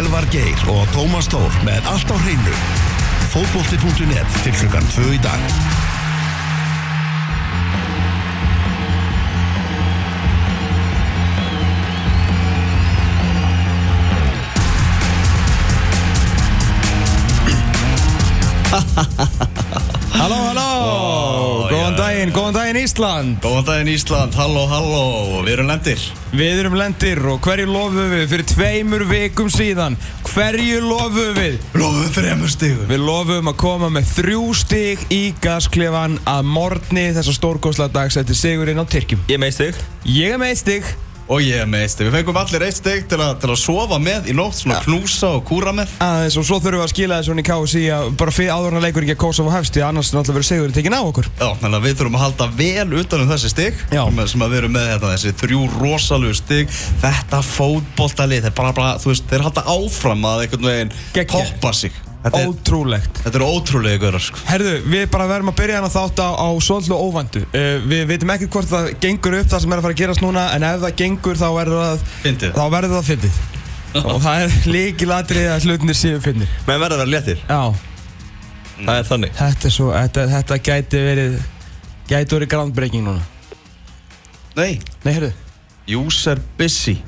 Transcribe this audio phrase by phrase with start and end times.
[0.00, 2.54] Elvar Geir og Tómas Tór með allt á hreinu.
[3.34, 5.44] Fótbolti.net til klukkan 2 í dag.
[20.16, 21.29] Halló, halló,
[22.20, 23.36] daginn, góðan daginn Ísland.
[23.40, 25.04] Góðan daginn Ísland, halló, halló,
[25.46, 26.02] við erum lendir.
[26.36, 29.96] Við erum lendir og hverju lofum við fyrir tveimur vikum síðan?
[30.28, 31.56] Hverju lofum við?
[31.80, 32.88] Lofum þremur stigum.
[32.90, 38.36] Við lofum að koma með þrjú stig í gasklefan að morgni þessa stórgóðsla dags eftir
[38.36, 39.24] sigurinn á Tyrkjum.
[39.30, 40.96] Ég meist þig Ég er með eitt stig
[41.30, 43.58] Og ég er með eitt stig, við fengum allir eitt stig til, að- til að
[43.62, 45.92] sofa með í nótt, svona knúsa og kúra með.
[46.02, 48.80] Aðeins og svo þurfum við að skila þessu í KSI að bara fyrir áður en
[48.80, 51.30] að leikur ekki að Kosovo hefst því annars er náttúrulega verið sigurinn tekinn á okkur.
[51.38, 54.02] Já, þannig að við þurfum að halda vel utan um þessi stig Já.
[54.10, 56.68] sem, sem að við erum með þetta, þessi þrjú rosalegu stig.
[57.06, 61.46] Þetta fótboltalið, þeir bara, bara, þú veist, þeir halda áfram að einhvern veginn Geggjað.
[61.54, 63.18] toppa sig Þetta er, Ótrúlegt.
[63.24, 64.40] Þetta er ótrúlega görar, sko.
[64.44, 67.42] Herðu, við bara verðum að byrja hann að þátt á, á svolítið óvæntu.
[67.54, 70.24] Uh, Við veitum ekkert hvort það gengur upp það sem er að fara að gerast
[70.24, 72.52] núna En ef það gengur þá verður það Fyndið.
[72.58, 73.38] Þá verður það fyndið.
[74.04, 77.40] Og það er líkilatrið að hlutinir séu fyndið Menn verða að vera léttir.
[77.48, 77.62] Já,
[78.80, 79.32] Það er þannig.
[79.40, 81.34] Þetta er svo, þetta, þetta gæti verið
[82.10, 83.24] Gæti verið groundbreaking núna.
[84.60, 85.32] Nei, Nei, herðu
[85.90, 87.00] user busy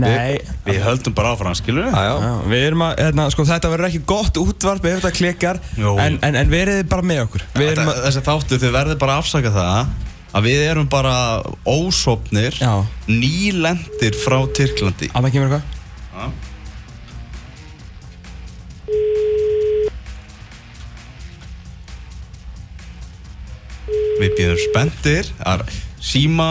[0.00, 0.38] Nei.
[0.64, 1.96] Við höldum bara áfram, skilur við?
[1.96, 6.16] Já, við erum að, hérna, sko, þetta verður ekki gott útvarp ef þetta klikkar en,
[6.24, 7.44] en, en verið bara með okkur.
[7.58, 9.92] Við erum Þetta, að, þessi þáttu, þið verðið bara að afsaka það
[10.32, 11.14] að við erum bara
[11.68, 12.72] ósopnir Já.
[13.10, 15.10] nýlendir frá Tyrklandi.
[15.12, 15.78] Að það kemur eitthvað?
[16.16, 16.32] Já.
[24.22, 25.30] Við býðum spenntir.
[25.42, 25.64] Að
[26.02, 26.50] síma.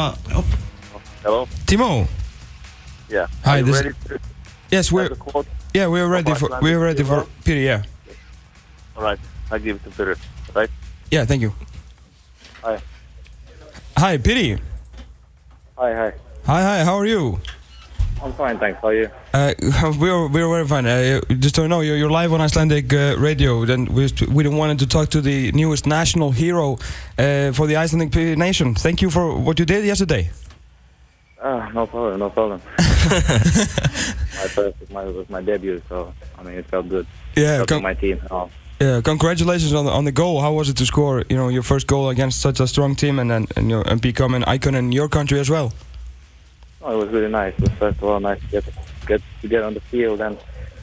[1.70, 1.92] Timo,
[3.12, 3.28] Yeah.
[3.44, 3.84] Hi, this-
[4.72, 5.45] yes, we're, quote?
[5.73, 7.84] yeah, we're ready for, we're ready for, Peter, yeah
[8.95, 9.20] All right.
[9.52, 10.16] I give it to Peter.
[10.56, 10.70] Right.
[11.12, 11.54] Yeah, thank you.
[12.64, 12.80] Hi.
[13.98, 14.58] Hi, Piri.
[15.77, 15.94] Hi.
[15.94, 16.14] Hi.
[16.45, 16.83] Hi, hi.
[16.86, 17.39] How are you?
[18.23, 18.80] I'm fine, thanks.
[18.82, 19.10] How are you?
[19.33, 19.54] Uh,
[19.99, 20.86] we're we're very fine.
[20.86, 23.66] Uh, just to know, you're, you're live on Icelandic uh, radio.
[23.66, 26.78] Then we we didn't wanted to talk to the newest national hero
[27.17, 28.76] uh, for the Icelandic nation.
[28.76, 30.30] Thank you for what you did yesterday.
[31.43, 32.20] Ah, no problem.
[32.20, 32.61] No problem.
[33.06, 37.08] my first was my was my debut, so I mean it felt good.
[37.36, 38.22] Yeah, con- my team.
[38.30, 39.02] Oh, yeah.
[39.02, 40.42] Congratulations on the, on the goal.
[40.42, 41.23] How was it to score?
[41.30, 43.84] You know, your first goal against such a strong team and and, and, you know,
[43.84, 45.72] and become an icon in your country as well.
[46.82, 47.54] oh, it was really nice.
[47.58, 48.66] It was first of all nice to get
[49.08, 50.38] get to get on the field, and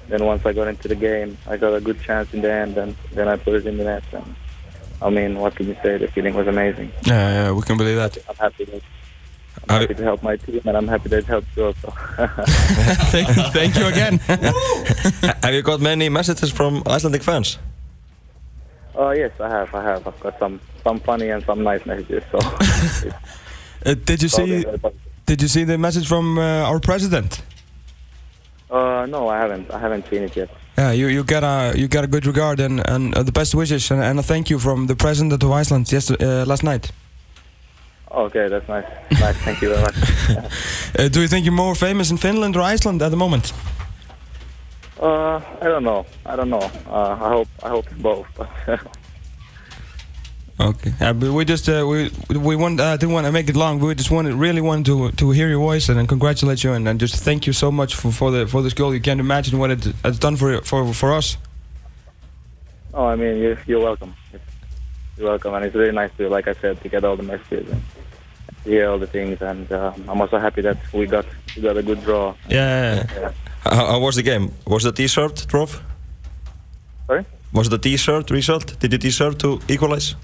[0.09, 2.77] then once I got into the game, I got a good chance in the end,
[2.79, 4.05] and then I put it in the net.
[4.13, 4.35] And
[5.03, 5.99] I mean, what can you say?
[5.99, 6.91] The feeling was amazing.
[7.05, 8.17] Yeah, yeah, we can believe that.
[8.29, 8.65] I'm happy.
[8.73, 8.81] I'm
[9.69, 11.91] Have happy to help my team, and I'm happy that it helped you also.
[13.11, 14.19] thank, you, thank you again.
[15.43, 17.59] Have you got many messages from Icelandic fans?
[18.95, 19.75] Oh yes, I have.
[19.75, 20.07] I have.
[20.07, 22.23] I've got some some funny and some nice messages.
[22.33, 22.39] So,
[23.87, 24.65] Uh, did you see?
[25.25, 27.43] Did you see the message from uh, our president?
[28.71, 29.71] uh, no, I haven't.
[29.71, 30.51] I haven't seen it yet.
[30.77, 33.55] Yeah, you, you got a you got a good regard and, and uh, the best
[33.55, 36.91] wishes and, and a thank you from the president of Iceland yesterday, uh, last night.
[38.11, 38.85] Okay, that's nice.
[39.21, 39.37] Nice.
[39.45, 39.95] Thank you very much.
[40.99, 43.53] Uh, do you think you're more famous in Finland or Iceland at the moment?
[45.01, 46.07] Uh, I don't know.
[46.25, 46.71] I don't know.
[46.91, 47.49] Uh, I hope.
[47.63, 48.27] I hope both.
[50.61, 50.93] Okay.
[51.01, 53.79] Yeah, but we just uh, we we want uh, didn't want to make it long.
[53.79, 56.89] We just wanted really wanted to to hear your voice and, and congratulate you and,
[56.89, 58.93] and just thank you so much for, for the for this goal.
[58.93, 61.37] You can't imagine what it has done for for for us.
[62.93, 64.15] oh, I mean, you, you're welcome.
[65.17, 67.71] You're welcome, and it's really nice to, like I said, to get all the messages
[67.71, 67.83] and
[68.69, 69.43] hear all the things.
[69.43, 72.35] And uh, I'm also happy that we got we got a good draw.
[72.49, 73.07] Yeah.
[73.21, 73.33] Yeah.
[73.65, 74.53] How, how was the game?
[74.67, 75.67] Was the T-shirt draw?
[77.07, 77.25] Sorry.
[77.53, 78.79] Was the T-shirt result?
[78.81, 80.15] Did the T-shirt to equalize?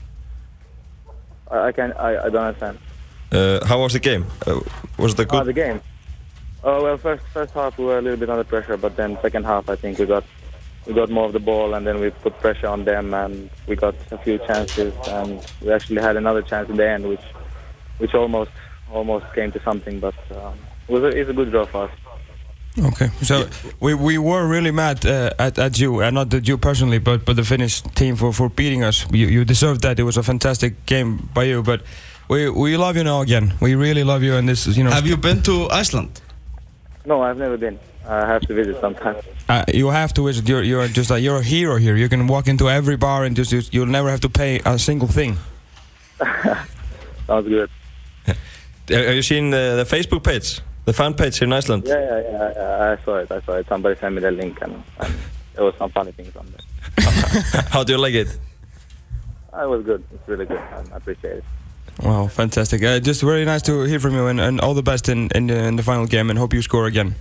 [1.51, 1.93] I, I can.
[1.93, 2.79] I, I don't understand.
[3.33, 4.25] Uh, how was the game?
[4.47, 4.61] Uh,
[4.99, 5.81] was it a Ah, the game.
[6.63, 9.45] Oh well, first first half we were a little bit under pressure, but then second
[9.45, 10.25] half I think we got
[10.87, 13.75] we got more of the ball, and then we put pressure on them, and we
[13.77, 17.21] got a few chances, and we actually had another chance in the end, which
[17.99, 18.51] which almost
[18.93, 20.55] almost came to something, but um,
[20.89, 21.91] it was a, it's a good draw for us.
[22.77, 23.49] Okay, so
[23.79, 27.25] we, we were really mad uh, at, at you, uh, not at you personally, but
[27.25, 29.07] but the Finnish team for, for beating us.
[29.13, 29.99] You, you deserved that.
[30.01, 31.83] It was a fantastic game by you, but
[32.29, 33.55] we we love you now again.
[33.61, 36.21] We really love you, and this is you know Have you been to Iceland?
[37.07, 37.79] No, I've never been.
[38.09, 39.17] I have to visit sometime.
[39.49, 40.49] uh, you have to visit.
[40.49, 41.97] You're you're just a, you're a hero here.
[41.97, 44.79] You can walk into every bar and just, just you'll never have to pay a
[44.79, 45.37] single thing.
[47.27, 47.71] Sounds good.
[48.89, 50.61] Have you seen the, the Facebook page?
[50.85, 51.85] The fan page here in Iceland.
[51.87, 52.97] Yeah, yeah, yeah, yeah.
[53.01, 53.33] I saw it.
[53.33, 53.67] I saw it.
[53.69, 55.15] Somebody sent me the link, and, and
[55.55, 57.13] there was some funny things on there.
[57.71, 58.29] How do you like it?
[59.53, 60.05] Uh, It was good.
[60.13, 60.59] It's really good.
[60.59, 61.45] I appreciate it.
[62.03, 62.83] Wow, fantastic.
[62.83, 65.47] Uh, just very nice to hear from you, and, and all the best in, in,
[65.47, 67.15] the, in the final game, and hope you score again.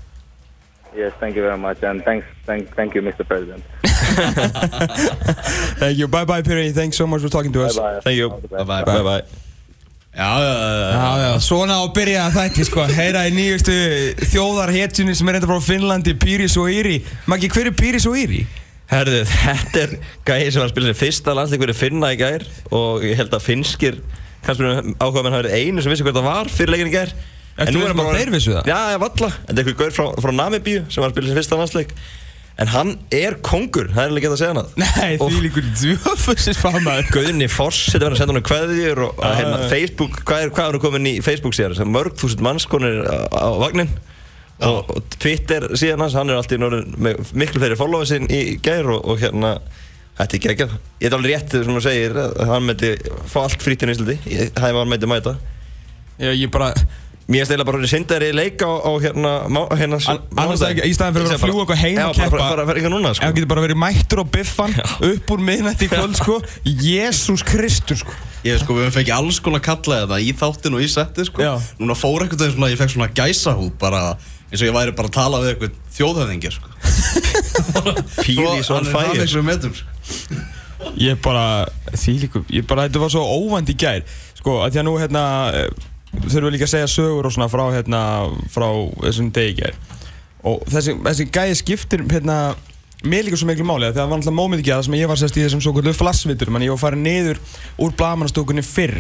[0.96, 3.26] Yes, thank you very much, and thanks, thank, thank you, Mr.
[3.26, 3.64] President.
[5.80, 6.08] Thank you.
[6.08, 6.72] Bye bye, Piri.
[6.72, 7.78] Thanks so much for talking to Bye us.
[7.78, 8.00] bye.
[8.02, 8.30] Thank you.
[8.30, 8.68] All the best.
[8.68, 9.02] Bye bye.
[9.02, 9.28] Bye bye.
[10.14, 12.84] Já, já, já, svona á byrja þætti sko.
[12.86, 13.74] Heyra í nýjustu
[14.30, 17.00] þjóðarhetjunni sem er enda frá Finnlandi, Píris og Íri.
[17.26, 18.44] Maggi, hver er Píris og Íri?
[18.92, 19.96] Herðu, þetta er
[20.28, 22.46] gæði sem var að spila sem fyrsta landsleik verið finna í gær
[22.78, 23.98] og ég held að finnskir
[24.46, 24.70] kannski
[25.02, 27.16] áhuga menn hafa verið einu sem vissi hvað það var fyrir leikin í gær.
[27.64, 28.70] Ertu viss um að þeir vissu það?
[28.70, 31.38] Já, já, valla Þetta er einhver gaur frá, frá Namibíu sem var að spila sem
[31.42, 31.98] fyrsta landsleik
[32.62, 36.60] En hann er kongur, það er alveg gett að segja hann Nei, því líkur djöfusins
[36.62, 39.62] famaður Guðni Foss, þetta verður að senda hann kveðjur og Já, hérna.
[39.72, 41.74] Facebook, hvað er, hvað er hann komin í Facebook síðan?
[41.80, 43.90] Sem mörg þúsund mannskonir á, á vagnin
[44.64, 48.86] og, og Twitter síðan hans, hann er alltaf norðin með miklu fleiri followersinn í gær
[48.94, 49.56] og, og hérna,
[50.22, 50.76] þetta er geggjað.
[51.02, 52.94] Ég er alveg rétt sem þú segir að hann myndi
[53.34, 55.34] fá allt frýtt í Íslandi, Ég- það var hann myndi mæta.
[56.22, 56.70] Já, ég bara
[57.28, 60.94] mér finnst eiginlega bara syndari leik á, á hérna, má, hérna An- annars ekki- í
[60.96, 62.38] staðinn fyrir að vera að fljúga eitthvað heim já, og bara, keppa.
[62.38, 63.26] bara, bara, bara eitthvað núna sko.
[63.30, 64.76] Ef getur bara verið mættur á biffan
[65.14, 66.36] upp úr miðnætti í kvöld sko.
[66.90, 68.12] Jésús Kristur sko.
[68.44, 71.40] Ég sko, við höfum fengið alls konar kalla þetta í þáttinu og í setti sko.
[71.46, 71.54] Já.
[71.80, 74.02] Núna fór eitthvað svona, ég fekk svona gæsahúð bara
[74.52, 76.68] eins og ég væri bara að tala við eitthvað þjóðhöfðingir sko.
[78.24, 79.22] Það fire.
[79.24, 79.88] miklu metum sko.
[81.00, 81.66] Ég bara,
[81.96, 84.04] því líku, ég bara, þetta var svo óvænt í gær.
[84.36, 85.24] Sko, að því að nú hérna
[86.20, 88.04] þurfum við líka að segja sögur og svona frá hérna,
[88.54, 88.68] frá
[89.04, 89.80] þessum degi í gær.
[90.44, 92.38] Og þessi, þessi gæði skiptir hérna
[93.04, 95.10] Mér líka svo miklu máli að það var náttúrulega mómið ekki að það sem ég
[95.12, 97.42] var sérst í þessum svo kvöldu flassvitur Menn ég var farin niður
[97.84, 98.94] úr blamanastókunni fyrr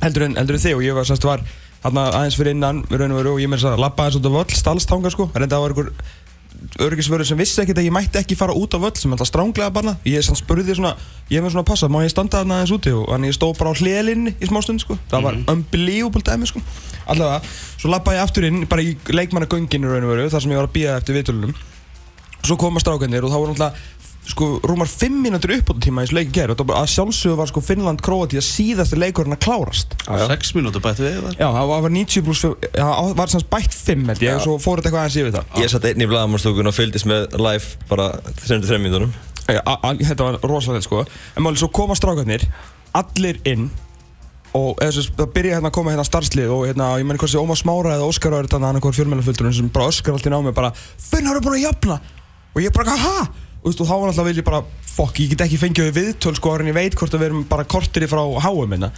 [0.00, 1.44] heldur, en, en þig og ég var sérst var
[1.78, 4.26] Þarna aðeins fyrir innan, raun og veru og ég með þess að labba aðeins út
[4.26, 5.28] á völl, stálstanga sko.
[5.30, 5.90] Reynda það var einhver
[6.82, 9.70] öryggisvörður sem vissi ekkert að ég mætti ekki fara út á völl sem alltaf stránglega
[9.74, 10.94] barna ég spurði svona,
[11.30, 12.92] ég með svona passa má ég standa þarna aðeins úti?
[12.94, 16.50] Og þannig ég stóð bara á hliðlinni í smá stund sko, það var unbelievable dæmi
[16.50, 16.62] sko,
[17.06, 17.40] allavega
[17.78, 20.70] svo lappa ég aftur inn bara í leikmannagönginu raun og veru þar sem ég var
[20.70, 21.54] að býða eftir viðtölunum.
[22.38, 23.97] Svo koma strákanir og þá voru náttúrulega
[24.28, 26.82] sko rúmar 5 mínútur upp á tíma í þessu leiki gerð og það var bara
[26.84, 29.96] að sjálfsögðu var sko Finnland-Króatíða síðasti leikurinn að klárast.
[30.28, 33.48] Sex mínútur bættu við það Já, það var 90 pluss 5, já, það var sanns
[33.54, 35.58] bætt 5 held ég og svo fór þetta eitthvað aðeins yfir það.
[35.62, 38.10] Ég satt einn í blagamannstúkun og fylgdist með live bara
[38.44, 39.08] 3-3 mínútur
[39.48, 41.04] þetta var rosalega sko.
[41.36, 42.44] En máli svo koma strákarnir
[42.98, 43.70] Allir inn
[44.56, 47.32] Og eða, svo, það byrja hérna að koma hérna starfslið Og hérna, ég menn hvað
[47.32, 50.40] sé Ómar Smára eða Óskar var þetta Hann er fjölmennaföldurinn sem bara öskar alltaf á
[50.44, 51.98] mig Bara, Finnar eru búin að jafna?
[52.56, 53.28] Og ég bara, ha?
[53.68, 56.34] Veist, og þá var alltaf vil ég bara Fokk, ég get ekki fengið við viðtöl
[56.38, 58.90] sko En ég veit hvort að við erum bara kortir frá HM minna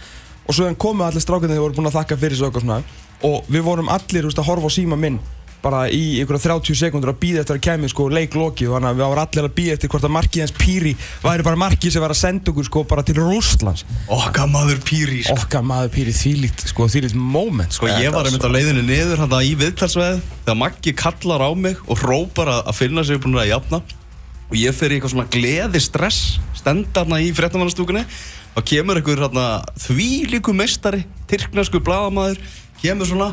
[0.47, 2.79] Og svo komu allir strákarnir Þeir voru búin að þakka fyrir sig og svona.
[3.27, 5.19] Og við vorum allir, veist, að horfa á síma minn
[5.61, 8.97] bara í einhverja 30 sekundur að býða eftir að kemja sko leikloki og þannig að
[8.97, 12.05] við varum allir að býða eftir hvort að markið hans Píri væri bara markið sem
[12.05, 13.85] var að senda okkur sko bara til Rússlands.
[14.11, 15.37] Okka maður pýri sko.
[15.37, 17.85] Okkar maður Píri þvílíkt sko þvílíkt moment sko.
[17.85, 21.81] Sko ég var einmitt á leiðinu niður hann í viðtalsveð þegar Maggi kallar á mig
[21.85, 23.83] og hrópar að, að finna sig búin að jafna
[24.51, 28.03] og ég fer í eitthvað svona gleði stress stenda hann í fréttamannastúkunni
[28.51, 29.23] og kemur einhver
[29.79, 32.41] því líku meistari, tyrknesku bladamaður
[32.81, 33.29] kemur svona,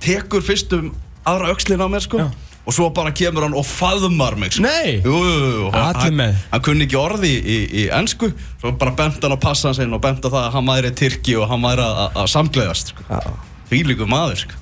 [0.00, 0.90] tekur fyrst um
[1.28, 2.28] aðra öxlin á mér sko Já.
[2.64, 4.64] og svo bara kemur hann og faðmar mig sko.
[4.64, 5.00] Nei!
[5.04, 6.42] Jú, jú, jú, Allir hann, með.
[6.52, 10.02] hann kunni ekki orði í, í, ennsku svo bara bent hann á passan sinn og
[10.04, 13.22] bent á það að hann væri tyrki og hann væri að, að, að samgleðast sko.
[13.68, 14.60] Því líku maður sko.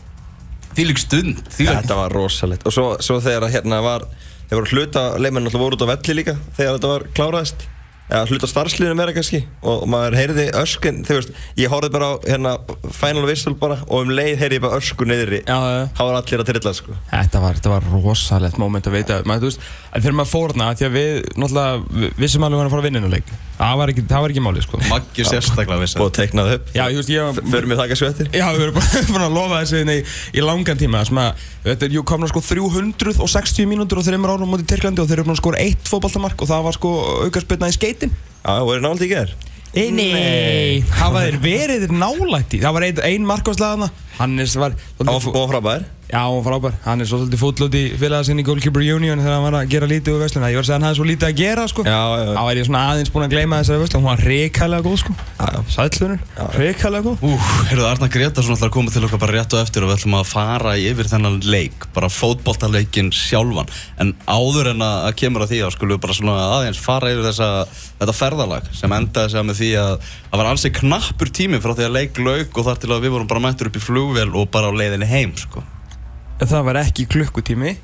[0.73, 4.07] Því líku stund því Þetta var rosalegt Og svo, svo þegar að hérna var
[4.53, 7.63] Voru hluta, leiminn alltaf voru út á velli líka Þegar þetta var kláraðist
[8.13, 9.43] Eða hluta starfslíðinu meira kannski.
[9.65, 12.53] Og maður heyrði öskun Þú veist, ég horfði bara á hérna
[12.93, 15.89] Final whistle bara Og um leið heyrði ég bara ösku já.
[15.97, 16.97] Það var allir að trilla sko.
[17.11, 19.21] Þetta var, þetta var rosalegt moment að veita.
[19.29, 19.61] Maður, þú veist,
[19.93, 21.11] að þegar maður fór hana því að við
[21.43, 23.33] náttúrulega vissum alveg að fara að vinna hennar leik.
[23.63, 24.81] Það var ekki, það var ekki máli sko.
[24.91, 26.71] Maggi sérstaklega vissi Og teiknaði upp.
[26.75, 29.27] Já, ég veist, ég var Förum við þakka svo eftir Já, við erum bara búin
[29.27, 30.03] að lofa þessu hérna í,
[30.35, 31.45] í langan tíma sem að,
[38.03, 38.11] þetta jú, komna 360 mínútur og þreymur árum mútið Tyrklandi og þeir eru búin að
[38.11, 39.35] skora eitt fótballtamark og það var aukarspilna í skeitin Já, það voru nált í ger
[39.73, 45.29] Nei Hafa þeir verið þeir nálætti Það var ein, ein markvæðslaðana Hannes var Það var
[45.43, 49.23] og frábær Já, frábær Hann er svo svolítið fúll út í félagasinn í Goalkeeper Union
[49.23, 51.07] þegar hann var að gera lítið úr vesluna Ég var að segja hann hafði svo
[51.09, 52.33] lítið að gera sko Já, já, já.
[52.37, 55.15] Þá er ég svona aðeins búin að gleyma þessari veslu Hún var reikalega góð sko
[55.17, 55.61] Já, já.
[55.73, 57.33] Sælunur Reikalega góð Ú,
[57.71, 60.17] heyrðu, Arna Gretarsson ætlar að koma til okkar bara rétt og eftir og við ætlum
[60.19, 63.71] að fara yfir þennan leik, bara fótboltaleikin sjálfan.
[64.03, 67.29] En áður en að kemur að því að skulum við bara svona aðeins fara yfir
[67.31, 67.51] þessa,
[68.01, 71.89] þetta ferðalag sem endaði sig með því að það var ansi knappur tími frá því
[71.89, 74.51] að leik lauk og þar til að við vorum bara mættur upp í flugvél og
[74.53, 75.65] bara á leiðinni heim, sko.
[76.51, 77.77] Það var ekki klukkutími.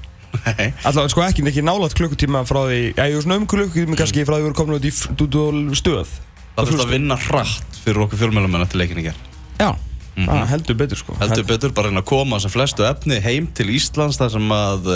[0.85, 4.27] Alltaf sko ekki, ekki nálat klukkutíma frá því Já, ég var svona um klukkutími kannski
[4.29, 4.93] frá því við vorum komin út í
[5.79, 6.11] stöð
[6.59, 9.23] Það þurfti að vinna hratt fyrir okkur fjölmjölumenn eftir leikin í gerð
[9.59, 9.71] Já,
[10.19, 11.17] það heldur betur sko.
[11.21, 14.55] Heldur betur bara að reyna að koma sem flestu efni heim til Íslands þar sem
[14.55, 14.89] að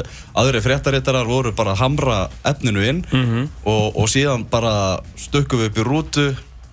[0.42, 2.18] aðri fréttaréttarar voru bara að hamra
[2.52, 3.02] efninu inn.
[3.10, 3.48] Mhm.
[3.64, 6.26] og, og síðan bara stökkum við upp í rútu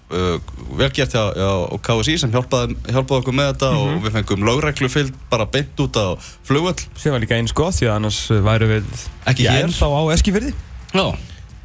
[0.10, 1.50] velgert hjá, hjá
[1.86, 3.82] KSI sem hjálpaði, hjálpaði okkur með þetta Mhm.
[3.98, 6.80] og við fengum lögreglufylg bara beint út á flugvöll.
[6.98, 8.86] Sem var líka eins gott því að annars uh, væru við
[9.30, 9.68] Ekki hér.
[9.68, 10.54] ennþá á Eskifyrði
[10.96, 11.06] Já,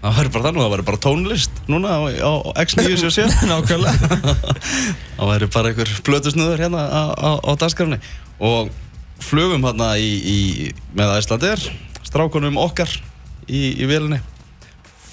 [0.05, 3.97] það væri bara þannig það væri bara tónlist núna á, á X977 Nákvæmlega.
[5.17, 7.97] Það væri bara einhver blötusnöður hérna á, á, á dagskrafni
[8.45, 8.69] og
[9.25, 10.39] flugum hérna í, í
[10.93, 11.63] með Æslandir
[12.05, 12.91] strákunum okkar
[13.49, 14.21] í, í vélinni.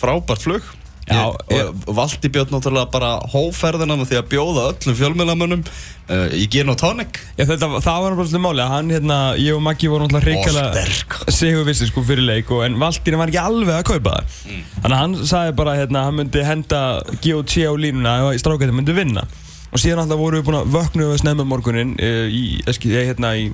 [0.02, 0.66] Frábært flug
[1.10, 6.78] Valdi Björn náttúrulega bara hóferðina með því að bjóða öllum fjölmjölamönnum uh, í Gin og
[6.80, 10.46] þetta, það var bara svolítið máli að hann, hérna, ég og Maggi voru náttúrulega Og
[10.46, 11.18] reykjala sterk.
[11.34, 14.36] sigur vissi sko fyrir leik og, en Valtýrin var ekki alveg að kaupa það.
[14.78, 16.82] Þannig að hann sagði bara hérna hann myndi henda
[17.24, 19.26] GOT á línuna að strákættin myndi vinna.
[19.72, 23.10] Og síðan alltaf vorum við búin að vöknu við snemma morgunin uh, í, eski, ég,
[23.12, 23.50] hérna, í,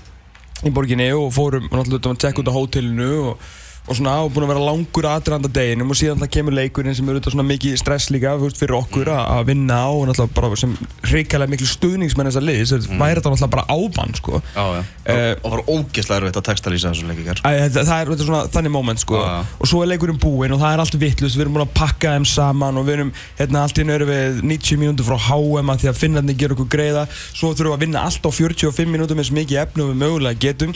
[0.65, 3.47] í borginni og fórum náttúrulega að tekka út á hótelinu og
[3.87, 7.07] og svona og búin að vera langur aðranda deginum og síðan það kemur leikurinn sem
[7.07, 10.35] eru þetta svona mikið stress líka veist, fyrir okkur að að vinna á og náttúrulega
[10.35, 10.73] bara sem
[11.07, 12.99] hrikalega miklu stuðningsmenn þessar liðs mm.
[12.99, 14.41] væri þetta náttúrulega bara ábann sko.
[14.51, 14.81] Já, já.
[15.13, 18.11] Eh, og var ógeðslega erfitt að textalýsa þessu leik í gerð Æ, þetta, það er
[18.11, 19.23] er svona þannig moment sko.
[19.23, 21.73] Já, og svo er leikurinn búinn og það er allt vittlust við erum búin að
[21.79, 25.17] pakka þeim saman og við erum hérna allt í einu erum við 90 mínútur frá
[25.29, 27.07] HM að því að finnarnir gera okkur greiða.
[27.31, 30.01] Svo þurfum við að vinna allt á 45 mínútur með svo mikið efni og við
[30.03, 30.75] mögulega getum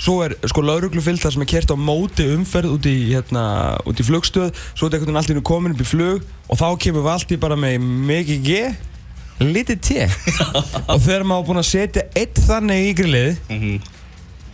[0.00, 3.44] svo er sko lauruglufylgd þar sem er kert á móti umferð út í, hérna,
[3.84, 6.60] út í flugstöð svo er einhvern veginn allt í einu komin upp í flug og
[6.60, 7.78] þá kemur við allt í bara með
[8.08, 8.60] mikið G
[9.40, 10.02] lítið T
[10.92, 13.88] og þegar maður var búinn að setja eitt þannig í grillið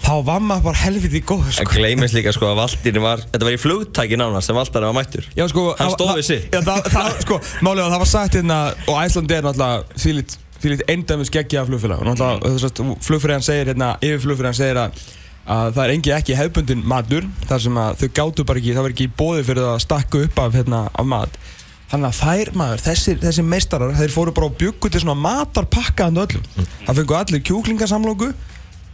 [0.07, 1.65] þá var maður bara helviti góð sko.
[1.65, 4.97] En gleymist líka sko að Valtýrin var Þetta var í flugtæki nána sem Valtýrin var
[4.99, 6.49] mættur Já, sko, Hann það- stóð við sitt.
[6.53, 10.85] Já, það, það, sko, málega það var sagt hérna og Æsland er náttúrulega þvílít, þvílít
[10.95, 12.97] eindæmis geggja flugfélag og náttúrulega mm.
[13.09, 15.01] flugfélagan segir hérna, yfir flugfélagan segir að,
[15.47, 18.87] að það er engi ekki hefbundin matur þar sem að þau gátu bara ekki, það
[18.87, 21.39] var ekki bóði fyrir það að stakka upp af, hérna, af mat.
[21.87, 26.23] Þannig að þær maður, þessir, þessir meistarar þeir fóru bara og byggu til svona matarpakkaðan
[26.25, 26.49] öllum.
[26.83, 28.33] Það fengu allir kjúklingasamlóku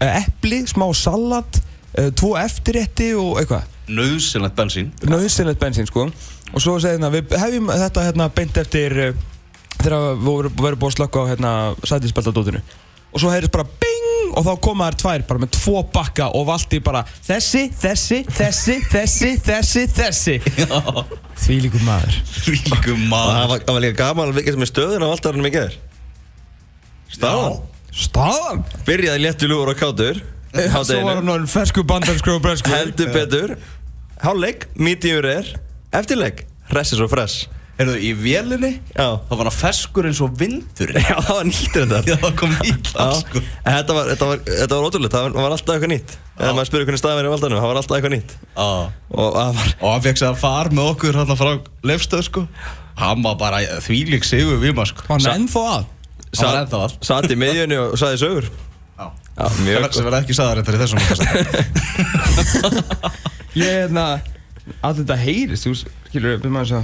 [0.02, 1.61] epli, smá salat
[1.97, 3.68] eh, tvo eftirrétti og eitthvað.
[3.92, 4.92] Nöðsynlegt bensín.
[5.09, 6.06] Nöðsynlegt bensín sko.
[6.52, 9.12] Og svo segir hérna við hefjum þetta hérna beint eftir uh,
[9.78, 11.52] þegar við vorum búin að slökka á hérna
[11.88, 12.61] sætispeltadótinu
[13.12, 16.47] og svo heyrðist bara bing og þá koma þær tvær bara með tvo bakka og
[16.49, 20.37] valdi bara þessi, þessi, þessi, þessi, þessi, þessi.
[21.42, 22.19] Því líkur maður.
[22.23, 23.49] Og það maður.
[23.50, 25.78] var, það var líka gaman að vikast með stöðuna á Valtýrinum í gerð
[27.12, 27.59] Staðan?
[27.92, 28.62] Staðan?
[28.87, 30.23] Byrjaði léttu lúur og kátur.
[30.73, 33.57] Svo var hann orðinn fersku bandarskrú og bresku Heldur betur.
[34.23, 35.59] Hálfleik, medium rare
[35.92, 37.49] Eftirleik, hressis og fress
[37.82, 39.06] Erðu í vélinni Já.
[39.28, 42.00] Það var hann feskur eins og vindur Já, það var nýtt þetta.
[42.10, 43.42] Já, það kom nýtt Já, sko.
[43.62, 46.14] en þetta var, þetta var, þetta var ótrúlega, það var, var alltaf eitthvað nýtt.
[46.32, 48.32] Ef maður spyrir hvernig staðan verið í valdanum, það var alltaf eitthvað nýtt.
[48.56, 48.68] Já.
[49.12, 51.50] Og það var, Og hann fekk sér að fara með okkur hérna frá
[51.92, 52.44] Leifstöð sko.
[53.02, 55.06] Hann var bara þvílík sigur við maður sko.
[55.10, 55.84] Hann er ennþá að?
[56.32, 58.46] Hann var ennþá all satt í miðjunni og saði sögur.
[58.98, 59.06] Já.
[59.32, 61.22] Já, mjög Sem verði ekki sagðar þetta í þessum podcast.
[63.56, 64.04] ég er hérna
[64.84, 66.82] að þetta heyrist þú skilur við maður svo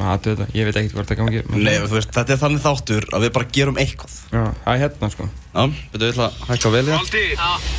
[0.00, 1.42] maður þetta, ég veit ekkert hvort það gangi.
[1.52, 4.18] Nei, þú veist, þetta er þannig þáttur að við bara gerum eitthvað.
[4.32, 5.28] Já, það er hérna sko.
[5.52, 7.70] Já, betur við ætla að hækka vel í það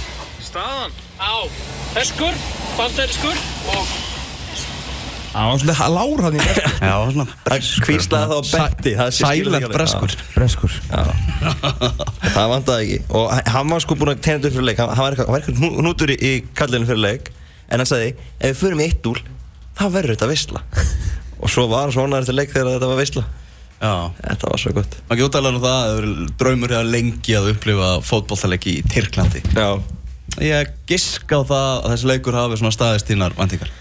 [0.43, 0.97] Staðan.
[1.17, 1.33] Á.
[1.93, 2.41] Feskur,
[2.77, 3.37] bandariskur
[3.73, 3.93] og
[5.33, 10.15] Það var svolítið lár hann í breskur Já, svona Það kvíslaði þá skilur Silent breskur.
[10.35, 10.75] Breskur.
[10.91, 11.01] Já.
[12.35, 12.99] Það vantaði ekki.
[13.17, 14.83] Og hann var sko búinn að tegna upp fyrir leik.
[14.83, 17.33] Hann var eitthvað, hnútur í, kallinu fyrir leik.
[17.71, 19.17] En hann sagði, ef við förum í eitt úl
[19.73, 20.61] þá verður þetta veistla
[21.43, 23.25] Og svo var hann svona eftir leik þegar þetta var veistla
[23.83, 24.13] Já.
[24.15, 24.93] Þetta var svo gott.
[25.09, 28.83] Maður ekki útæðlega um það að það eru draumur hefur lengi að upplifa fótbolltaleiki í
[28.93, 29.41] Tyrklandi.
[29.57, 29.67] Já.
[30.39, 33.73] Ég giska á það að þessi leikur hafi svona staðist þínar vandingar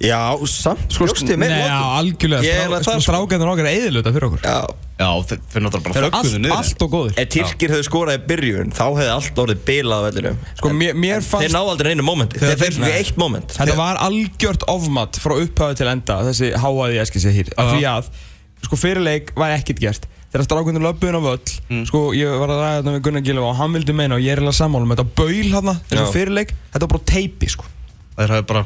[0.00, 4.12] Já, samt sko, Bjóst ég með Nei, já, algjörlega Sko sko strákarnir okkar er eðiluta
[4.14, 4.40] fyrir okkur.
[4.46, 4.60] Já.
[5.00, 6.54] Já, þeir þeir náttúrulega bara eru þögguðu allt, niður.
[6.56, 10.04] allt og góður Ef Tyrkir hefðu skorað í byrjun þá hefði allt orðið bilað á
[10.08, 10.38] vellinum.
[10.56, 12.40] Sko, mér, mér Þeir fannst náðu aldrei einu mómenti.
[12.40, 13.54] Þeir Þegar- þeir fyrir eitt móment.
[13.60, 17.70] Þetta var algjört ofmat frá upphafi til enda Þessi háaði ég eski sér hér Af
[17.74, 18.10] því að,
[18.64, 20.08] sko, fyrirleik var ekkert gert.
[20.32, 23.56] Þegar strákunir löpuðin á völl Sko, ég var að ræða þetta með Gunnar Gilva og
[23.60, 25.16] hann vildi meina og ég er eiginlega sammála með þetta.
[25.18, 26.12] Baul hann Þessi Já.
[26.14, 27.64] fyrirleik, þetta var bara teipi, sko.
[28.20, 28.62] Þeir hafi bara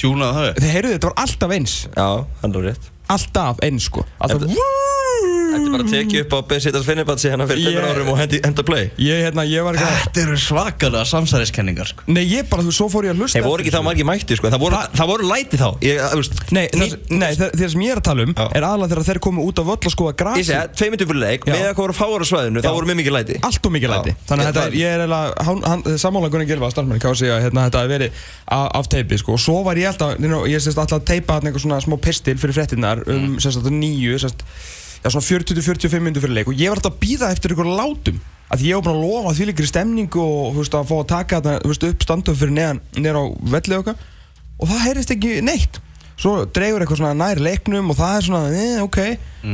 [0.00, 1.76] tjúnað það Þeir heyrðu þetta var alltaf eins.
[1.94, 2.08] Já,
[2.42, 4.04] hann er rétt Alltaf eins, sko.
[4.18, 4.48] Alltaf
[5.54, 8.16] Þetta er bara að tekið upp á Besitas Finnibats hérna fyrir Ég- tveimur árum og
[8.18, 8.88] hendi, henda play.
[8.98, 12.02] Ég, hérna, ég var ekki að Þetta eru svakalega samsæriskenningar sko.
[12.10, 14.34] Nei, ég bara, þú svo fór ég að hlusta Þeir voru ekki það margir mætti
[14.40, 15.68] sko, það voru, Það- það voru læti þá.
[15.86, 18.46] Ég, veist, Nei, það, nei það, það sem ég er að tala um Já.
[18.50, 21.06] er aðalega þegar þeir komu út á völl og skoða Ég grasi segi, tvei myndir
[21.06, 22.64] fyrir leik, með að voru fáar á svæðinu, Já.
[22.66, 23.34] það voru mjög mikið læti.
[23.46, 24.16] Allt og mikið læti.
[24.26, 27.90] Þannig að Ég- ég er eiginlega sammála Gunni Gilva, starfmanni Kási að hérna, þetta hafi
[27.94, 28.10] verið
[28.50, 29.32] af, teipi sko.
[29.34, 32.34] og svo var ég alltaf, ég sérst alltaf að teipa þarna einhver svona smá pistil
[32.36, 32.54] fyrir
[33.02, 34.44] fréttinnar um sérst alltaf nýju sérst,
[35.04, 36.48] já, svona 40-45 minnur fyrir leik.
[36.48, 38.20] Og ég var alltaf að býða eftir ykkur látum.
[38.52, 41.40] Að ég var búin að lofa því líkri stemningu og veist, að fá að taka
[41.40, 43.24] þetta upp standum fyrir neðan, neðan á
[43.56, 43.96] velli okkar.
[44.60, 45.80] Og það heyrist ekki neitt.
[46.14, 48.98] Svo dregur eitthvað svona nær leiknum og það er svona, eh, ok.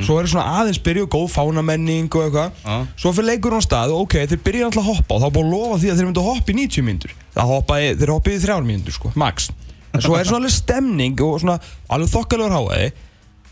[0.04, 2.86] Svo er svona aðeins byrju, góð fánamenning og eitthvað, Já.
[3.00, 5.34] svo fyrir leikur á stað og ok, þeir byrja alltaf að hoppa og þá er
[5.38, 7.14] búin að lofa því að þeir myndu að hoppa í 90 mínútur.
[7.32, 7.48] Það
[7.96, 9.50] þeir hoppaði í 3 mínútur sko, max.
[9.90, 11.56] En svo er svona alveg stemning og svona
[11.90, 12.90] alveg þokkalegur háaði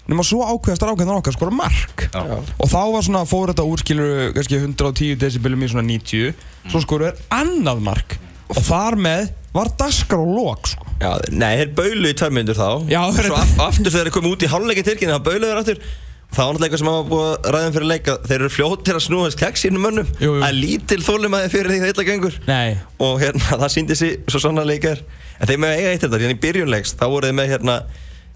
[0.08, 2.06] nema svo ákveðast rákvæðan okkar skora mark.
[2.08, 2.22] Já.
[2.40, 6.32] og þá var svona, fór þetta úr skilur kannski 110 decibelum í svona 90
[6.72, 8.16] svo skoru er annað mark.
[8.48, 10.84] Og þar með var daskar og lók sko.
[10.98, 12.68] Já, nei, þeir baulu í tvær myndir þá.
[12.90, 15.60] Já, þeir- Svo af, aftur þegar þeir komu út í hálfleiki tilkynni þá baulu þeir
[15.62, 15.80] aftur.
[16.28, 19.04] Það var náttúrulega eitthvað sem hafa búið að ræðum fyrir leika Þeir eru fljótir að
[19.06, 20.10] snúa þess keks sínum mönnum.
[20.20, 20.42] Jú, jú.
[20.44, 22.34] Er lítil þólumæði fyrir því það illa gengur.
[22.50, 25.00] Nei, Og hérna, það síndi sig svo svona leikar
[25.40, 27.78] En þeir með eiga eitt þetta, hérna í byrjunleiks Þá voru þeir með hérna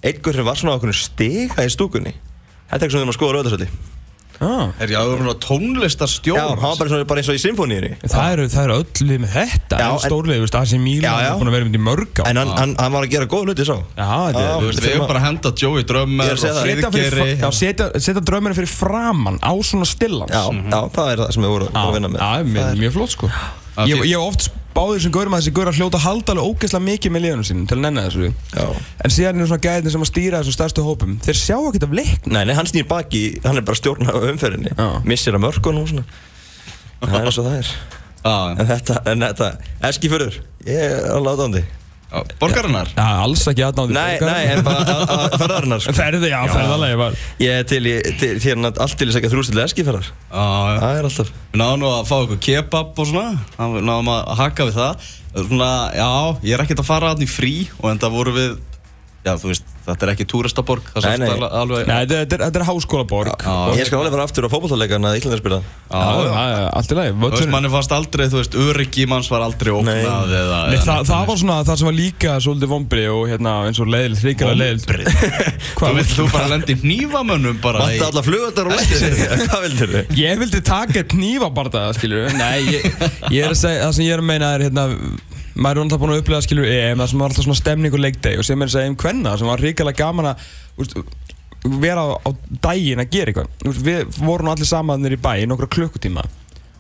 [0.03, 2.13] Einhver sem var svona á okkur stiga í stúkunni.
[2.69, 3.69] Þetta er eitthvað sem þeir maður skoða rauðarsöldi
[4.43, 4.71] ah.
[4.83, 7.91] Er ég að vera tónlistarstjór Já, hann var bara, svona, bara eins og í symfóníunni
[8.03, 11.13] það, eru, það eru öll lið með þetta Já, en- þú veist, AC Milan Já,
[11.23, 11.29] já.
[11.29, 13.29] er búin að vera með í mörg á En hann, hann, hann var að gera
[13.31, 15.83] góð hluti svo Já, þetta Já, er Þú veist, við erum bara að henda Joey
[15.83, 16.67] Ég er að segja og það.
[16.73, 17.39] setja, fyrir, Friðgeri.
[17.45, 21.47] já, setja, setja drauminu fyrir framann á svona stillans Já, já, það er það sem
[21.47, 22.19] við vorum að vinna með.
[22.25, 23.31] Já, Það mjög, er- mjög flott sko
[23.89, 26.85] Ég hef oft báðir þessum gaurum að þessi gaur að hljóta að halda alveg ógeðslega
[26.87, 28.29] mikið með liðunum sínum til að nenna þessu.
[28.53, 28.67] Já.
[29.05, 31.17] En síðan eru svona gæðin sem að stýra þessum stærstu hópum.
[31.25, 34.17] Þeir sjá ekkert af leikn Nei, nei, hann snýr baki, hann er bara stjórn á
[34.17, 34.73] umferðinni.
[34.73, 34.89] Já.
[35.09, 36.07] Missir að mörkunum og svona.
[37.03, 37.75] Það er eins og það er.
[38.23, 39.47] Já, En þetta, en þetta,
[39.89, 41.82] eskifurður Ég er alveg átándi já,
[42.41, 42.91] Borgarinnar?
[42.97, 45.95] Já, alls ekki aðnáði Nei, nei, en bara að- að- ferðarinnar sko.
[45.97, 49.69] Ferði, já, ferðalagi var Ég er til, í, til hérna allt til þess að þrjústilega
[49.71, 50.79] eskiferðar Já, já.
[50.83, 51.33] Það er alltaf.
[51.53, 53.27] Við náðum nú að fá eitthvað kebab og svona.
[53.77, 55.09] Við náðum að hakka við það.
[55.33, 56.11] Svona, já,
[56.45, 58.51] ég er ekkert að fara í frí Og enda voru við
[59.25, 61.49] Já, þú veist, þetta er ekki túristaborg Það Nei, nei.
[61.63, 63.47] alveg- Nei, þetta er, þetta er háskólaborg.
[63.79, 65.59] Ég skal alveg fara aftur á fótballtáleikana að Íslandar spila.
[65.93, 69.73] Allt í lagi Þú veist, Völlurinn- manni fannst aldrei, þú veist, öryggi manns var aldrei
[69.73, 73.91] eða, Nei, það, var svona það sem var líka svolítið vombri og hérna eins og
[73.93, 74.83] leiðil, hrigilega leiðil
[75.83, 79.03] Þú vilt þú bara lendi hnífamönnum bara Vanta alla flugöldar og lættir
[79.49, 80.15] Hvað vildur þið?
[80.23, 82.89] Ég vildi taka eitt nýfabardaða, skilur Nei, ég,
[83.33, 84.87] ég er að segja, það sem ég er að meina er hérna
[85.55, 88.03] Maður er náttúrulega búin að upplega, skilur, EM Það sem var alltaf svona stemning og
[88.03, 90.47] leikdeg Og sem er að segja um kvenna Sem var ríkilega gaman að
[90.81, 90.97] úst,
[91.83, 92.31] Vera á, á
[92.65, 93.83] daginn að gera eitthvað.
[93.87, 96.25] Við vorum allir samanir í bæ í Nokkra klukkutíma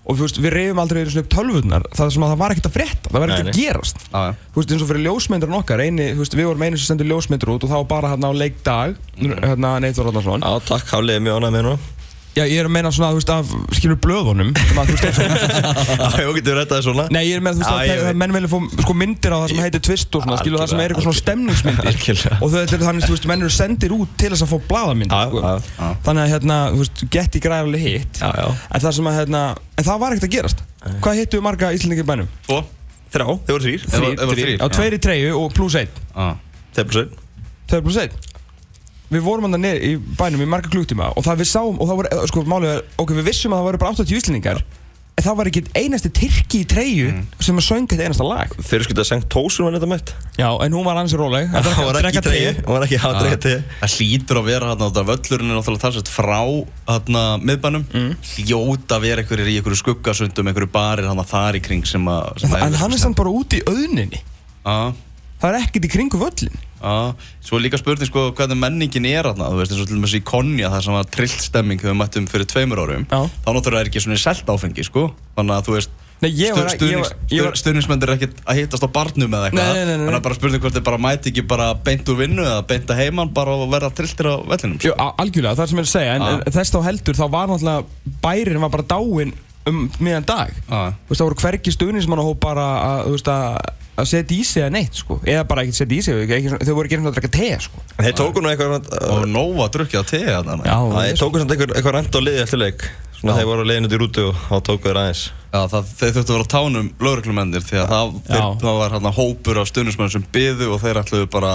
[0.03, 3.23] Og veist, við reyfum aldrei sinni upp tölvurnar Það það var ekkert að frétta Það
[3.23, 4.01] var ekkert að gerast.
[4.09, 4.33] Já, já.
[4.49, 7.53] Þú veist, eins og fyrir ljósmyndarinn okkar eini, veist, Við vorum einu sem sendur ljósmyndur
[7.55, 11.39] út Og þá var bara hérna á leikdag Hérna Neithor Ráðnarsson Já, takk, hálflega mjög
[11.39, 11.92] ánægð með núna
[12.33, 15.19] Já, ég er að meina svona, þú veist, af, skilur blöðunum sem að, þú veist,
[16.01, 18.19] Já, ég getur rettaði svona Nei, ég er með, þú veist, Já, ég að veit.
[18.23, 20.81] menn vilja fá sko, myndir á það sem heitir twist og svona, skilur það sem
[20.81, 22.39] er eitthvað svona stemningsmyndir Algjörlega.
[22.47, 24.59] og þetta er þannig, þú veist, menn eru sendir út til þess að fá
[25.13, 25.45] Já, sko.
[25.45, 28.49] já, þannig að, hérna, þú veist, Getty græðarlega hitt Já, já.
[28.73, 29.43] en það sem að, hérna,
[29.77, 30.65] en það var ekkert að gerast
[31.05, 32.33] Hvað hittu marga Íslandingar í bænum?
[32.49, 32.63] Tvo
[33.13, 34.69] Þrjá, þið voru þrýr Ef- ef voru þrír, já.
[34.73, 36.31] tveir í treyju og pluss einn Já.
[36.73, 37.11] Þeir bara svein
[37.69, 38.17] Tveir pluss einn
[39.13, 42.13] Við vorum hann í bænum í marga klúktíma og það við sáum, og það var,
[42.31, 44.63] sko, málið er, ok, við vissum að það voru bara 80 Íslandingar
[45.13, 47.11] en það var ekki einasti tyrki í treyju
[47.43, 48.53] sem að söng eitt einasta lag.
[48.65, 50.13] Þeir skutu að sengt tósum var þetta mætt.
[50.39, 51.51] Já, en hún var ansið róleg.
[51.53, 53.55] Það var ekki treyju Það var ekki að drekka te.
[53.83, 56.41] Það hlýtur að vera hérna, þetta völlurinn er náttúrulega talsett frá
[56.89, 57.87] hérna miðbænum.
[57.93, 58.11] Mm.
[58.33, 62.45] Hljóta að vera einhverjir í einhverju skuggasundum, einhverju barir hann þar í kring sem að
[62.49, 64.23] að En hann er samt bara úti í auðninni.
[64.65, 64.95] Já,
[65.43, 66.93] Það er ekkert í kringu völlin já
[67.43, 70.15] Svo er líka spurning sko hvernig menningin er hérna Þú veist eins og til dæmis
[70.19, 73.19] í Konja það sem var trillt stemming þegar við mættum fyrir tveimur árum Já.
[73.43, 75.09] Þá náttúrulega er ekki svona selt áfengi sko.
[75.37, 78.11] Þannig að þú veist Nei, ég var- stu- ég var- stuðnings- ég var- Stuðningsmenn er
[78.15, 79.59] ekkert að hittast á barnum eða eitthvað.
[79.59, 80.07] Nei, nei, nei, nei.
[80.07, 82.87] Þannig að bara spurning hvort þið bara mæti ekki bara beint úr vinnu eða beint
[82.95, 85.83] að heiman bara og verða trilltir á vellinum Jú, á- algjörlega, það er sem ég
[85.83, 87.85] er að segja En, en þess þá heldur, þá var náttúrulega
[88.23, 89.33] Bærin var bara dáinn
[89.71, 90.57] um miðan dag.
[90.67, 93.55] Þú veist, það voru hvergi stuðnismann og bara að, að
[93.93, 95.19] að setja í sig eða neitt, sko.
[95.29, 96.33] Eða bara ekkert setja í sig,
[96.65, 97.83] þau voru ekki einhvern veginn að drekka te, sko.
[97.97, 100.11] En Þeir tóku nú eitthvað Og nóg að drukja að
[100.65, 102.87] Það þeir tóku samt eitthvað, eitthvað rent á liði eftir leik.
[103.19, 105.23] Svona þeir voru á leiðinu út í rútu og þá tóku þeir aðeins.
[105.53, 109.13] Já, það, þeir þurftu að vera tánum lögreglumennir því að það, þeir, það var hérna
[109.19, 111.53] hópur af stuðnismenn sem byðu og þeir ætluðu bara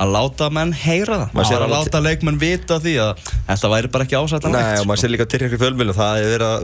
[0.00, 1.32] að láta menn heyra það.
[1.36, 4.78] Maður sér að alveg- láta leikmenn vita því að þetta væri bara ekki ásættan Nei,
[4.80, 6.62] og maður sér líka tyrkjum fjölmjölu það er verið að,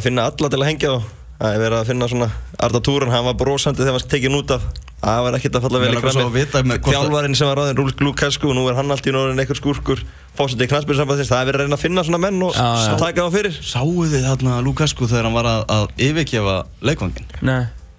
[0.00, 0.98] að finna alla til að hengja á
[1.34, 2.28] það er verið að finna svona
[2.64, 4.62] Arda Túrun, hann var brosandi þegar hann var tekinn út af.
[5.04, 8.48] Það var ekkert að falla vel að hvort að- þjálfarinn sem var ráðin Rúl Glúkesku
[8.48, 10.00] og nú er hann allt í norðin einhver skúrkur
[10.38, 12.96] fósandi í knastbyrðsambandins, það er verið að reyna að finna svona menn og Já, já.
[13.02, 13.58] taka það fyrir.
[13.60, 15.84] Sáu þið þarna Lukasku þegar hann var að, að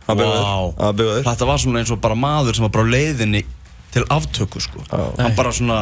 [0.06, 3.42] Hann hann Þetta var svona eins og bara maður sem var bara á leiðinni
[3.96, 4.84] til aftöku sko.
[4.92, 5.04] Já.
[5.24, 5.78] Hann bara svona,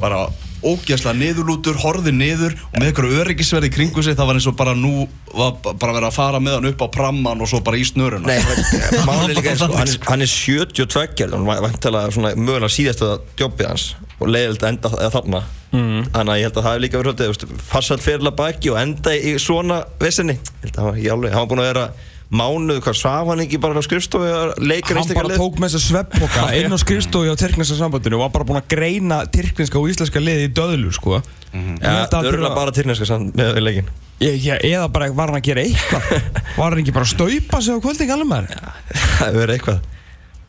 [0.00, 0.26] bara
[0.66, 4.72] ógeðslega niðurlútur, horfði niður og með eitthvað öryggisverði kringu sig það var eins og bara
[4.78, 4.92] nú
[5.36, 7.84] var ba- bara verið að fara með hann upp á pramman og svo bara í
[7.86, 8.26] snöruna.
[8.26, 8.40] Nei,
[9.08, 13.12] máli líka eins og hann, er- hann er 72 hann var vantilega svona mögulega síðasta
[13.38, 15.42] jobbið hans og leiðilegt að enda þa- þarna.
[15.76, 16.04] Mm.
[16.14, 19.32] þannig að ég held að það hefur líka verið farsalt fyrirla baki og enda í
[19.42, 21.86] svona vissinni, ég held að hann var ekki alveg hann var búin að vera
[22.30, 26.46] mánuð, hvað svaf hann ekki bara á skrifstofu Hann bara tók með þess að sveppboka
[26.58, 30.22] inn á skrifstofu á Tyrkneska sambandinu og var bara búinn að greina Tyrkneska og íslenska
[30.22, 31.20] liði í döðlu sko.
[31.52, 31.78] Mhm.
[32.10, 36.06] Örgulega bara tyrkneska samt með leikin Eða bara var hann að gera eitthvað?
[36.56, 38.56] Var hann ekki bara að staupa sig á kvölding alveg maður
[39.18, 39.84] það hefur verið eitthvað.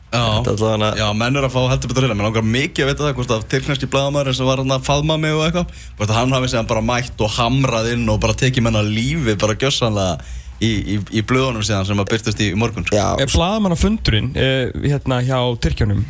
[0.08, 0.40] Já,
[0.96, 3.32] já, menn er að fá heldur betur hérna Mér langar mikið að vita það hvort
[3.34, 6.48] að tyrkneski blæðamæður sem var hann að faðma mig og eitthvað hvort að hann hafi
[6.48, 10.14] segðan bara mætt og hamrað inn og bara tekið menna lífi bara gjössanlega
[10.64, 12.98] í, í, í blöðunum síðan sem að byrtast í, í morgun sko.
[12.98, 16.00] Já, Blaðamanna fundurinn eh, hérna hjá Tyrkjunum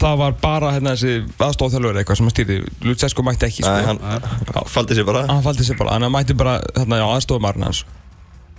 [0.00, 2.58] Það var bara hérna þessi aðstofþjálfur eitthvað sem að stýrði.
[2.86, 3.74] Lutsesco mætti ekki sko.
[3.74, 5.26] Nei, hann faldi sér bara.
[5.28, 7.84] Hann faldi sér bara, hann mætti bara hérna, aðstofumarinn hans.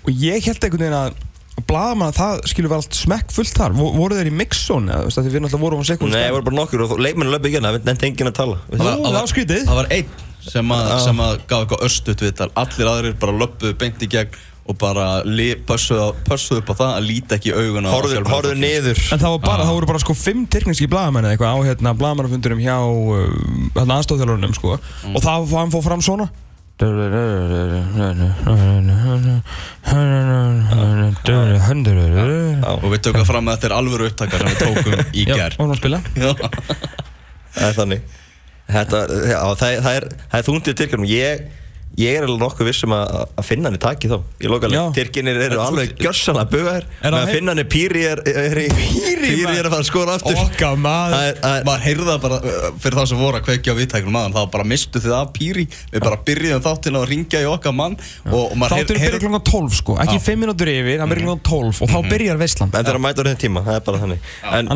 [0.05, 1.25] Og ég held einhvern veginn að
[1.67, 3.73] blaðamann það skilur vera allt smekk fullt þar.
[3.75, 6.21] Vo- voru þeir í mixzone eða þú veist að við náttúrulega vorum á sekund Nei,
[6.23, 8.59] það voru bara nokkur og leikmennu löpu ekki hérna, það nefndi enginn að tala.
[8.69, 9.65] Jú, það var skrítið.
[9.67, 10.13] það var einn
[10.49, 12.47] sem að, sem að gaf eitthvað östut viðtal.
[12.63, 15.05] Allir aðrir bara löppuðu beint í gegn og bara
[15.65, 18.33] pössuðu upp á það að líta ekki augun á fjölmiðlafólki.
[18.35, 18.99] horfðu niður.
[19.09, 21.93] En það, var bara, það voru bara sko fimm tyrkneski blaðamenn eða eitthvað á hérna
[21.97, 23.23] blaðamannafundurum hjá uh,
[23.79, 24.77] hérna aðstofþjálfurinnum sko.
[25.09, 26.29] Og það hann fór fram svona.
[32.61, 35.57] Já, og við tökum fram að þetta er alvöru upptaka sem við tókum í ger
[35.57, 35.99] og hann að spila
[37.49, 38.15] Það er þannig.
[38.69, 40.05] Þetta, já, það, það er,
[40.39, 41.43] er þúndið Tyrkjum ég,
[41.99, 44.17] ég er alveg nokkuð vissum að, að finna hann í taki þá.
[44.39, 44.79] Ég loka Já.
[44.79, 45.95] alveg, Tyrkjinir eru alveg
[46.49, 48.55] bugaðir Er með það að finna hann í Píri er, er, er,
[49.19, 49.59] Píri maður.
[49.59, 50.39] er að fara að skora aftur.
[50.43, 51.15] Okka maður.
[51.15, 54.15] Það það maður heyrði það bara uh, fyrir þá sem voru að kveikja á viðtæknum
[54.15, 57.75] maður þá bara mistu þið af pýri við bara byrjuðum þáttinn að ringja í okkar
[57.75, 61.27] mann og, og maður Þáttur byrjar klokkan 12 sko, ekki 5 minútur yfir, hann byrjar
[61.29, 62.69] klokkan 12 og þá byrjar veislan.
[62.71, 64.29] En það er að mæta á þeim tíma, það er bara þannig.
[64.49, 64.71] En,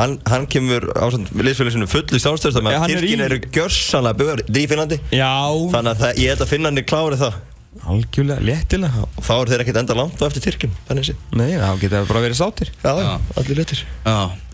[0.00, 4.64] Hann Hann, kemur á liðsfélaginu sinu fullu sjálfstöðst Já, með að í- eru gjörsanlega er
[4.64, 5.00] í Finnlandi.
[5.12, 5.32] Já,
[5.74, 7.40] Þannig að það, ég held að í klári það.
[7.86, 9.04] Algjörlega, léttilega.
[9.14, 11.04] Og þá eru þeir ekkert enda langt á eftir Tyrkjum Þannig
[11.38, 13.60] Nei, þá geta það bara verið sátir Já, já, allir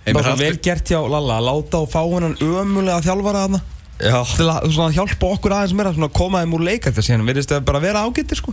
[0.06, 3.62] Það var svo vel gert hjá Lalla að láta og fá hennan ömulega þjálfara þarna.
[3.96, 7.14] Já, til að svona, hjálpa okkur aðeins meira svona, að koma þeim úr leikart þessi
[7.14, 8.52] hann verðist að bara vera ágættir sko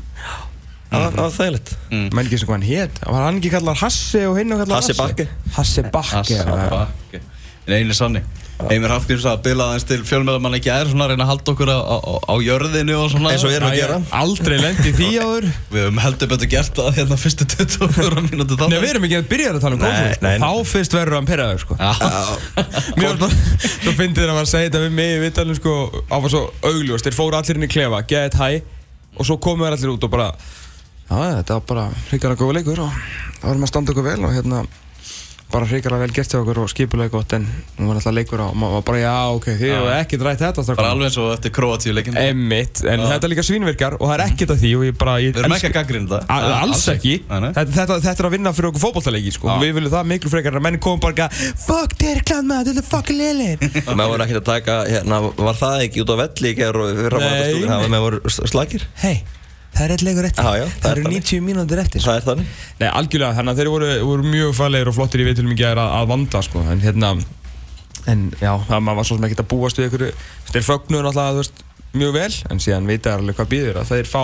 [0.94, 1.74] það var- það þægilegt.
[2.14, 3.02] Menn ekki sem hvað hann hét.
[3.08, 5.28] Var hann ekki kallar Hassi og hinn og kallar Hassi Bakke.
[5.58, 7.22] Hassi Bakke.
[7.64, 8.20] En einu sanni.
[8.64, 11.70] Heimir Hallgríms að bila aðeins til fjölmiðamann ekki er svona að reyna að halda okkur
[11.74, 11.98] á, á,
[12.32, 13.32] á jörðinu og svona.
[13.34, 13.98] Eins og við erum að gera.
[14.20, 15.48] Aldrei lendi því áður.
[15.74, 19.18] Við höfum heldur betur gert það hérna fyrstu 24 mínúti þá Nei, við erum ekki
[19.20, 20.38] að byrja að tala um nei.
[20.44, 21.80] þá fyrst verður hann pyrraður sko.
[23.02, 23.30] Mér var svo,
[23.82, 25.76] svo fyndið þegar hann var að segja þetta við mig í vittalum sko,
[26.08, 28.50] á var svo augljóst, þeir fóru allir inn í klefa, get hæ.
[29.18, 30.30] Og svo komu þeir allir út og bara
[31.14, 32.96] já, þetta var bara hrikalega góða leikur og
[33.42, 34.64] það varum að standa okkur vel og hérna
[35.54, 37.44] bara hrikalega vel gert hjá okkur og skipulega gott en
[37.78, 40.40] nú var alltaf leikur á og maður var bara já, ok, þið hefur ekkert rætt
[40.42, 43.94] þetta Bara alveg eins og eftir Kroatíu leikin Við Emmitt, en þetta er líka svínvirkar
[44.00, 46.40] og það er ekkert að því og ég bara ég erum ekki að gaggrina A-
[46.42, 49.52] það Alls ekki, þetta, þetta, þetta er að vinna fyrir okkur fótballtaleiki sko.
[49.62, 51.30] Við viljum það miklu frekar en menn komum bara
[51.68, 53.58] Fuck Tyrkland maður, þetta er fucking liðlir
[53.94, 56.18] Menn voru ekkert að taka, hérna, var það ekki út á
[59.74, 60.44] það er eitt leikur eftir.
[60.44, 61.24] Já, já, það Það er eru þannig.
[61.30, 62.04] 90 mínútur eftir.
[62.06, 62.52] Það er þannig.
[62.80, 65.82] Nei, algjörlega, þannig að þeir voru, voru mjög fælegir og flottir í viðtölum í gæðir
[65.84, 66.66] að, að vanda sko.
[66.74, 67.14] En hérna
[68.10, 70.02] En já, það maður var svo sem ekkert að búast við ykkur
[70.52, 71.62] Þeir fögnuðu náttúrulega, þú veist,
[71.96, 74.24] mjög vel En síðan vita alveg hvað býður að þeir fá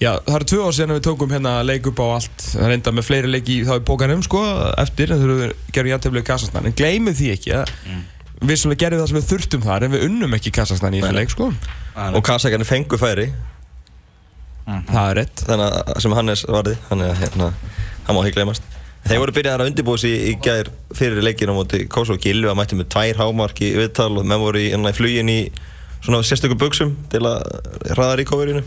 [0.00, 2.74] Já, það eru tvö ár síðan við tókum hérna leik upp á allt Það er
[2.78, 4.42] enda með fleiri leiki þá í bókanum sko
[4.80, 5.38] Eftir, en þurfum
[7.10, 7.60] við
[8.40, 11.12] Við svona gerðum það sem við þurftum þar En við unnum ekki Kassastan í þessu
[11.18, 11.50] leik sko.
[12.16, 13.26] Og Kasakarnir fengu færi
[14.66, 15.44] Það er rétt.
[15.48, 17.48] Þannig að sem Hannes varði Þannig að hérna,
[18.06, 18.62] það má ekki glemast
[19.00, 22.18] Þeir voru byrjaðar að undirbúa sig í gær fyrir leikinu á móti Kosovo.
[22.20, 25.30] Gilvi að mætti með tvær hámark í viðtal og menn voru í, hérna, í flugin
[25.32, 25.38] í
[26.04, 27.40] svona sérstökum buksum til að
[27.94, 28.60] hraða ríkóverinu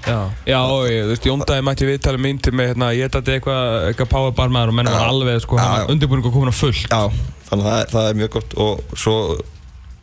[0.00, 0.16] Já,
[0.48, 3.66] já, og ég, þú veist, Jóndaði mætti viðtalið mín til mig, hérna, ég dætti eitthvað,
[3.90, 6.86] eitthvað powerbar maður og menn var alveg, sko, hann undirbúningu komin á fullt.
[6.88, 7.12] Já,
[7.50, 9.16] þannig að það, er- það er mjög gott og svo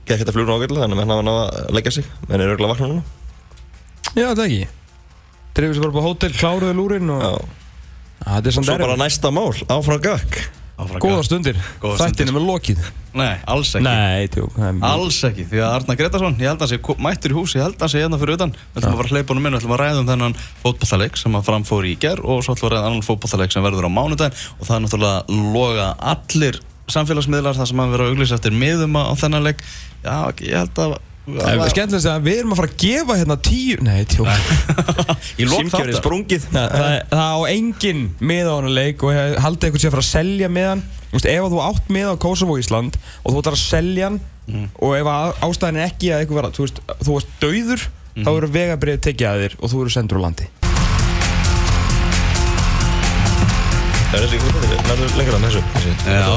[0.05, 2.11] gekk þetta flugur ágætlega þannig að menn hafa náða að leggja sig.
[2.29, 3.03] Menn er örgulega vakna núna.
[4.13, 4.67] Já, það ekki.
[5.57, 7.41] Drifið sér bara upp á hótel, kláruðu lúrin og...
[8.27, 8.85] Þetta er samt Svo erfitt.
[8.87, 10.01] bara næsta mál, áfram
[10.77, 11.55] Áfram Góða stundir.
[11.81, 12.11] Góðar stundir.
[12.13, 12.81] Þættin er með lokið.
[13.17, 14.51] Nei, alls ekki Nei, tjók.
[14.53, 16.95] það er mjög- Alls ekki, því að Arnar Gretarsson, ég held að hann sé ko-
[17.01, 19.07] mættur í hús, ég held að hann sé hérna fyrir utan Við ætlum að fara
[19.09, 21.95] að hleypa honum inn, við ætlum að ræða um þennan fótballtaleik sem að framfór í
[21.97, 24.75] ger og svo ætlum við að ræða annan fótballtaleik sem verður á mánudaginn og það
[24.77, 26.59] er náttúrulega loga allir
[26.93, 29.65] samfélagsmiðlar þar sem að vera að auglýsa eftir miðum á þennan leik
[30.05, 33.35] Já, ég held að Það er skemmtilegast að við erum að fara að gefa hérna
[33.43, 33.77] tíu...
[33.83, 34.29] Nei, tjók.
[35.37, 35.97] Í lók Símkjörið þáttar.
[35.99, 36.45] sprungið.
[36.53, 39.95] Það, það, það á enginn með á hann leik og ég haldið eitthvað sé að
[39.97, 42.97] fara að selja með hann Þú veist, ef að þú átt með á Kosovo Ísland
[43.23, 44.17] og þú ætlar að selja hann
[44.79, 47.85] og ef að ástæðin er ekki að eitthvað vera, þú veist, þú varst dauður
[48.17, 50.51] þá eru vegabrið tekið að þér og þú eru sendur á landi
[54.07, 55.93] Það er líka þetta, nærður lengra með þessu.
[56.07, 56.27] Já,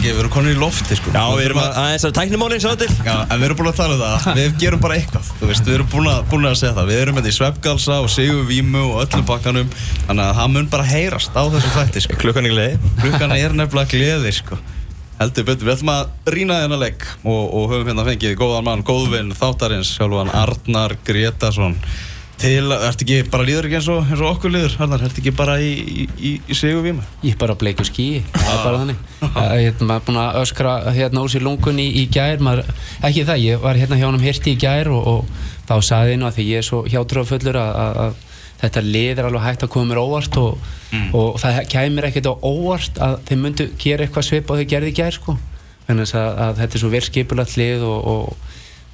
[0.00, 2.88] við erum konur í lofti sko Já, við erum að, aðeins að tæknimálinn sá til
[3.06, 5.68] Já, en við erum búin að tala um það, við gerum bara eitthvað, þú veist,
[5.68, 8.82] við erum búin að, búin að segja það, við erum með í svefgalsa og sigurvímu
[8.88, 9.70] og öllum bakkanum,
[10.08, 12.20] þannig að það mun bara heyrast á þessu þætti, sko.
[12.24, 14.58] Klukkan í gleði Klukkan er nefnilega gleði, sko.
[15.20, 18.84] Heldur betur, við ætlum að rýna þennan legg og, og höfum hérna fengið góðan mann,
[18.88, 21.76] góðvinn þáttarins, sjálfan Arnar Gretarsson.
[22.40, 25.58] Til, ertu ekki, bara líður ekki eins og, eins og okkur líður, ertu ekki bara
[25.60, 27.02] í, í, í, í sigurvímu?
[27.20, 29.02] Ég er bara á bleiku skíi, það er bara þannig.
[29.60, 32.40] Ég hérna, er búinn að öskra hérna úr sér lungun í, í gær.
[32.40, 32.70] Maður,
[33.04, 36.30] Ekki það, ég var hérna hjá honum hirti í gær og, og þá saði nú
[36.30, 38.18] að því ég er svo hjátrúafullur að, að, að
[38.64, 40.68] þetta lið er alveg hægt að koma mér óvart og,
[41.16, 44.94] og það kæmir ekkert á óvart að þeir myndu gera eitthvað svip og þau gerði
[44.94, 45.36] í gær sko.
[45.90, 48.32] Þannig að, að þetta er svo vel skipulagt lið og,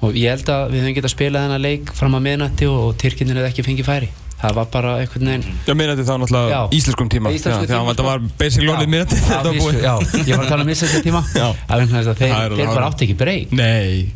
[0.01, 2.97] og, ég held að við höfum getað spilað þennan leik fram að miðnætti og, og
[3.01, 4.09] Tyrkinir hefði ekki fengið færi.
[4.37, 6.59] Það var bara einhvern veginn Já, mér þetta þá náttúrulega Já.
[6.77, 7.31] íslenskum tíma.
[7.33, 8.03] Íslenskum Já, tíma, sko.
[8.05, 9.79] var basically orðið mér þetta Já, var búið.
[9.81, 9.93] já,
[10.27, 11.21] ég var að tala um íslenska tíma.
[11.33, 11.47] Já.
[11.65, 14.13] að að Það er bara átti ekki breyk Nei,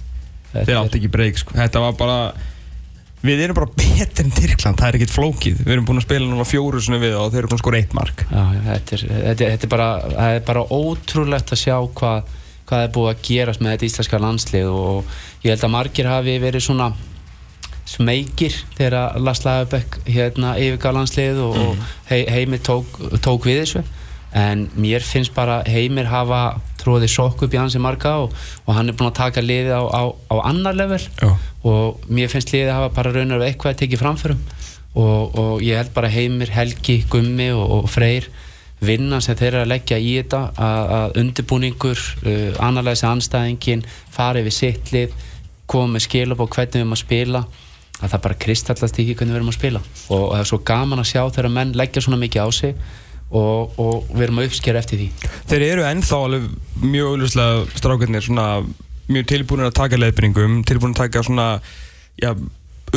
[0.54, 1.58] þeir átti ekki breyk sko.
[1.58, 2.20] Þetta var bara
[3.22, 5.60] Við erum bara betur en Tyrkland, það er ekkert flókið.
[5.62, 7.82] Við erum búin að spila núna fjóru svona við og þeir eru búin að skora
[7.82, 8.24] eitt mark.
[8.32, 12.32] Já, já, þetta, er- þetta er, bara, það er bara ótrúlegt að sjá hvað,
[12.72, 16.38] hvað er búið að gerast með þetta íslenska landslið og ég held að margir hafi
[16.42, 16.92] verið svona
[17.92, 21.68] smekir þegar Lars Lagerbäck hérna yfirgaf landslið og, Mm.
[21.68, 21.78] og
[22.10, 22.86] hei, Heimir tók,
[23.26, 23.82] tók við þessu
[24.34, 28.32] en mér finnst bara Heimir hafa tróðið sokk upp í hansi marga og,
[28.66, 31.36] og hann er búinn að taka liðið á, á, á annar level Já.
[31.68, 34.40] og mér finnst liðið hafa bara raunar eitthvað að tekið framförum
[34.96, 38.30] og, og ég held bara Heimir, Helgi, Gummi og Freyr
[38.82, 44.56] vinnan sem þeir eru að leggja í þetta að, undirbúningur uh, analæsa anstæðingin fara yfir
[44.56, 45.14] sitt lið
[45.70, 47.44] koma með skil upp á hvernig við erum að spila
[48.02, 49.82] að það bara kristallast því hvernig við erum að spila.
[50.10, 52.74] Og, og það er svo gaman að sjá þegar menn leggja svona mikið á sig
[53.32, 55.10] og, og við erum að uppskera eftir því.
[55.52, 56.48] Þeir eru ennþá alveg
[56.82, 58.48] mjög auðvitað strákarnir svona
[59.12, 61.48] mjög tilbúinir að taka leiðbyrningum, tilbúinir að taka svona
[62.20, 62.34] já,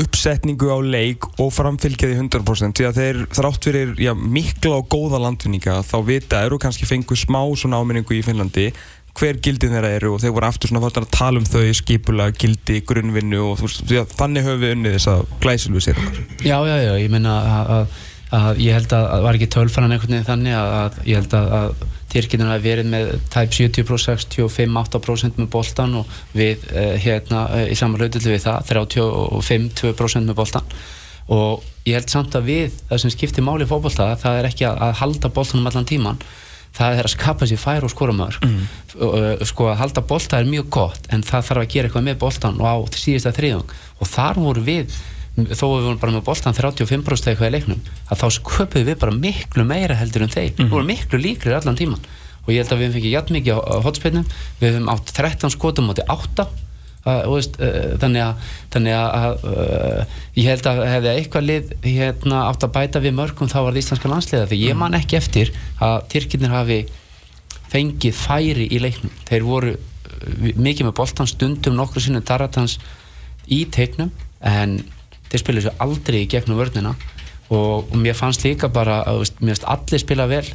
[0.01, 4.89] uppsetningu á leik og framfylgja því 100% því að þeir þrátt fyrir já, mikla og
[4.91, 8.71] góða landvinninga þá vita eru kannski fengu smá svona áminningu í Finnlandi
[9.15, 12.31] hver gildin þeirra eru og þeir voru aftur svona fórtan að tala um þau skipula,
[12.35, 16.01] gildi, grunnvinnu og veist, að þannig höfum við unnið þess að glæsilu sér.
[16.43, 18.01] Já, já, já, ég meina að, að,
[18.41, 22.23] að ég held að, var ekki tölfræðan einhvern veginn þannig að ég held að, að
[22.23, 27.79] Tyrkina hafi verið með tæp 70%, 65-8% með boltan og við eh, hérna eh, í
[27.79, 30.77] saman hlutullu við það 35-2% með boltan
[31.35, 34.67] og ég held samt að við það sem skiptir máli í fótbolta það er ekki
[34.69, 36.21] að, halda boltanum allan tíman
[36.75, 38.63] það er að skapa sér fær og skora mörg mm.
[39.49, 42.61] sko að halda bolta er mjög gott en það þarf að gera eitthvað með boltan
[42.61, 44.97] og á síðasta þriðung og þar voru við
[45.35, 49.01] þó að við vorum bara með boltan 35% eitthvað í leiknum að þá sköpuðum við
[49.01, 50.53] bara miklu meira heldur en þeir.
[50.59, 52.05] Við vorum miklu líkri allan tíman
[52.45, 54.29] og ég held að við fengið jætt mikið á, á hotspinnum
[54.61, 56.47] við hefum átt 13 skotum átti 8
[57.05, 62.39] Uh, veist, uh, þannig að, þannig að uh, ég held að hefði eitthvað lið hérna,
[62.49, 65.51] átt að bæta við mörgum þá var það íslenska landsliða því ég man ekki eftir
[65.85, 66.79] að Tyrkirnir hafi
[67.75, 69.13] fengið færi í leiknum.
[69.29, 72.79] Þeir voru uh, mikið með boltan stundum nokkru sinnum Taratans
[73.53, 74.09] í teiknum
[74.41, 74.79] en
[75.35, 76.95] þeir spilaði svo aldrei í gegnum vörnina
[77.51, 80.47] og, og mér fannst líka bara að mér fannst allir spila vel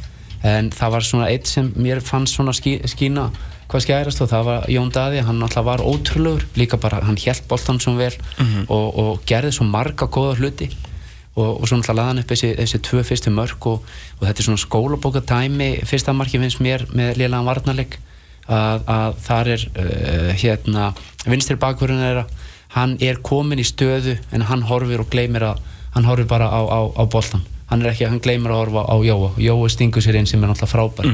[0.46, 3.28] en það var svona eitt sem mér fannst svona skí, skína
[3.70, 7.44] hvað skærast og það var Jón Daði hann alltaf var ótrúlegur, líka bara hann hjælt
[7.48, 8.14] boltan svo vel
[8.66, 10.70] og, og gerði svo marga góða hluti
[11.36, 13.84] og, og svo náttúrulega laði hann upp þessi, þessi tvö fyrstu mörg og,
[14.18, 17.98] og þetta er svona skólabóka dæmi fyrsta marki finnst mér með liðlega varnarleik
[18.50, 20.90] að, að þar er uh, hérna
[21.28, 22.38] vinstri bakverðin er að
[22.76, 25.64] hann er komin í stöðu en hann horfir og gleymir að,
[25.96, 28.94] hann horfir bara á, á, á boltan hann er ekki, hann gleymir að horfa á
[29.06, 29.32] Jóa.
[29.38, 31.10] Jóa stingur sér inn sem er náttúrulega frábær.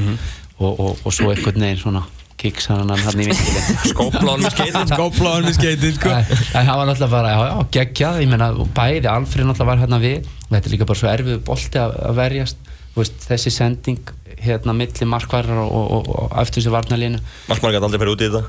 [0.57, 2.01] Og, og, og svo einhvern veginn svona
[2.37, 6.11] kiks hann hann hann í vingilin Skópláðan með skeitin Skópláðan með skeitin sko.
[6.13, 8.19] En en hann var náttúrulega bara, já, já, geggjað.
[8.23, 10.31] Ég meina, og bæði, Alfred náttúrulega var hérna við.
[10.47, 15.07] Þetta er líka bara svo erfið bolti að, að verjast veist, þessi sending hérna milli
[15.09, 18.41] markvarar og, og, og, og eftir þessi varnalínu Markmann gæti aldrei fyrir út í þetta.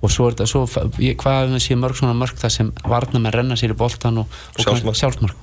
[0.00, 0.62] Og svo er þetta, svo,
[1.02, 4.22] ég, hvað ef við séum mörg svona mörg það sem varnamenn renna sér í boltan
[4.22, 5.00] og, og Sjálfsmark.
[5.02, 5.42] sjálfsmark.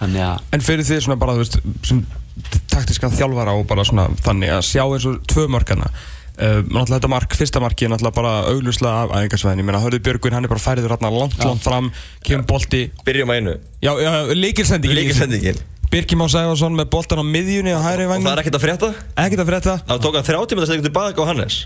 [0.00, 2.00] þannig að En fyrir því svona bara, veist, sem
[2.72, 5.90] taktiska þjálfara og bara svona þannig að sjá eins og tvö mörkana
[6.40, 10.04] uh, náttúrulega þetta mark, fyrsta marki er náttúrulega bara augluslega af æfingarsvæðin, ég meina Hörður
[10.06, 11.90] Björgvin hann er bara færiður hérna langt, langt fram
[12.24, 13.56] kemur bolti, Byrjum að einu.
[13.84, 13.92] Já,
[15.90, 18.88] Birkir Már Sæfarsson með boltan á miðjunni á hægri Og það er ekkert að frétta?
[19.18, 19.72] Ekkert að frétta.
[19.88, 21.56] Það tók hann þrjá tíma þess að segja tilbaka á Hannes.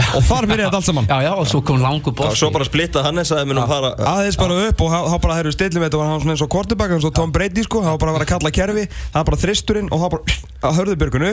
[0.00, 1.06] Og þar byrjaði þetta allt saman.
[1.08, 3.70] Já, já, og svo kom langur Já, bolti svo bara splitta Hannes að þeim munum
[3.72, 6.50] fara aðeins bara upp og þá bara herru stillum þetta var hann svona eins og
[6.52, 8.84] quarterback eins og Tom Brady sko, það var bara að vera að kalla kerfi.
[9.00, 10.36] Það var bara þristurinn og það var bara
[10.70, 11.32] að hörðu björgunu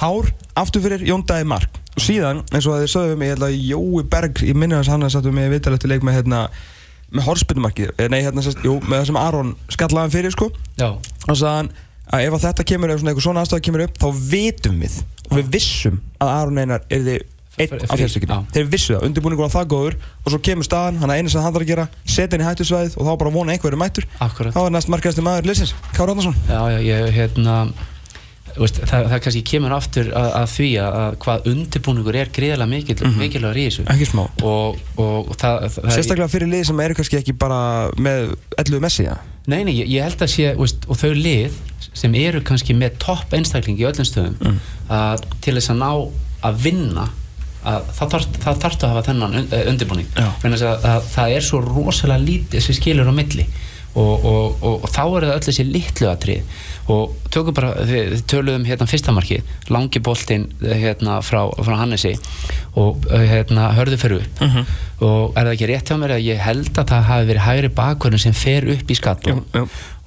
[0.00, 0.32] hár,
[0.62, 1.82] aftur fyrir Jón Dæði Mark.
[1.98, 5.02] Og síðan eins og að þið sögðu mig hérna, Jói Berg, ég minni hans hann
[5.04, 6.46] að sattu mig vitalegt leik með hérna
[7.08, 10.50] með horspinnumarkið, nei hérna sérst, jú, með það sem Aron skallaði hann fyrir sko.
[10.76, 11.70] Já, og sagði hann
[12.08, 15.00] að ef að þetta kemur ef svona eitthvað svona aðstæða kemur upp þá vitum við
[15.28, 17.26] og við vissum að Aron Einar er þið
[17.58, 18.36] einn af já.
[18.54, 21.42] þeir vissu það, undirbúningur var það góður og svo kemur staðan, hann að eina sem
[21.42, 24.54] hann þarf að gera setja hann í hættusvæðið og þá bara vona einhverju mættur Akkúrat.
[24.54, 27.56] þá er næst markaðasti maður liðsins, Kára Átnarsson já, já, ég, hérna
[28.62, 32.70] veist, það, það kannski kemur aftur að, að því að, að hvað undirbúningur er greiðlega
[32.72, 33.18] mikil, Mhm.
[33.22, 37.20] mikilvægur í þessu ekki smá og, og það, það sérstaklega fyrir lið sem eru kannski
[37.20, 37.60] ekki bara
[37.96, 39.16] með 11 messi ja.
[39.48, 41.54] Nei, nei, ég, held að sé, veist, og þau lið
[41.96, 44.58] sem eru kannski með topp einstakling í öllum stöðum Mm.
[44.92, 45.90] að til þess að ná
[46.48, 47.08] að vinna
[47.68, 52.62] að það þarf að hafa þennan und, undirbúning að, að það er svo rosalega lítið
[52.62, 53.46] sem skilur á milli
[53.98, 56.58] og, og, og, og þá eru það öll þessi litlu atrið
[56.88, 62.14] og tökum bara, við töluðum hérna fyrsta marki, langi boltinn hérna frá, frá Hannesi
[62.78, 64.40] og uh, hérna hörðu fyrir upp.
[64.46, 64.70] Mhm.
[65.04, 67.68] og er það ekki rétt hjá mér að ég held að það hafi verið hægri
[67.76, 69.44] bakverðin sem fer upp í skallum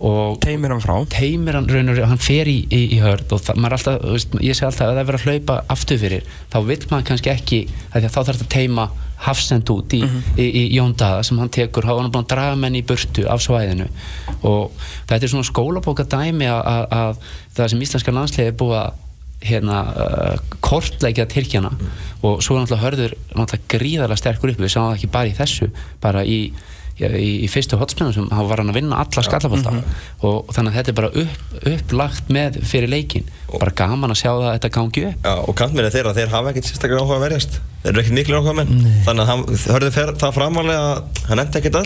[0.01, 0.95] og teimir hann frá?
[1.13, 4.01] Teimir hann raun og raun, hann fer í, í, í hörð og það, er alltaf,
[4.15, 7.08] veist, ég segi alltaf að það er verið að hlaupa aftur fyrir, þá vill maður
[7.12, 7.62] kannski ekki
[7.93, 8.89] þá þarf þetta teima
[9.21, 10.01] hafsend út í,
[10.39, 13.27] í, í Jóndaða sem hann tekur, þá er hann búin að draga menn í burtu
[13.29, 13.88] af svæðinu.
[14.47, 14.73] Og
[15.10, 17.23] þetta er svona skólabóka dæmi að, að, að
[17.57, 18.99] það sem íslenska landsliði er búið að
[19.41, 21.71] hérna, uh, kortleikja Tyrkjana.
[22.21, 25.34] Og svo er náttúrulega hörður náttúrulega gríðarlega sterkur upp við sáum það ekki bara í
[25.38, 25.69] þessu
[26.03, 26.39] bara í,
[27.01, 29.73] í, í fyrstu hotspinnu sem hann var hann að vinna alla skallabólta
[30.27, 34.29] og þannig að þetta er bara upp, upplagt með fyrir leikin bara gaman að sjá
[34.29, 35.25] það að þetta gangi upp.
[35.25, 38.38] Já, og kantminni þeirra, þeir hafa ekkert sérstaklega áhuga að verjast Þeir eru ekkert miklu
[38.38, 38.84] áhuga menn?
[39.08, 41.78] Þannig að hann, hörðu fer, það framalega að hann endi ekkert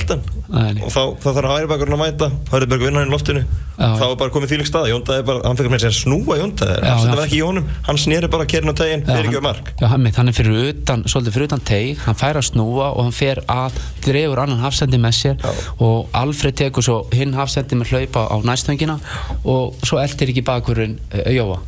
[0.51, 0.81] nei.
[0.83, 2.27] Og þá, þá þarf hægribakurinn að mæta.
[2.51, 3.43] Hörðu Berg vinna hann í loftinu.
[3.75, 3.87] Já.
[3.99, 4.89] Þá er bara komið þýlik stað
[5.27, 8.45] bara, hann fekk með sér snúa Jóndaði Það var ekki í honum, hann snýri bara
[8.47, 9.71] kerinn á tegin Fyrir ekki á mark.
[9.81, 12.01] Já, hann, hann er fyrir utan, svolítið fyrir utan teig.
[12.05, 15.39] Hann fær að snúa og hann fer að dregur annan hafsendi með sér.
[15.43, 15.63] Já.
[15.83, 18.99] og Alfred tekur svo hinn hafsendi með hlaupa á næstöngina.
[19.43, 21.59] Og svo eldir ekki bakurinn uh, Jóa.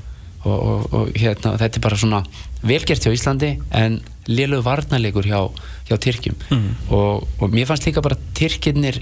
[0.48, 2.22] Og, og, og hérna, þetta er bara svona
[2.64, 5.40] velgert hjá Íslandi en lélugu varnarleikur hjá,
[5.90, 6.36] hjá Tyrkjum.
[6.90, 9.02] Og, og mér fannst líka bara Tyrkirnir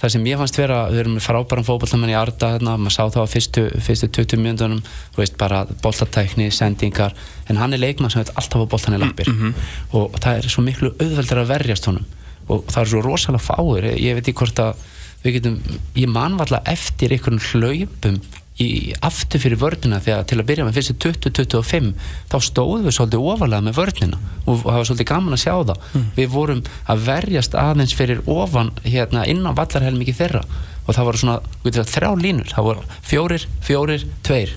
[0.00, 3.02] það sem ég fannst vera, við erum með frábæran fótballamenn í Arda hérna, maður sá
[3.14, 4.82] það á fyrstu, fyrstu 20 mjöndanum,
[5.14, 7.14] þú veist, bara boltatækni, sendingar,
[7.48, 9.30] en hann er leikmann sem veit alltaf á boltan í lappir.
[9.94, 12.04] Og það er svo miklu auðveldur að verjast honum.
[12.50, 14.82] Og það er svo rosalega fáir ég veit ekki hvort að
[15.24, 15.54] við getum
[15.96, 18.18] ég man valla eftir einhvern hlaupum
[18.62, 21.88] í aftur fyrir vörnina þegar til að byrja með fyrstu 20-25
[22.30, 25.88] þá stóðum við svolítið ofalega með vörnina og það var svolítið gaman að sjá það.
[26.14, 30.44] Við vorum að verjast aðeins fyrir ofan hérna inn á vallarhelmingi þeirra
[30.84, 34.54] og það voru svona, við veitum að þrjá línur það voru fjórir, fjórir, tveir.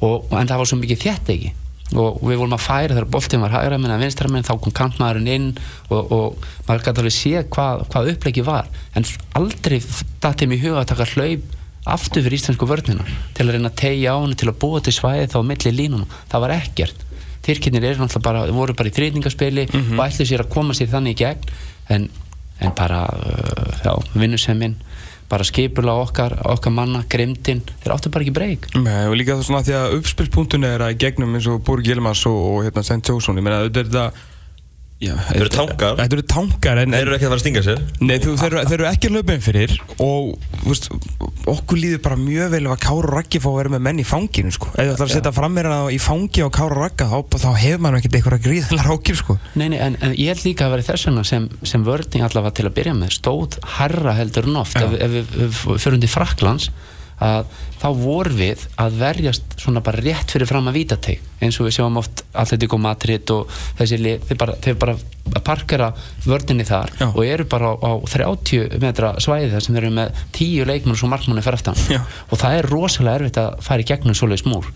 [0.00, 1.52] Og, en það var svo mikið þétt ekki
[1.94, 4.72] og við vorum að færa þegar boltinn var hægra minn að vinstra minn, þá kom
[4.72, 5.50] kantmaðurinn inn
[5.90, 8.70] og, og maður gæti alveg sé hvað, hvað upplegið var.
[8.96, 9.04] En
[9.36, 9.82] aldrei
[10.24, 11.44] dætti mér í huga að taka hlaup
[11.84, 13.04] aftur fyrir íslensku vörnina
[13.36, 15.72] til að reyna að tegja á henni til að búa til svæði þá á milli
[15.74, 17.04] línunum, það var ekkert.
[17.44, 21.18] Tyrkirnir eru náttúrulega bara, voru bara í þrýtingaspili og ætlu sér að koma sér þannig
[21.18, 21.50] í gegn.
[21.92, 22.06] En,
[22.64, 24.78] en bara uh, já, vinnusemmin
[25.28, 28.68] bara skipula okkar, okkar manna, grimdin þeir áttu bara ekki breyk.
[28.76, 32.38] Og líka það svona því að uppspilspunktun er að gegnum eins og Borg Gjelmas og,
[32.50, 33.00] og hérna St.
[33.08, 33.40] Jósson.
[33.40, 34.20] Ég meina auðvitað
[35.04, 35.96] Þeir eru tankar.
[36.00, 38.48] Þetta eru tankar en, Þeir eru ekki að fara að stinga sér Nei, þú, þeir,
[38.54, 39.74] eru- þeir eru ekki löpum fyrir
[40.04, 40.30] og
[40.64, 40.88] þú veist,
[41.54, 44.00] okkur líður bara mjög vel ef að Kára og Raggi fá að vera með menn
[44.00, 44.70] í fanginu sko.
[44.74, 47.50] ef þú ætlar að setja fram mér í fangi á Kára og Ragga þá, þá
[47.64, 49.38] hefur maður ekkert eitthvað gríðalega rákir sko.
[49.60, 52.56] Nei, nei, en, en ég held líka að vera þess vegna sem, sem vörning allavega
[52.60, 54.86] til að byrja með stóð herra heldur en oft Já.
[54.88, 56.70] ef, ef við, við förum til Fraklands
[57.22, 57.50] að
[57.80, 61.76] þá vorum við að verjast svona bara rétt fyrir fram að vítateg eins og við
[61.76, 64.96] sjáum oft Atletico Madrid og þessi lið, þeir bara, þeir bara
[65.44, 65.90] parkera
[66.26, 67.06] vördinni þar Já.
[67.10, 71.10] og eru bara á, á 30 metra svæði þar sem eru með 10 leikmenn svo
[71.12, 72.00] markmanni fyrir aftan Já.
[72.02, 74.70] og það er rosalega erfitt að fara í gegnum svoleiðis múr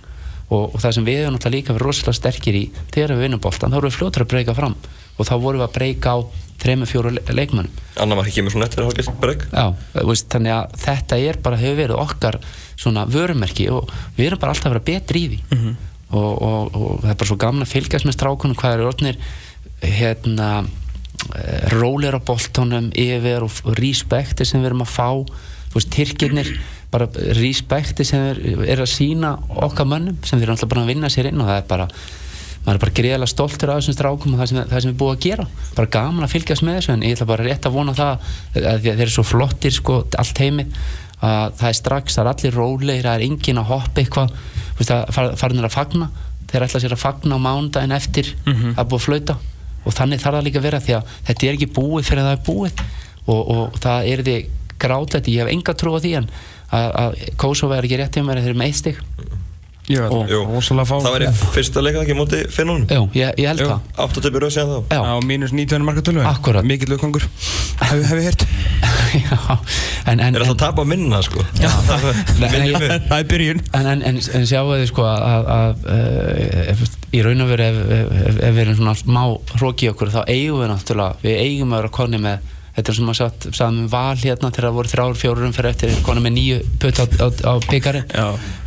[0.49, 2.65] og, og það sem við hefum náttúrulega líka rosalega sterkir í
[2.95, 4.77] þegar við vinnum boltan, þá erum við fljótur að breyka fram
[5.19, 6.19] og þá vorum við að breyka á
[6.63, 10.79] 3-4 leikmannum Anna var ekki með svona eftir hálfgeitt breyk Já, þú veist, þannig að
[10.85, 12.41] þetta er bara hefur verið okkar
[12.79, 15.39] svona vörumerki og við erum bara alltaf að vera betri í því.
[16.09, 19.19] Og, og, og það er bara svo gaman að fylgjast með strákunum hvað eru orðnir
[19.83, 25.11] hérna eh, rólir á boltónum yfir og, og respekti sem við erum að fá.
[25.69, 26.53] Þú veist, tyrkirnir
[26.93, 29.35] bara respekti sem er, er að sína
[29.67, 31.89] okkar mönnum sem þeir eru alltaf bara að vinna sér inn og það er bara
[32.69, 35.15] maður er bara greiðilega stoltur af þessum strákum og það sem, það sem er búið
[35.17, 35.47] að gera.
[35.79, 38.27] Bara gaman að fylgjast með þessu en ég ætla bara rétt að vona það
[38.69, 40.75] að þeir eru svo flottir sko allt heimið
[41.25, 44.35] að það er strax, það er allir rólegir það er engin að hoppa eitthvað
[45.17, 46.11] far- farinir að fagna.
[46.53, 48.31] Þeir ætla sér að fagna á mánudaginn eftir
[48.79, 49.39] að búið að flauta.
[49.89, 52.29] Og þannig þarf það líka að vera því að þetta er ekki búið fyrir að
[52.29, 52.85] það er búið.
[53.29, 54.37] Og, og það er því
[54.79, 56.29] grátlegt ég hef enga trú á því en
[56.71, 59.01] að, að Kosovo er ekki rétt hjá mér þeir eru með eitt stig
[59.89, 61.07] Það.
[61.15, 62.85] Væri fyrsta leika ekki móti finnunum?
[62.93, 63.69] Jú, ég, ég held Jú.
[63.71, 63.87] það.
[64.05, 64.99] Átt að töfur rauð síðan þá.
[64.99, 66.67] Já, mínus 19 marka Akkúrat.
[66.69, 67.25] mikill auðgangur
[67.81, 68.45] hefur hef heyrt.
[69.29, 69.39] Já.
[70.09, 71.41] En, en, Er alltaf að tapa minna sko.
[71.61, 71.71] Já.
[72.43, 72.77] Við.
[73.09, 73.63] það er byrjun.
[73.73, 76.85] en, en, en, en sjáu þið sko að, að, að ef,
[77.17, 79.23] í raun og veru ef, ef, ef, ef við erum svona smá
[79.57, 83.11] hróki okkur þá eigum við náttúrulega, við eigum að vera konni með þetta er sem
[83.11, 86.35] að satt, sagðum við val hérna þegar það voru þrjár, fjórum fyrir eftir konni með
[86.37, 88.03] nýju putt á, á, á byggari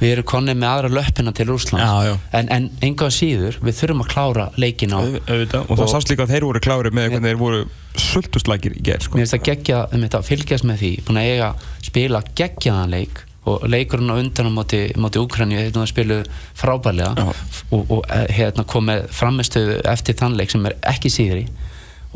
[0.02, 2.14] við erum konni með aðra löppina til já.
[2.36, 6.12] en, en enga síður, við þurfum að klára leikin á auðvitað og það Og- sást
[6.12, 7.64] líka að þeir voru klári með hvernig þeir voru
[8.02, 9.18] sultustlækir í gerð sko.
[9.18, 11.52] mér finnst að gegja um þetta, fylgjast með því búin að eiga
[11.88, 16.18] spila geggjaðan leik og leikurinn á undan á móti, móti Úkræni, hérna það spilu
[16.54, 17.32] frábælega Já.
[17.74, 21.48] og, og eh, hérna kom með framistöðu eftir þann leik sem er ekki síðri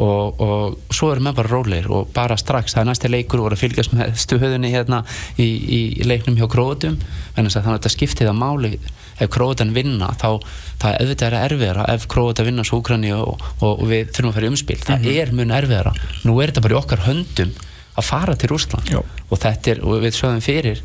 [0.01, 3.47] og, og svo erum við bara rólegir og bara strax, það er næsti leikur og
[3.47, 5.01] voru að fylgjast með stuðunni hérna
[5.39, 6.97] í, í leiknum hjá Króatum.
[7.35, 8.73] Þannig að þetta skiptið að máli.
[9.15, 10.41] Ef Króatan vinna þá
[10.81, 14.33] það er auðvitað er erfiðara ef Króata vinna svo Úkræni og, og, og við þurfum
[14.33, 14.81] að fara í umspil.
[14.83, 15.93] Það er mun erfiðara,
[16.27, 17.55] nú er þetta bara í okkar höndum
[17.95, 18.91] að fara til Rússland.
[18.91, 18.99] Já.
[19.29, 20.81] og þetta er, og við sögum fyrir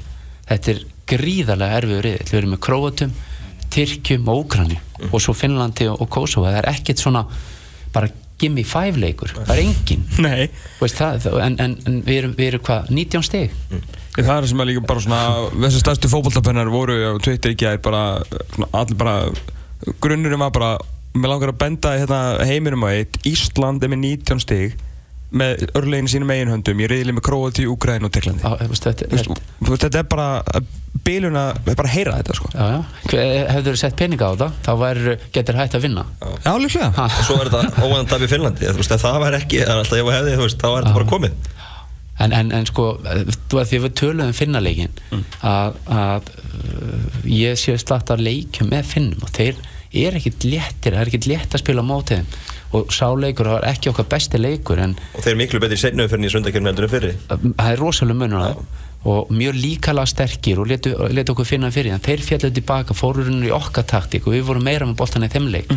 [0.48, 3.14] þetta er gríðarlega erfiður við erum með Króatum,
[3.70, 4.78] Tyrkjum og Úkræni
[5.10, 7.24] og svo Finnlandi og, og Kosovo það er ekkert svona
[7.94, 8.10] bara
[8.40, 10.04] gimme five leikur, það er engin
[10.80, 13.56] Veist, það, en, en, en við erum, við erum hvað, 19 stig?
[14.16, 15.22] Það er sem að líka bara svona
[15.66, 17.90] þessi stærstu fótballtapennar voru á Twitter ekki að
[18.72, 19.16] allir bara
[20.02, 20.70] grunnurum var bara
[21.14, 23.16] mér langar að benda hérna, heiminum á eitt.
[23.26, 24.76] Ísland er með 19 stig
[25.30, 26.80] með örlegin sínum eigin höndum.
[26.82, 28.42] Ég reyðileg með Króati, Úgræn og Tyrklandi.
[28.42, 30.28] Þetta, þetta, þetta er bara
[31.06, 32.50] bíluna, það er bara að heyra þetta sko.
[32.54, 32.80] Já, já.
[33.52, 34.72] hefur þú sett peninga á það þá
[35.36, 36.04] getur hægt að vinna.
[36.44, 36.90] Já, líklega.
[36.98, 40.06] Ha, Og svo er þetta óvæðan tap í Finnlandi það var ekki, er alltaf ég
[40.08, 41.50] var hefði, þú veist, þá er þetta bara komið.
[42.20, 42.86] En, en, en sko,
[43.48, 45.22] þú veist við töluðum finnaleikin Mm.
[45.42, 49.56] að, að uh, ég sé slatt að leikjum með finnum og þeir
[50.04, 52.28] er ekkit léttir, það er ekkit létt að spila á móti þeim
[52.76, 56.06] og sáleikur var ekki okkar besti leikur en Og þeir eru miklu betri í seinnu
[56.10, 58.62] fyrir heldur en fyrir það er rosalega munur það
[59.10, 63.46] og mjög líkala sterkir og letu, letu okkur finna fyrir en þeir fjalluðu tilbaka, fórurinn
[63.46, 65.70] í okkar taktík og við vorum meira með boltan í þeim leik.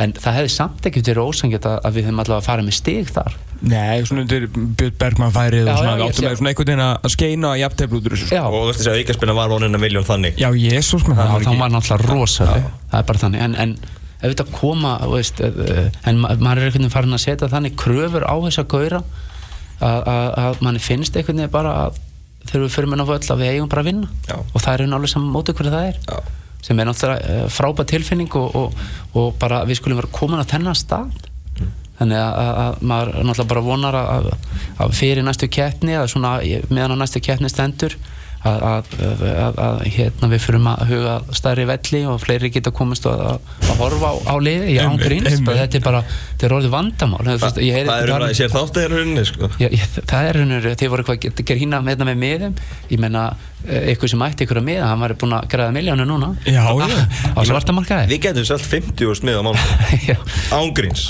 [0.00, 2.76] En það hefði samt ekkert verið ósangjart að, að við höfum allavega að fara með
[2.78, 3.36] stig þar.
[3.64, 6.84] Nei, svona undir Björn Bergman færið Já, og svona, við áttum með svona einhvern veginn
[6.86, 8.38] að skeina að jafntefla út úr þessu sko.
[8.40, 10.40] Já, Og þú veist þessi að aukarspilna var vonina miljón þannig.
[10.40, 13.44] Já, jésús með það, það það var náttúrulega rosalega það er bara þannig.
[13.44, 13.76] En, en
[14.32, 18.24] þetta koma veist, eh, en ma maður er einhvern veginn farin að setja þannig kröfur
[18.24, 19.02] á þessa gauðra
[19.84, 22.00] að, manni finnst einhvern veginn bara að
[22.48, 24.36] þegar við fyrir minna völl að við eigum bara að vinna Já.
[24.36, 26.18] og það er náttúrulega saman móti hverju það er Já.
[26.66, 28.82] sem er náttúrulega uh, frábæð tilfinning og, og,
[29.16, 31.14] og bara við skulum vera komin að þennan stað
[31.98, 34.28] þannig að, að, að maður náttúrulega bara vonar að,
[34.82, 36.36] að, fyrir næstu keppni að svona
[36.68, 37.96] meðan á næstu keppni stendur
[38.44, 38.88] að, að,
[39.24, 43.22] að, að hérna við fyrir að huga stærri velli og fleiri geta komist að,
[43.64, 45.46] að horfa á, á liði, ég án Einmitt, gríns einmitt.
[45.48, 46.02] bara þetta er bara,
[46.34, 47.22] þetta er orðið vandamál.
[47.24, 49.50] Þú veist, ég Það er um að ég sér þátt rauninni sko.
[49.62, 52.56] Já, ég, það er raunur, þið voru eitthvað að gera hína með með miðum.
[52.92, 53.24] Ég menna,
[53.64, 56.30] eitthvað sem ætti ykkur að miða, hann væri búinn að græða miljónu núna.
[56.44, 56.98] Já, já.
[57.32, 59.56] á svarta markaði Við getum selt 50 úr smið á mánu
[60.60, 61.08] Ángríns.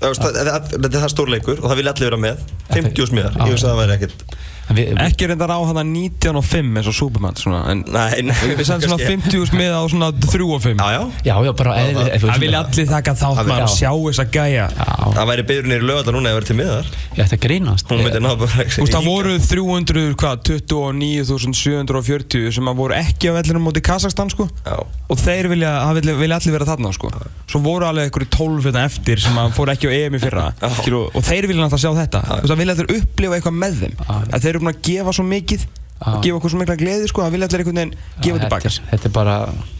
[0.00, 2.42] Það það- það- er það stórleikur og það vilja allir vera með.
[2.72, 4.24] 50 úr smiðar, ég veist að það væri ekkert
[4.66, 8.66] Ekki reyndar á hann 19 og 5 eins og Superman svona, en Nei, nei við
[8.66, 11.02] sendum svona kannski- 50 smið á svona 3 og 5 Já, já.
[11.28, 14.66] Já, já, bara eðli Það vilja allir þakka þátt maður að sjá þessa gæja.
[14.74, 14.86] Já,
[15.16, 16.86] Það væri byrjunir í lögata núna ef það verið til miðar.
[17.16, 17.84] Ég ætti að grínast.
[17.86, 23.24] Hún myndi ná bara Þú veist, það voru 300, hvað, 29.740 sem að voru ekki
[23.30, 24.44] á vellinum móti Kazakstan, sko.
[24.66, 24.76] Já.
[25.06, 27.06] Og þeir vilja, það vilja, vilja allir vera þarna sko.
[27.46, 30.48] svo voru alveg einhverju 12 hérna eftir sem að fóru ekki á EM í fyrra
[30.58, 32.20] og þeir vilja náttúrulega sjá þetta.
[32.26, 33.94] Þú veist, það vilja allir upplifa eitthvað með þeim.
[34.10, 35.66] Að þeir eru búin að gefa svo mikið
[36.06, 38.68] og gefa okkur svo mikla gleði sko, það vilja allir einhvern veginn gefa þetta, tilbaka.
[38.72, 39.36] er- þetta er bara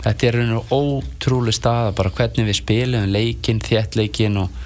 [0.06, 4.62] þetta er raun og ótrúlega staða bara hvernig við spilum leikinn, þéttleikinn og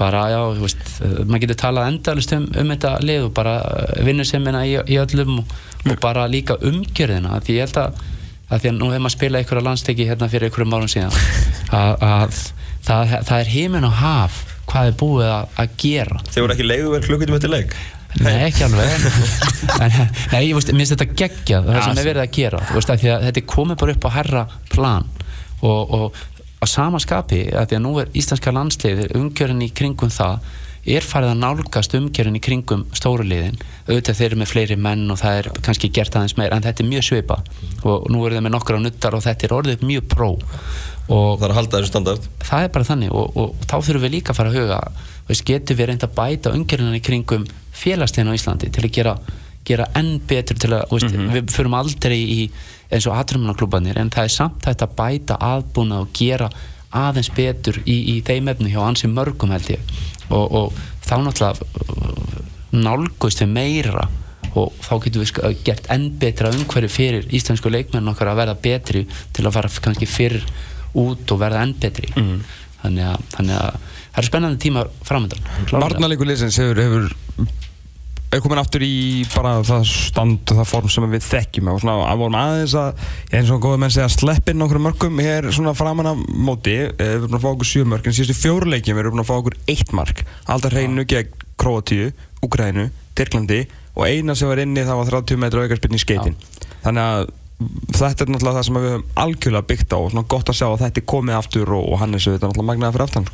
[0.00, 0.86] bara, já, þú veist
[1.28, 3.52] maður getur talað endalist um, um þetta lið og bara
[4.06, 5.52] vinnusemina í, í öllum og,
[5.84, 8.00] og bara líka umgjörðina því ég held að,
[8.48, 11.20] að því að nú hefur maður spilað einhverja landsteki hérna fyrir einhverjum árum síðan
[11.82, 12.40] að, að
[12.88, 14.40] það, það er heiminn og haf
[14.70, 16.20] hvað er búið að, að gera.
[16.30, 17.76] Þeir voru ekki leiguverð klukkutum eftir leik
[18.18, 18.90] Nei, ekki alveg.
[19.80, 19.92] En,
[20.32, 23.26] Nei, ég finnst þetta geggjað það sem er verið að gera þú veist, að að
[23.28, 24.42] þetta er komið bara upp á herra
[24.72, 25.06] plan.
[25.60, 26.18] Og, og
[26.60, 30.50] á sama skapi að því að nú er íslenska landslið umgjörinn í kringum það
[30.90, 33.58] er farið að nálgast umgjörinn í kringum stóru liðin.
[33.86, 36.84] Auðvitað þeir eru með fleiri menn og það er kannski gert aðeins meir en þetta
[36.84, 37.40] er mjög svipa
[37.84, 40.30] og nú eru þeir með nokkra nuttar og þetta er orðið mjög pró.
[41.10, 42.28] Og Það er að halda þessu standard.
[42.46, 44.80] Það er bara þannig og, og, og þá þurfum við líka að fara að huga
[45.28, 47.46] veist, getum við reynd að bæta umgjörðunan í kringum
[47.80, 49.14] félagstegin á Íslandi til að gera,
[49.68, 52.40] gera enn betur til að veist, við förum aldrei í
[52.90, 56.48] eins og aðrumunarklúbanir en það er samt hægt að bæta aðbúna og gera
[56.90, 59.92] aðeins betur í, í þeim efnu hjá ansi mörgum held ég.
[60.30, 62.40] Og, og þá náttúrulega
[62.72, 64.04] nálgust við meira
[64.58, 68.56] og þá getum við sk- gert enn betra umhverju fyrir íslensku leikmenn okkar að verða
[68.64, 69.04] betri
[69.34, 70.40] til að fara kannski fyrr
[70.98, 72.10] út og verða enn betri.
[72.80, 73.74] Þannig, að, þannig að
[74.10, 75.42] það eru spennandi tíma framöndan
[75.84, 77.10] Varnarleikur liðsins hefur, hefur
[78.44, 81.70] komin aftur í bara það stand og það form sem við þekkjum.
[81.72, 83.00] Og svona að vorum aðeins að
[83.34, 86.76] eins og góði menn segja sleppin okkur mörgum hér svona framan af móti.
[86.86, 89.24] Eh, við erum búin að fá okkur sjö mörg en síðustu fjóruleikjum við erum búin
[89.24, 90.24] að fá okkur eitt mark.
[90.46, 92.12] Alltaf hreinu gegn Kroatíu,
[92.46, 92.86] Úgrænu,
[93.18, 93.64] Tyrklandi.
[93.98, 96.38] Og eina sem var inni það var 30 metra aukarspinn í skeitin.
[96.86, 97.32] Þannig að
[97.98, 99.98] þetta er náttúrulega það sem við höfum algjörlega byggt á.
[99.98, 102.70] Og svona gott að sjá að þetta er komið aftur og, og Hannes auðvitað náttúrulega
[102.70, 103.32] magnaði fyrir aftan.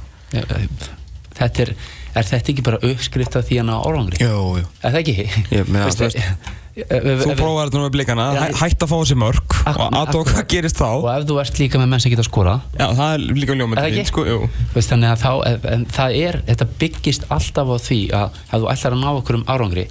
[0.80, 1.05] Sko.
[1.38, 1.74] Þetta er,
[2.14, 5.26] er þetta ekki bara uppskrift af því hann á orðangri Jú, jú er það ekki?
[5.56, 9.14] Ég meina, þú veist, Þú prófaði þetta nú með blikana, hæ- hætt að fá þessi
[9.16, 12.26] mörg og aðtók hvað gerist þá og ef þú ert líka með menn sem geta
[12.26, 14.04] skora Já, það er líka ekki?
[14.10, 14.50] sko, jú.
[14.74, 15.30] Veist, þannig að þá,
[15.72, 19.38] en það er, þetta byggist alltaf á því að ef þú ætlar að ná okkur
[19.40, 19.86] um árangri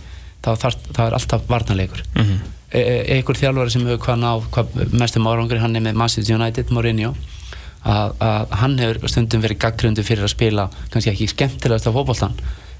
[0.45, 2.21] þá þarf, það er alltaf varnarleikur mm.
[2.21, 2.39] -hmm.
[2.69, 6.37] e e einhver þjálfari sem hefur hvað náð hvað mestum árangri, hann er með Manchester
[6.37, 7.15] United Mourinho
[7.85, 12.33] að, að hann hefur stundum verið gaggrundu fyrir að spila kannski ekki skemmtilegast af fótboltan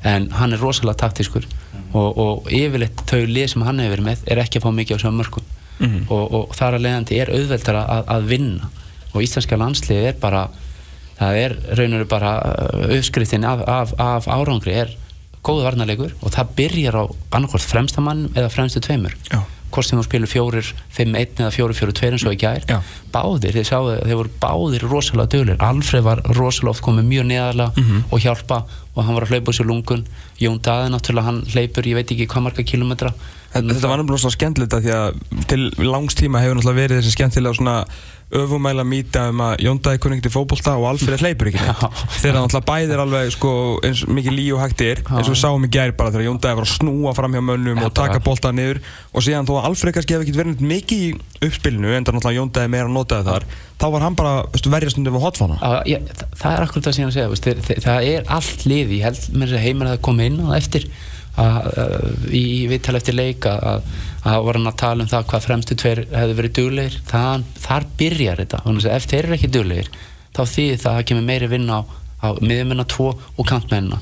[0.06, 1.46] en hann er rosalega taktískur.
[1.96, 4.98] Og, og yfirleitt þau lið sem hann hefur verið með er ekki að fá mikið
[4.98, 6.06] á sögum mörgum Mhm.
[6.08, 8.70] og, og þar að leiðandi er auðveldara að, að vinna.
[9.12, 10.46] Og íslenska landslið er bara
[11.18, 14.94] það er raun og veru bara uh, uppskriftin af, af, af árangri er
[15.44, 17.04] góðu varnarleikur og það byrjar á
[17.36, 19.18] annarkvort fremsta mann eða fremstu tveimur.
[19.28, 19.42] Já.
[19.76, 22.64] Hvort sem þú spilur fjórir, fimm, einn eða fjórir, fjórir, tveir eins og í gær
[22.70, 22.80] Já.
[23.14, 27.72] báðir, þið sáu, þeir voru báðir rosalega dögulir, Alfred var rosalega oft komið mjög neðarlega
[27.78, 28.04] Mhm.
[28.12, 28.64] og hjálpa
[28.96, 30.06] og hann var að hlaupa úr sér lungun
[30.40, 33.14] Jón Daði náttúrulega, hann hleypur, ég veit ekki hvað marga kilometra
[33.56, 37.02] Þetta þetta var náttúrulega svona skemmtilegt að því að til langs tíma hefur náttúrulega verið
[37.02, 37.76] þessi skemmtilega svona
[38.36, 41.84] öfumæla mýta um að Jóndæði kunni ekki til fótbolta og Alfred hleypur ekki neitt.
[42.18, 43.52] Þegar náttúrulega bæðir alveg sko,
[43.86, 46.60] eins mikið lí og hægt er eins og við sáum í gær bara þegar Jóndæði
[46.60, 48.82] var að snúa fram hjá mönnum og taka bolta niður.
[49.14, 52.42] Og síðan þó að Alfred kannski hef ekki verið mikið í uppspilinu en það náttúrulega
[52.42, 54.36] Jóndæði meira notaði þar þá var hann bara
[54.72, 55.26] verjast undir við
[55.92, 58.94] ég, það, það er akkurat það sem ég er að segja það, er allt lið,
[58.96, 60.88] ég held mér að heimir að komi inn á það eftir
[61.36, 63.88] í viðtal eftir leik að, að,
[64.32, 68.42] að var hann að tala um það hvað fremstu tveir hefðu verið það, þar byrjar
[68.44, 68.62] þetta.
[68.66, 69.90] Þannig að ef þeir eru ekki duglegir
[70.36, 71.82] þá þýðir það að það kemur meiri vinna á,
[72.24, 74.00] á miðjumenna 2 og kantmennina.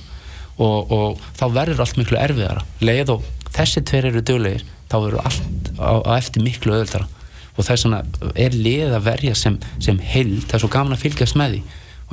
[0.61, 2.63] Og, og þá verður allt miklu erfiðara.
[2.85, 7.09] Leið og þessi tveir eru duglegir þá verður allt á, á eftir miklu öðuldara
[7.53, 8.01] og þess vegna
[8.39, 11.59] er lið að verja sem, sem heild, það er svo gaman að fylgjast með því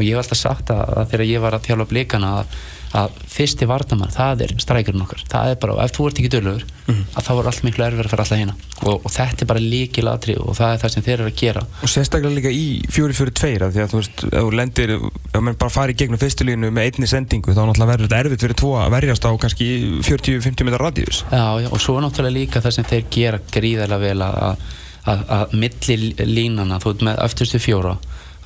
[0.00, 2.60] og ég hef alltaf sagt að, að þegar ég var að þjálfa blikana að,
[3.00, 5.20] að fyrsti vardamann, það er strækjurinn okkar.
[5.30, 8.10] Það er bara, ef þú ert ekki dölur að þá er allt miklu erfið að
[8.10, 11.14] fara alltaf hérna og, og þetta er bara líkilatri og það er það sem þeir
[11.20, 11.62] eru að gera.
[11.84, 15.60] Og sérstaklega líka í 4-4-2 af því að þú veist, ef þú lendir ef mann
[15.60, 18.58] bara fari í gegnum fyrstu línu með einni sendingu þá náttúrulega verður þetta erfitt fyrir
[18.58, 19.68] tvo að verjast á kannski
[20.08, 22.64] 40-50 metrar radíus Já, já, og svo náttúrulega líka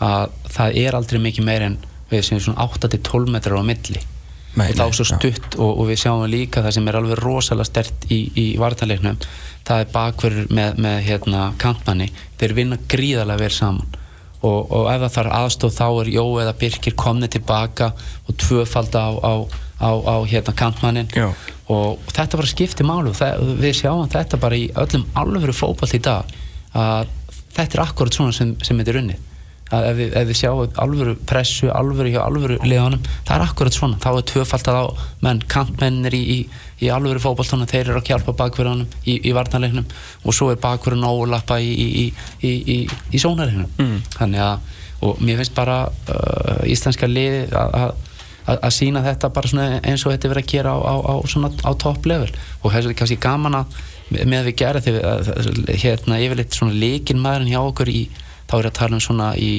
[0.03, 1.79] að, það er aldrei mikið meir en
[2.11, 4.03] við séum svona 8-12 metrar á milli.
[4.55, 7.67] Nei, og þá svo stutt og, og við sjáum líka það sem er alveg rosalega
[7.67, 9.19] stert í, í vartanleiknum
[9.65, 12.09] það er bakverður með, með hérna, kantmanni,
[12.41, 14.01] þeir vinna gríðarlega vel saman.
[14.45, 17.91] Og, og ef það þarf aðstóð þá er Jó eða Birkir komni tilbaka
[18.29, 19.35] og tvöfalda á, á,
[19.81, 21.31] á, á hérna, kantmannin Já.
[21.73, 26.03] og þetta bara skiptir málu það, við sjáum þetta bara í öllum alvöru fótball í
[26.05, 26.35] dag
[26.77, 27.09] að
[27.57, 29.33] þetta er akkurat svona sem, sem þetta er unnið
[29.73, 33.73] að ef við, ef við sjáum alvöru pressu, alvöru hjá alvöru liðanum, það er akkurat
[33.79, 33.97] svona.
[34.03, 34.85] Þá er tvöfaldað á
[35.25, 36.39] menn, kantmennir í, í,
[36.85, 39.87] í alvöru fótballtónu, þeir eru að hjálpa bakverðanum í, í varnarleiknum
[40.25, 42.07] og svo er bakverðan ólappa í, í,
[42.45, 42.79] í, í,
[43.17, 43.71] í sónarleiknum.
[43.81, 44.03] Mm.
[44.19, 48.11] þannig að, og mér finnst bara uh, íslenska liði að að-
[48.45, 50.95] að að sína þetta bara svona eins og þetta er verið að gera á, á,
[51.01, 52.29] á, svona, á topp level.
[52.61, 53.79] Og þess er kannski gaman að
[54.13, 58.03] með að við þegar við, að- hérna yfirleitt svona leikin maðurinn hjá okkur í,
[58.51, 59.53] þá er að tala um svona í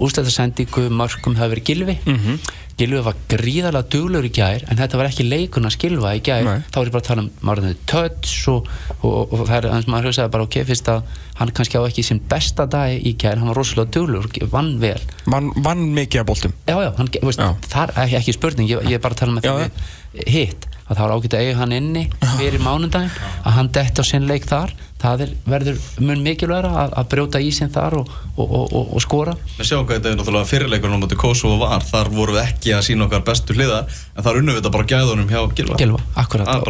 [0.00, 2.40] ústæðarsendingu, mörgum hefur verið Gilvi Mhm.
[2.76, 6.42] Gilvi var gríðarlega duglegur í gær en þetta var ekki leikun að skilfa í gær.
[6.44, 6.58] Nei.
[6.70, 8.66] þá er ég bara að tala um maður töts og,
[9.00, 11.02] og, og það er eins og maður hugsaði bara ok, fyrst að
[11.38, 15.00] hann kannski á ekki sinn besta dag í gær, hann var rosalega duglegur vann vel.
[15.24, 16.52] Vann, vann mikið af boltum.
[16.68, 17.56] Já, já, hann, veist, Já.
[17.64, 20.96] það er ekki, ekki spurning, ég, ég er bara að tala því við hitt, að
[20.96, 22.04] það var ágætt að eiga hann inni
[22.36, 23.10] fyrir mánundaginn,
[23.40, 24.76] að hann detti á sinn leik þar,
[25.06, 28.92] það er, verður mun mikilvægra að, að brjóta í sinn þar og, og, og, og,
[28.96, 29.36] og skora.
[29.56, 31.86] Við sjáum hvað þetta er náttúrulega fyrirleikurinn á móti Kosovo var.
[31.86, 33.86] Þar vorum við ekki að sína okkar bestu hliðar
[34.16, 35.98] En þar unnum við þetta bara gæðunum hjá Gilva Gilva,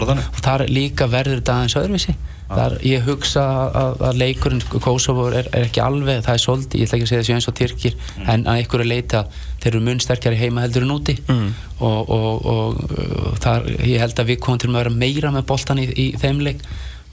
[0.09, 0.25] þannig.
[0.33, 2.15] Og þar líka verður þetta aðeins öðruvísi.
[2.47, 6.89] Þar ég hugsa að, að leikurinn Kosovo er, er ekki alveg, það er svolítið ég
[6.89, 9.23] ætla ekki að segja þessu eins og Tyrkir en að einhverju leita,
[9.63, 11.17] þeir eru mun sterkari heima heldur en úti.
[11.27, 11.49] Mm.
[11.87, 15.83] og, og, og þar, ég held að við komum til að vera meira með boltan
[15.83, 16.63] í, í þeim leik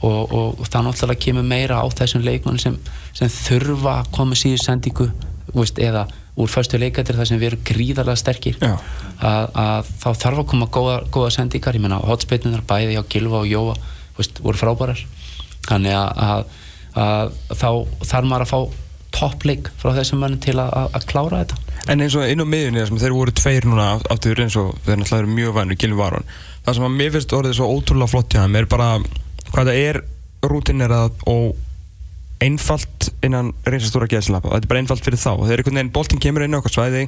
[0.03, 2.75] og, og, og það náttúrulega kemur meira á þessum leikmann sem,
[3.15, 5.09] sem þurfa að koma síður sendingu
[5.53, 6.05] veist, eða
[6.39, 8.61] úr förstu leikatir þar sem við erum gríðarlega sterkir.
[8.63, 13.43] Að, að þá þarf að koma góða, góða sendingar, ég meina hotspinnunar bæði hjá Gilva
[13.43, 13.75] og Jóa
[14.17, 15.03] veist, voru frábærar.
[15.67, 16.47] Þannig að, að,
[17.03, 17.69] að þá
[18.09, 18.79] þarf maður að fá
[19.13, 21.59] toppleik frá þessum mönnum til að, klára þetta.
[21.93, 24.73] En eins og inn á miðunni þar sem þeir voru tveir núna áttur eins og
[24.87, 26.27] þeir náttúrulega eru mjög vænur Gilvi Varon
[26.63, 28.89] Það sem að mér finnst orðið svo ótrúlega flott hjá þeim er bara
[29.53, 30.01] hvað það er
[30.43, 31.53] rútinerað og
[32.43, 35.29] einfalt innan reynsastóra geðslappa þetta er bara einfalt fyrir þá.
[35.37, 37.05] Og þeir einhvern veginn boltinn kemur inn á okkar svæði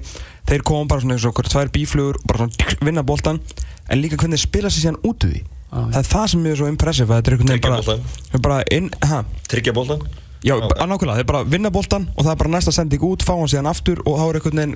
[0.48, 3.42] þeir koma bara svona eins og okkur tvær bíflugur og bara svona vinna boltan
[3.90, 5.42] en líka hvernig þeir spila sér síðan út úr því.
[5.76, 5.82] Já.
[5.92, 8.30] það er það sem er svo impressive að þetta er einhvern veginn bara, boltann.
[8.32, 9.18] þeir bara inn, ha,
[9.52, 10.06] Tryggja boltan
[10.46, 13.34] Já, bara nákvæmlega, þeir bara vinna boltan og það er bara næsta sending út, fá
[13.34, 14.76] hann síðan aftur og þá er einhvern veginn,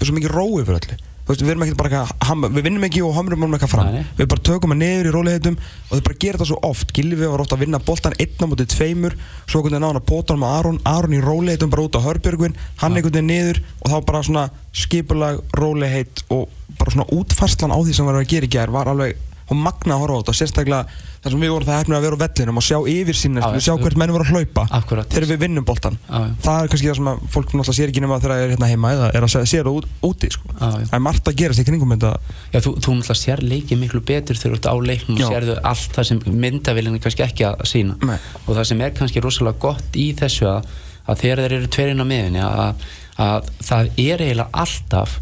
[0.00, 0.96] svo mikið rói fyrir öllu
[1.32, 3.90] veist, við bara ham- við vinnum ekki og hamrum hann eitthvað fram.
[3.94, 4.04] Nei.
[4.18, 6.92] Við bara tökum hann niður í róliðeitum og þeir bara gera þetta svo oft.
[6.96, 9.16] Gilvi var ofta að vinna boltan einn á móti tveimur
[9.46, 11.96] svo einhvern veginn á hann að pota hann með Aron Aron í róliðeitum bara út
[11.98, 17.08] á Hörbjörgvin hann einhvern veginn niður og þá bara svona skipulag, róliðheit og bara svona
[17.12, 19.16] útfarslan á því sem var að gera í gær var alveg
[19.52, 20.86] og magna að horfa á þetta sérstaklega
[21.22, 23.44] þar sem við vorum það hefnir að vera á vellinum og sjá yfir sín Já,
[23.54, 25.06] við sjá hvert menn voru að hlaupa Akkurat.
[25.12, 26.18] þegar við vinnum boltan já.
[26.42, 28.70] það er kannski það sem að fólk náttúrulega sér ekki nema þegar það er hérna
[28.72, 30.50] heima eða er að sé- sér það út, úti sko.
[30.58, 30.66] Já.
[30.90, 34.40] það er margt að gerast í kringum Já, þú, þú náttúrulega sér leikið miklu betur
[34.42, 37.62] þegar þú ert á leiknum og sérðu allt það sem myndavillin er kannski ekki að
[37.70, 38.18] sína Nei.
[38.46, 40.66] og það sem er kannski rosalega gott í þessu að,
[41.06, 42.86] að þegar þeir eru tverinn á miðunni að,
[43.22, 45.20] að það er eiginlega alltaf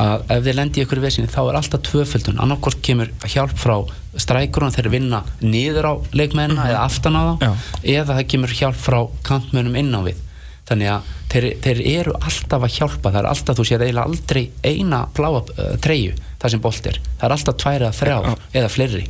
[0.00, 2.40] að ef þeir lendi í ykkur vesinni þá er alltaf tvöföldun.
[2.40, 3.76] Annarkort kemur hjálp frá
[4.20, 7.50] strækurinn þeir vinna niður á leikmennina eða aftan á þá Já.
[7.96, 10.20] eða það kemur hjálp frá kantmönnum inn á við.
[10.68, 13.10] Þannig að þeir, þeir eru alltaf að hjálpa.
[13.10, 17.00] Það er alltaf, þú sér eiginlega aldrei eina bláa uh, treyju það sem bolt er.
[17.18, 18.36] Það er alltaf tvær eða þrjá Já.
[18.62, 19.04] eða fleiri.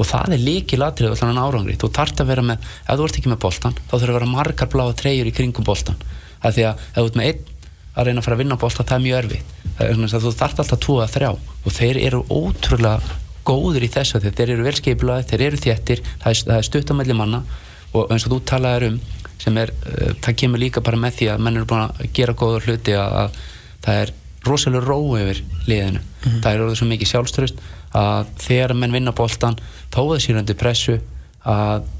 [0.00, 1.76] Og það er líki latrið allan árangri.
[1.76, 4.30] Þú þarft að vera með, ef þú ert ekki með boltan þá þurfa að vera
[4.32, 6.00] margar bláa treyjur í kringum boltan
[6.42, 7.50] það því að ef þú ert með einn
[7.92, 9.56] að reyna að fara að vinna boltan, það er mjög erfitt.
[9.78, 14.20] Það er þú þarft alltaf tvo að þrjá og þeir eru ótrúlega góður í þessu
[14.22, 17.42] þeir eru velskeipilaði, þeir eru þéttir það er, er stuttamælli manna
[17.92, 18.98] og eins og þú talaðir um
[19.42, 22.36] sem er, uh, það kemur líka bara með því að menn eru búin að gera
[22.38, 23.40] góða hluti að, að
[23.82, 24.12] það er
[24.46, 26.02] rosalega ró yfir liðinu.
[26.42, 27.64] Það er orðið svo mikið sjálfströst
[27.98, 29.58] að þegar menn vinna boltan
[29.92, 30.96] þó að það sér undir pressu
[31.48, 31.90] að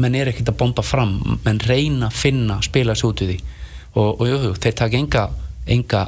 [0.00, 1.14] menn er ekkert að bomba fram
[1.44, 3.59] menn reyna að finna, spila þessu út við því
[3.94, 5.28] og, og jú, þeir taka enga,
[5.66, 6.06] enga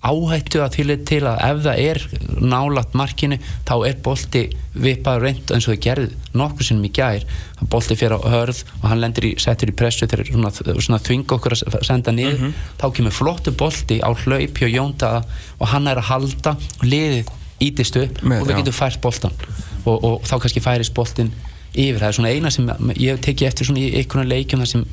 [0.00, 1.98] áhættu að því til að ef það er
[2.40, 3.36] nálat markinu
[3.68, 7.26] þá er bolti vipaður reynd eins og þau gerði nokkur sinnum í gær.
[7.68, 11.36] Bolti fyrir á hörð og hann lendir í, settur í pressu þegar svona, svona þvinga
[11.36, 12.54] okkur að senda niður.
[12.80, 15.20] Þá kemur flottu bolti á hlaup hjá Jóndaða
[15.58, 18.60] og hann er að halda og liðið ítist upp Með- og við já.
[18.62, 19.36] getum fært boltan
[19.84, 21.32] og, og þá kannski færist boltin
[21.70, 24.70] yfir, það er svona eina sem ég hef tekið eftir svona í einhvern leikjum það
[24.72, 24.86] sem,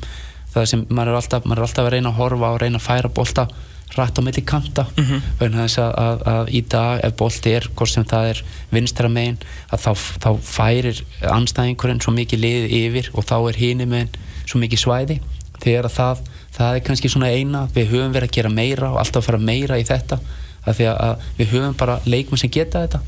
[0.54, 2.86] það sem maður er, alltaf, maður er alltaf að reyna að horfa og reyna að
[2.86, 3.48] færa bolta
[3.96, 4.86] rætt á milli kanta.
[4.96, 5.22] Mhm.
[5.40, 9.08] vegna þess að, að, að í dag ef bolti er, hvort sem það er vinstra
[9.08, 9.38] megin,
[9.72, 9.92] að þá,
[10.24, 14.10] þá færir anstæðingurinn svo mikið liðið yfir og þá er hínum megin
[14.44, 15.20] svo mikið svæði.
[15.58, 16.24] Þegar að það,
[16.54, 19.38] það er kannski svona eina við höfum verið að gera meira og alltaf að fara
[19.42, 20.20] meira í þetta.
[20.68, 23.00] Af því að, að við höfum bara leikmenn sem geta þetta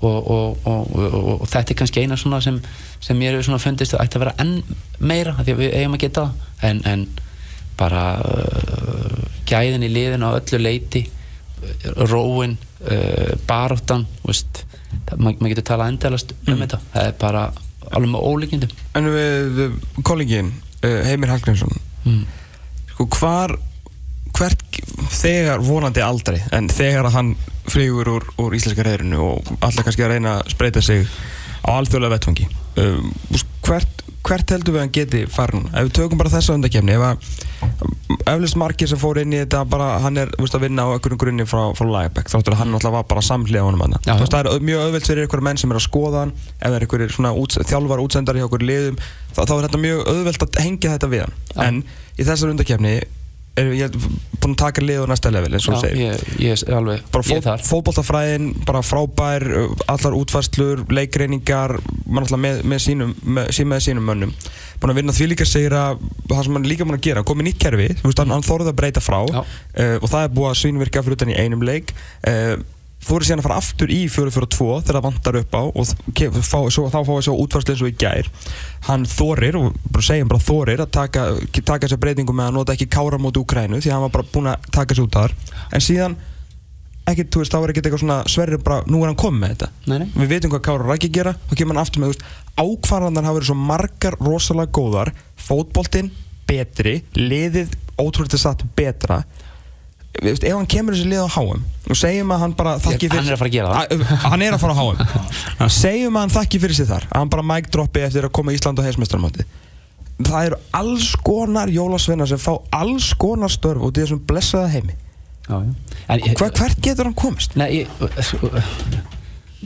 [0.00, 2.60] og, og, og, og, þetta er kannski eina svona sem,
[3.02, 4.54] sem mér hefur fundist að ætti að vera enn
[5.00, 6.44] meira því að við eigum að geta það.
[6.68, 7.06] En, en
[7.78, 11.04] bara uh, gæðin í liðin á öllu leiti
[12.10, 14.06] róin uh, baráttan
[15.18, 16.80] maður maður getur talað endalast um þetta.
[16.94, 17.44] Það er bara
[17.88, 18.74] alveg með ólíkindum.
[18.98, 21.74] En við uh, kollingin uh, Heimir Hallgrímsson.
[22.06, 22.22] Mm.
[22.92, 23.58] sko hvar
[24.36, 24.80] hvert
[25.14, 27.34] þegar vonandi aldrei en þegar að hann
[27.68, 31.06] flýgur úr, úr íslenska reyðrinu og alltaf kannski að reyna að spreita sig
[31.64, 32.46] á alþjóðlega vettfangi
[32.80, 33.10] um,
[33.66, 37.04] hvert, hvert heldur við að hann geti farin ef við tökum bara þessa undakefni ef
[37.08, 37.28] að
[38.30, 41.20] eflust margir sem fór inn í þetta bara hann er veist, að vinna á einhverjum
[41.20, 44.24] grunni frá, frá Lagerbæk þáttur að hann náttúrulega var bara samhliða honum Já, já.
[44.24, 46.86] það er mjög auðvelt fyrir einhverja menn sem er að skoða hann ef það er
[46.86, 50.60] einhverjir svona úts, þjálfar útsendari hjá einhverjum liðum þá, þá er þetta mjög auðvelt að
[50.64, 51.60] hengja þetta við hann Já.
[51.66, 51.82] en
[52.18, 52.94] í þessar undakefni
[53.58, 53.96] er ég
[54.38, 55.98] búin að taka lið á næsta level eins og þú segir.
[56.04, 57.64] ég, ég er alveg bara ég er þar.
[57.68, 59.46] fótboltafræðin, bara frábær
[59.90, 64.34] allar útfærslur, leikreiningar mann alltaf með, með sínum með, sín með sínum mönnum.
[64.78, 67.26] Búin að vinna því líka segir að það sem hann er líka búin að gera
[67.26, 69.44] komið nýtt kerfi, þú veist, hann, hann þorði að breyta frá uh,
[69.98, 71.94] og það er búið að svínvirka fyrir utan í einum leik.
[72.22, 72.58] Uh,
[73.06, 75.92] eru síðan að fara aftur í 4-4-2 þegar það vantar upp á og
[76.44, 78.30] fá, svo, þá fá við svo útfærslu eins og í gær.
[78.88, 81.28] Hann þorir, og bara segjum bara þorir að taka,
[81.60, 84.32] taka þessa breytingu með að nota ekki kára móti Úkrænu því að hann var bara
[84.34, 85.36] búin að taka sér út þar.
[85.72, 86.18] En síðan
[87.08, 89.54] ekkert, þú veist, þá er ekkert eitthvað svona sverri bara, nú er hann komið með
[89.54, 89.70] þetta.
[89.88, 90.08] Nei, nei.
[90.18, 92.24] við veitum hvað Kára Rækki gera þá kemur hann aftur með,
[92.58, 96.10] ákvarðanar hafa verið svo margar rosalega góðar fótboltinn
[96.48, 99.22] betri liðið ótrúlega satt betra
[100.22, 101.62] veist, ef hann kemur þessi lið á HM
[101.92, 104.02] og segjum að hann bara þakki Ég- hann er að fara að gera það.
[104.08, 107.18] það hann er að fara á HM segjum að hann þakki fyrir sig þar að
[107.22, 109.46] hann bara mic droppi eftir að koma Ísland á heimsmeistaramóti
[110.28, 114.96] það eru alls konar jólasveinar sem fá alls konar störf út í þessum blessaða heimi
[115.48, 115.72] já, já.
[116.08, 117.54] En, Hva, hvert getur hann komist?
[117.56, 117.88] Nei, ég,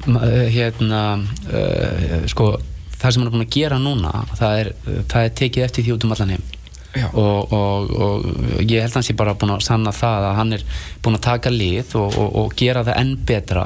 [0.06, 0.20] ma-
[0.52, 1.00] hérna
[1.48, 2.52] uh, sko,
[2.98, 4.70] það sem hann er búin að gera núna það er,
[5.10, 6.44] það er tekið eftir því út um allan heim.
[7.00, 8.26] Og, og, og
[8.66, 10.66] ég held að hans ég bara búin að sanna það að hann er
[11.04, 13.64] búin að taka lið og, og, og gera það enn betra.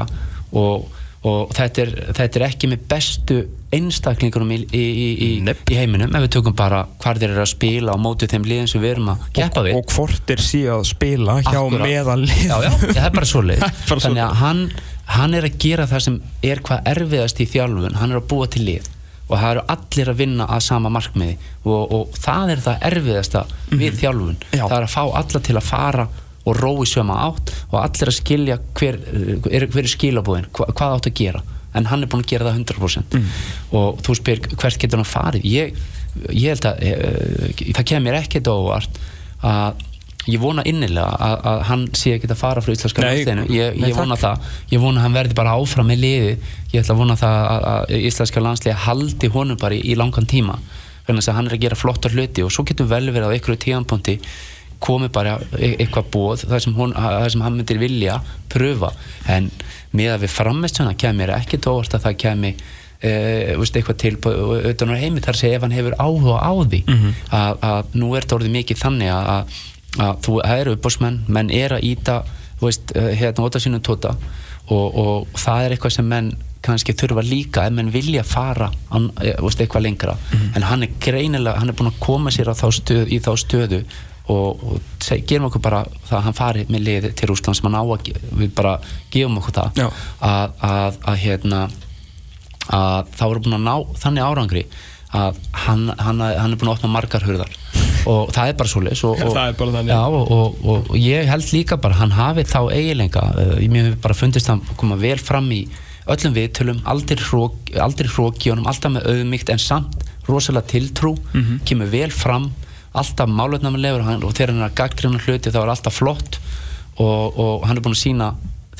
[0.57, 0.87] Og,
[1.27, 3.39] og þetta, er, þetta er ekki með bestu
[3.75, 7.97] einstaklingunum í, í, í, í, heiminum ef við tökum bara hvar þeir eru að spila
[7.97, 9.79] á móti þeim liðin sem við erum að keppa við.
[9.81, 11.83] og hvort er síðan að spila hjá Akkúrat.
[11.83, 14.63] meðalið já, já, það er bara svo er bara þannig að hann,
[15.19, 17.99] hann er að gera það sem er hvað erfiðast í þjálfun.
[17.99, 18.93] Hann er að búa til lið
[19.27, 21.35] og það eru allir að vinna að sama markmiði.
[21.65, 24.39] Og, og það er það erfiðasta við þjálfun.
[24.53, 24.63] Já.
[24.63, 26.07] það er að fá alla til að fara
[26.47, 29.01] og rói söma átt og allir að skilja hver,
[29.51, 31.43] er, hver er skilabúðin hva, hvað átt að gera.
[31.77, 33.19] En hann er búin að gera það 100%
[33.77, 35.49] og þú spyr hvert getur hann farið?
[35.51, 35.83] Ég,
[36.31, 36.93] ég held að e,
[37.75, 39.03] það kemur ekkert óvart
[39.45, 39.83] að
[40.27, 43.47] ég vona innilega að, að hann sé ekki að fara frá íslenska Nei, landsliðinu.
[43.55, 44.49] Ég, ég vona það.
[44.73, 46.33] Ég vona að hann verði bara áfram með liði
[46.73, 50.29] ég ætla að vona það að, að íslenska landsliði haldi honum bara í, í langan
[50.31, 50.59] tíma.
[51.07, 53.63] Þannig að hann er að gera flottar hluti og svo getur vel verið á einhverju
[53.63, 54.17] tíðanponti
[54.83, 56.75] komi bara e- eitthvað bóð það sem,
[57.33, 58.19] sem hann myndir vilja
[58.53, 58.91] pröfa.
[59.31, 59.47] En
[59.97, 62.57] með að við framist svona kemur ekki tóvart að það kemi
[62.97, 65.21] Uh, veist, eitthvað til utan á heimi.
[65.21, 66.79] Þar segja ef hann hefur áhuga á því
[67.29, 69.59] að, að nú er þetta orðið mikið þannig að,
[69.97, 72.19] að, þú það eru uppbórsmenn menn er að íta
[72.61, 74.17] veist, uh, hérna óta sínum tóta.
[74.67, 76.33] Og, og það er eitthvað sem menn
[76.67, 80.17] kannski þurfa líka ef menn vilja fara á, eh, veist, eitthvað lengra.
[80.57, 83.83] En hann er greinilega, hann er búin að koma sér þá stöð, í þá stöðu
[84.29, 87.79] og, og gerum okkur bara það að hann fari með liði til Rúsland sem hann
[87.79, 88.81] á að við bara
[89.15, 89.83] gefum okkur það.
[90.21, 91.63] Að, að, að hérna
[92.67, 94.65] að þá eru búin að ná þannig árangri
[95.15, 97.51] að hann, hann, hann er búin að opna margar hurðar.
[98.07, 102.15] Og það er bara svo leis og, og, og, og, ég held líka bara hann
[102.15, 105.65] hafi þá eiginleika uh, ég mér hefur bara fundist hann koma vel fram í
[106.07, 111.17] öllum viðtölum, aldrei hrók aldrei hróki honum, alltaf með auðmygt en samt rosalega tiltrú
[111.67, 112.53] kemur vel fram,
[112.95, 116.39] alltaf málutnæmulegur og, þegar hann er að gaggrina hluti þá er alltaf flott.
[116.97, 118.31] Og, og hann er búinn að sína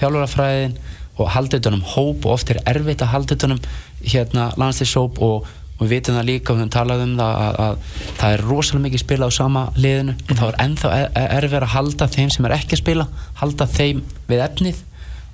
[0.01, 0.79] þjálfarafræðin
[1.17, 3.61] og halda utan um hóp og oft er erfitt að halda utan um
[4.05, 7.59] hérna landslýshóp og og við vitum það líka og við höfum talað um það að,
[7.65, 10.15] að það er rosalega mikið spila á sama liðinu.
[10.27, 13.09] Og þá er ennþá e- erfið að halda þeim sem er ekki að spila
[13.43, 14.01] halda þeim
[14.31, 14.81] við efnið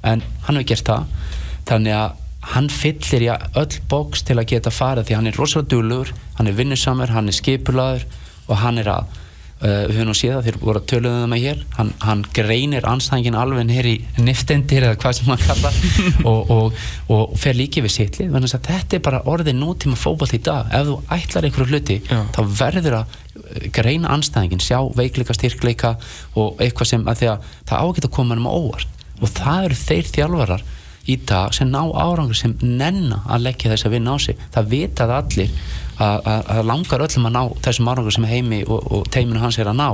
[0.03, 1.30] en hann hefur gert það.
[1.70, 2.18] Þannig að
[2.53, 6.51] hann fyllir í öll bóks til að geta farið því hann er rosalega dúlur hann
[6.51, 8.07] er vinnusamur, hann er skipulaður
[8.49, 9.20] og hann er að
[9.63, 11.63] uh, við höfum nú séð það þegar við vorum að töluðum það með hér.
[11.77, 13.95] Hann, hann greinir anstæðingin alveg hér í
[14.27, 15.73] niftendir eða hvað sem hann kalla
[16.33, 16.85] og, og,
[17.17, 20.69] og fer líki við sittlið þannig að þetta er bara orðið nútíma fókbalt í dag.
[20.75, 22.21] Ef þú ætlar einhverju hluti Já.
[22.35, 25.97] þá verður að uh, greina anstæðingin sjá veikleika, styrkleika
[26.37, 29.03] og eitthvað sem að að það ágætt að koma um óvart.
[29.23, 30.71] Og það eru þeir þjálfarar
[31.11, 34.43] í dag sem ná árangur sem nenna að leggja þess að vinna á sig.
[34.55, 35.55] Það vitað allir
[36.03, 39.81] að, langar öllum að ná þessum árangur sem heimi og, og teiminu hans er að
[39.81, 39.89] ná.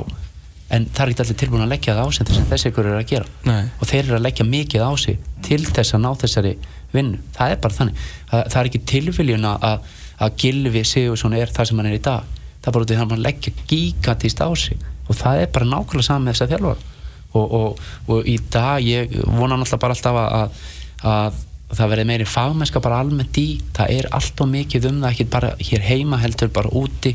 [0.69, 2.89] En það er ekki allir tilbúin að leggja það á sig þess að þessi ykkur
[2.91, 3.31] er að gera.
[3.49, 3.63] Nei.
[3.81, 6.53] og þeir eru að leggja mikið á sig til þess að ná þessari
[6.93, 7.21] vinnu.
[7.37, 9.97] Það er bara þannig, það, það er ekki tilviljun að, að,
[10.27, 12.37] að Gilvi Sigursson er það sem hann er í dag.
[12.59, 14.87] Það er bara út í það að hann leggja gigantist á sig.
[15.09, 16.95] Og það er bara nákvæmlega saman með þess að þjálfara.
[17.39, 20.69] Og, og, og í dag ég vona náttúrulega bara alltaf að, að,
[21.07, 23.61] að það verði meiri fagmennska bara almennt í.
[23.77, 27.15] Það er allt og mikið um það ekki bara hér heima heldur bara úti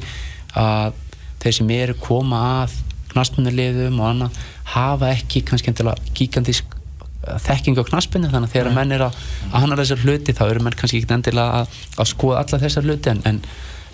[0.60, 1.00] að
[1.44, 2.78] þeir sem eru koma að
[3.14, 4.40] knaspunulegðum og annað
[4.74, 6.78] hafa ekki kannski endilega gigantísk
[7.24, 9.20] þekking á knaspinu þannig að þegar menn er að
[9.54, 13.12] hanna þessar hluti þá eru menn kannski ekki endilega að, að skoða alla þessar hluti
[13.14, 13.40] en, en,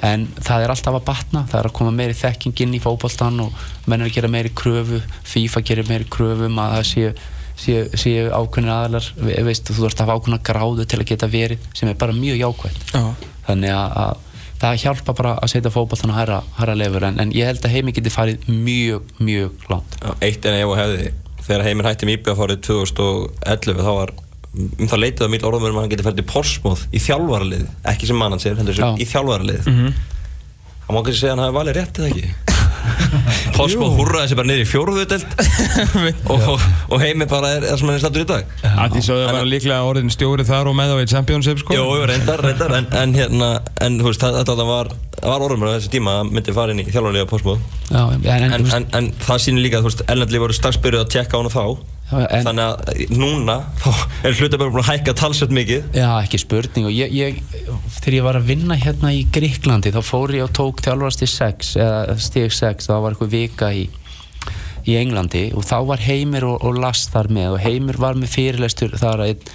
[0.10, 3.44] en það er alltaf að batna það er að koma meiri þekking inn í fótboltan
[3.46, 7.12] og menn er að gera meiri kröfu FIFA gerir meiri kröfu um að það séu
[7.60, 11.28] séu, séu ákveðnir aðlar ve- veist, þú þarfst að hafa ákveðna gráðu til að geta
[11.34, 13.04] verið sem er bara mjög jákvæmt Já.
[13.50, 14.26] þannig að, að
[14.60, 17.76] það hjálpa bara að setja fótboltan á hæra, hæra lefur en, en ég held að
[17.78, 20.00] heimi geti farið mjög, mjög langt.
[20.04, 21.12] Já, Eitt en ef og hefði.
[21.50, 24.12] Þegar heimir hætti með IBF árið 2011 þá var
[24.60, 27.64] um það leitið að mýl orðum um að hann geti fært í Porsmóð í þjálfaralið.
[27.94, 29.00] Ekki sem mann hans er, heldur sem Já.
[29.00, 29.70] í þjálfaralið.
[29.70, 32.30] Það má kannski segja að hann hafi valið rétt eða ekki
[33.58, 35.34] Porsmóð húrraði sér bara niður í fjóruðu delt
[36.32, 38.56] og, og, og heimir bara er, er sem hann er stattur í dag.
[38.64, 41.76] Því svo það var líklega orðin stjóri þar og með á í Championship sko.
[41.76, 43.52] Jó, reyndar, reyndar en, en hérna,
[43.86, 47.28] en þú veist, þetta var, var orðum á þessi tíma að myndi fara inn í
[47.30, 48.04] Porsmóð Já,
[48.38, 51.38] en, en, en, það sýnir líka að þú veist, ellendli voru strax byrjuð að tjekka
[51.38, 51.64] á hana þá
[52.12, 53.90] en- þannig að núna þá
[54.26, 55.90] er hlutabæður búin að hækka talsveit mikið.
[55.94, 56.88] Já, ekki spurning.
[56.90, 57.42] Og ég, ég,
[58.00, 61.30] þegar ég var að vinna hérna í Gríklandi þá fór ég og tók þjálfarast í
[61.30, 63.86] 6 eða stig 6, það var eitthvað vika í,
[64.90, 67.52] í Englandi og þá var Heimir og, og Lars þar með.
[67.58, 69.46] Og Heimir var með fyrirlestur þar að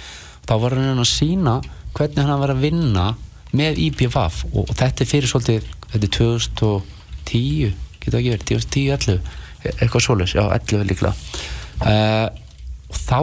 [0.45, 1.59] þá var hann að sína
[1.95, 3.09] hvernig hann var að vinna
[3.55, 7.75] með IPVAF og, og þetta er fyrir svolítið þetta er 2010
[8.05, 9.19] getur ekki verið, 2010,
[9.65, 11.13] 11 eitthvað svoleiðis, já 11 líklega.
[11.81, 12.27] Uh,
[13.05, 13.19] þá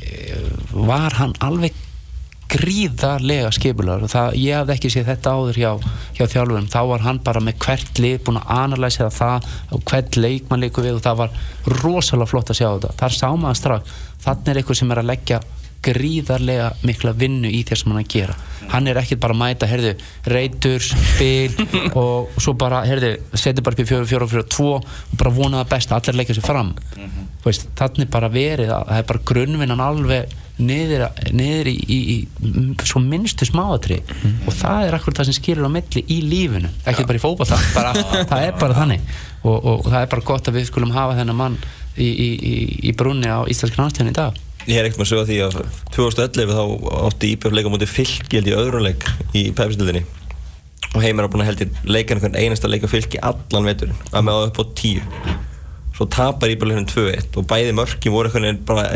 [0.00, 1.76] eh, var hann alveg
[2.54, 5.70] gríðarlega skipular og það, ég hafði ekki séð þetta áður hjá,
[6.14, 10.18] hjá þjálfurum, þá var hann bara með hvert lið búin að analæsa það og hvert
[10.20, 11.38] leikmann leikur við og það var
[11.80, 15.10] rosalega flott að sjá þetta, þar sá maður strax þannig er eitthvað sem er að
[15.10, 15.40] leggja
[15.84, 18.36] gríðarlega mikla vinnu í þess sem hann að gera.
[18.72, 19.92] Hann er ekkert bara að mæta, heyrðu
[20.32, 21.52] reytur, spil
[22.00, 25.60] og svo bara, heyrðu, setja bara upp í fjóru, fjóru, fjóru, tvo og bara vona
[25.62, 26.72] það besta, allir leggja sér fram.
[26.96, 31.98] Þú veist, þannig bara verið að það er bara grunnvinnan alveg niður, niður í, í,
[32.14, 33.96] í svo minnstu smáatri
[34.46, 37.48] og það er akkur það sem skilur á milli í lífinu, ekki bara í fótball
[37.74, 37.94] bara,
[38.30, 39.08] það er bara þannig.
[39.42, 41.58] Og, og, og það er bara gott að við skulum hafa þennan mann
[41.98, 42.54] í, í, í,
[42.88, 45.56] í brunni á íslensk náttúrun í dag Ég er ekkert með að sögja því að
[45.92, 46.62] 2011 þá
[47.04, 49.02] átti IPF leika mútið fylki held í öðrum leik
[49.36, 50.04] í pepsildinni
[50.94, 54.40] og heimir að búin að held í leikan einasta leika fylki allan veturinn að með
[54.40, 55.53] á upp á 10
[55.94, 58.30] svo tapar leikinn 2-1 og bæði mörkin voru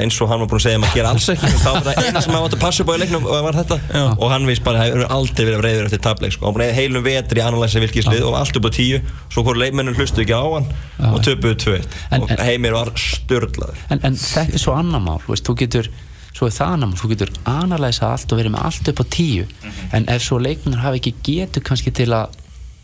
[0.02, 1.50] eins og hann var búin að segja að maður gera alls ekki.
[1.62, 3.58] Það var bara eina sem maður átti að passa upp á í leiknum og var
[3.60, 3.78] þetta.
[4.18, 6.48] Og hann veist bara að hefur aldrei verið reyður eftir tapleik sko.
[6.48, 9.44] hann búin að eða heilum vetri að analæsa vilkislið og allt upp á 10 svo
[9.46, 10.66] hvort leikmennum hlustu ekki á hann
[10.98, 11.06] Já.
[11.12, 15.22] og töpuðu 2-1 En- og heimir var störlaður en, en þetta er svo annar mál
[15.28, 15.88] veist, þú getur,
[16.34, 19.04] svo er það annar mál þú getur analæsa allt og verið með allt upp á
[19.14, 19.46] tíu.
[19.94, 22.34] En ef svo leikmennir hafa ekki getur kannski til að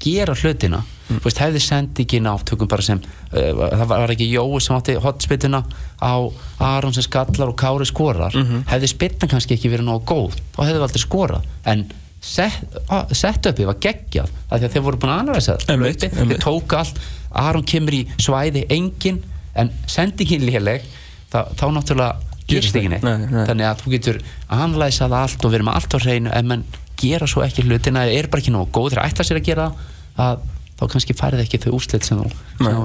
[0.05, 1.21] gera hlutina mm.
[1.25, 5.65] veist, hefði sendingin á tökum bara sem uh, það var, ekki Jói sem átti hotspituna
[5.99, 6.15] á
[6.63, 8.37] Aron sem skallar og Kári skorar
[8.71, 11.53] hefði spilna kannski ekki verið nógu góð þá hefði við aldrei skorað.
[11.71, 11.87] En
[12.25, 16.05] set, á- setupið var geggjað af því að þeir voru búin að hlaupið, einmitt.
[16.35, 17.01] þeir tók allt.
[17.35, 19.21] Aron kemur í svæði engin
[19.59, 20.85] en sendingin léleg
[21.33, 23.05] þá, þá náttúrulega gerist ekki neitt.
[23.05, 23.45] Nei, nei.
[23.49, 24.21] þannig að þú getur
[24.53, 26.65] anlæsað allt og verið með allt á hreinu ef menn
[27.01, 29.67] gera svo ekki hlutina eða er bara ekki nógu góð þeir ætla sér að gera
[29.67, 29.91] það,
[30.21, 30.45] að
[30.75, 32.31] þá kannski færið ekki þau úrslit sem þú,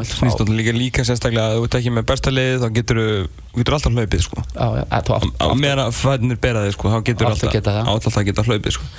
[0.05, 3.57] sem þú líka, líka sérstaklega að þú ert ekki með besta liðið þá getur þú
[3.63, 4.43] getur alltaf hlaupið sko.
[4.53, 7.81] Þú á meðan að fæðinir bera þig sko, þá getur Alltaf alltaf, geta það.
[7.89, 8.89] átt alltaf að geta hlaupið sko.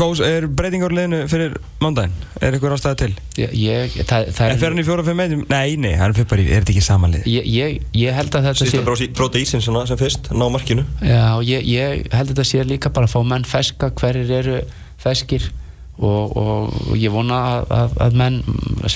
[0.00, 1.54] Kós, er breytingar á liðinu fyrir
[1.84, 2.16] mándaginn?
[2.40, 3.10] Er eitthvað ástæði til?
[3.38, 5.44] ég, ég, það, það Er fyrir hann í fjóra-fimm meðjum?
[5.52, 7.28] Nei, nei, hann fyrir bara í, er þetta ekki sama lið?
[7.30, 10.86] ég, ég, ég held að þetta Sýst að bróta ísinn svona sem fyrst, ná markinu
[11.04, 14.58] Já, ég, ég held að þetta sé líka bara að fá menn feska, hverjir eru
[15.04, 15.50] feskir
[15.98, 18.40] og, og, ég vona að, að, að menn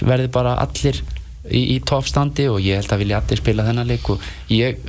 [0.04, 0.98] verði bara allir
[1.48, 4.82] í, í toppstandi og ég held að vilja allir spila þennan leik og ég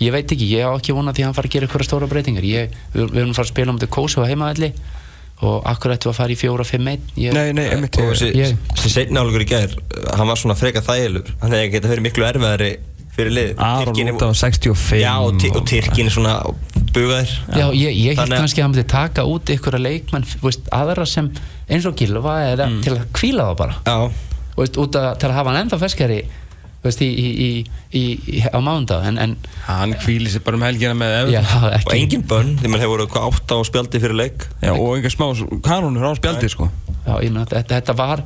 [0.00, 2.06] ég veit ekki, ég á ekki vona því að hann fara að gera eitthvað stóra
[2.08, 2.46] breytingar.
[2.48, 4.70] Ég, við, við erum að fara að spila um þetta kósu á heimaðalli
[5.40, 7.04] og akkur ættu að fara í fjóra, fimm, einn.
[7.20, 7.96] Ég, Nei, nei, einmitt.
[8.00, 9.76] Og þessi Ég- þessi seinni álugur í gær,
[10.16, 12.70] hann var svona freka þægilur Hann hefði getað verið miklu erfiðari
[13.20, 13.52] fyrir lið.
[13.66, 16.34] Aron er- út á 65 Já, og, og Tyrkin er svona
[16.90, 20.48] bugaðir Já, ég, ég held kannski að hann myndi taka út ykkur að leikmenn, þú
[20.48, 21.30] veist, aðra sem
[21.70, 23.78] eins og Gilva eða til að kvíla það bara.
[23.86, 23.98] Já,
[24.58, 26.20] veist, út að, til að hafa hann ennþá ferskari
[26.80, 27.48] þú veist, í, í,
[27.92, 29.34] í, á mándag en, en
[29.66, 31.42] Hann kvíli sér bara um helgina með já,
[31.84, 34.46] og engin bönn Því mann hefur voru hvað átta á spjaldi fyrir leik.
[34.64, 35.26] Já, og einhver smá
[35.66, 36.70] kanónur á spjaldi sko.
[37.04, 38.24] já, ég meina, þetta, þetta var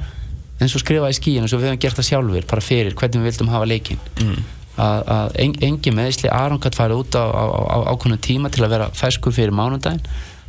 [0.62, 3.24] eins og skrifaði í skíin eins og við hefum gert það sjálfur bara fyrir hvernig
[3.24, 4.45] við vildum hafa leikin mm.
[4.77, 8.64] Að, að en, engin meðisli Aron gætt farið út á, á, á ákveðnum tíma til
[8.66, 10.03] að vera ferskur fyrir mánudaginn.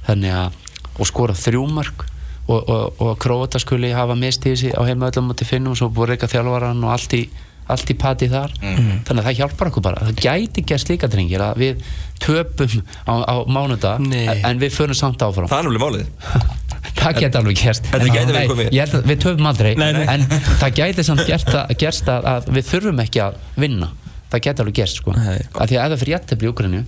[0.08, 0.62] Þannig að
[0.96, 2.06] og skora þrjúmark
[2.48, 5.90] og, og, og Króata skuli hafa mist í þessi á heimaðallum mútið finnum og svo
[5.92, 7.26] búið reyka þjálfaran og allt í
[7.66, 8.52] allt í pati þar.
[8.62, 10.06] Þannig að það hjálpar okkur bara.
[10.06, 11.88] Það gæti gerst líka drengir að við
[12.22, 12.76] töpum
[13.10, 14.38] á, á mánudag Nei.
[14.46, 15.50] en við förum samt áfram.
[15.50, 16.54] Það er núlega málið.
[17.00, 17.88] Það geti alveg gerst.
[17.92, 18.70] Nei, komið.
[18.74, 20.06] ég held að við töfum aldrei Nei, nei.
[20.10, 20.24] en
[20.62, 23.90] það gæti samt gerst að, gerst að, að við þurfum ekki að vinna
[24.32, 25.14] það gæti alveg gerst sko.
[25.16, 26.84] Að því að ef það fyrir jættefli í Ukraínu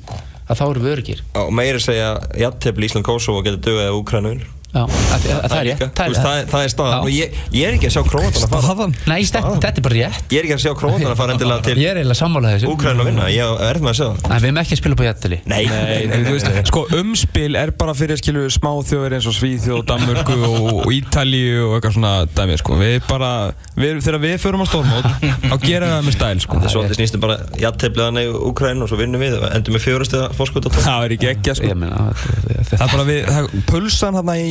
[0.47, 4.81] að þá eru við öryggir Og meiri segja Jattefli Ísland Kosovo getur dögðið Úkrænur Já,
[4.83, 5.81] að, að, það er rétt.
[5.95, 6.99] Það er, það, það er staðan.
[6.99, 8.87] Og ég, ég er ekki að sjá króatan að fara.
[9.07, 10.25] Nei, þetta, þetta er bara rétt.
[10.27, 12.67] Ég er ekki að sjá króatan að fara endilega til Ég er eiginlega sammálað þessu.
[12.73, 13.23] Úkræn að vinna.
[13.31, 14.17] Ég er með að sjá það.
[14.27, 17.69] En við erum ekki að spila på jættefli Nei, Nei, þú veist, sko umspil er
[17.79, 22.55] bara fyrir skilu smá þjóður eins og Svíþjóð, Danmörku og, Ítalíu og eitthvað svona dæmi
[22.59, 22.71] sko.
[22.81, 23.31] Við bara,
[23.79, 25.07] við, þegar við förum á stórmót
[25.47, 26.55] þá gerum við það með stæl sko.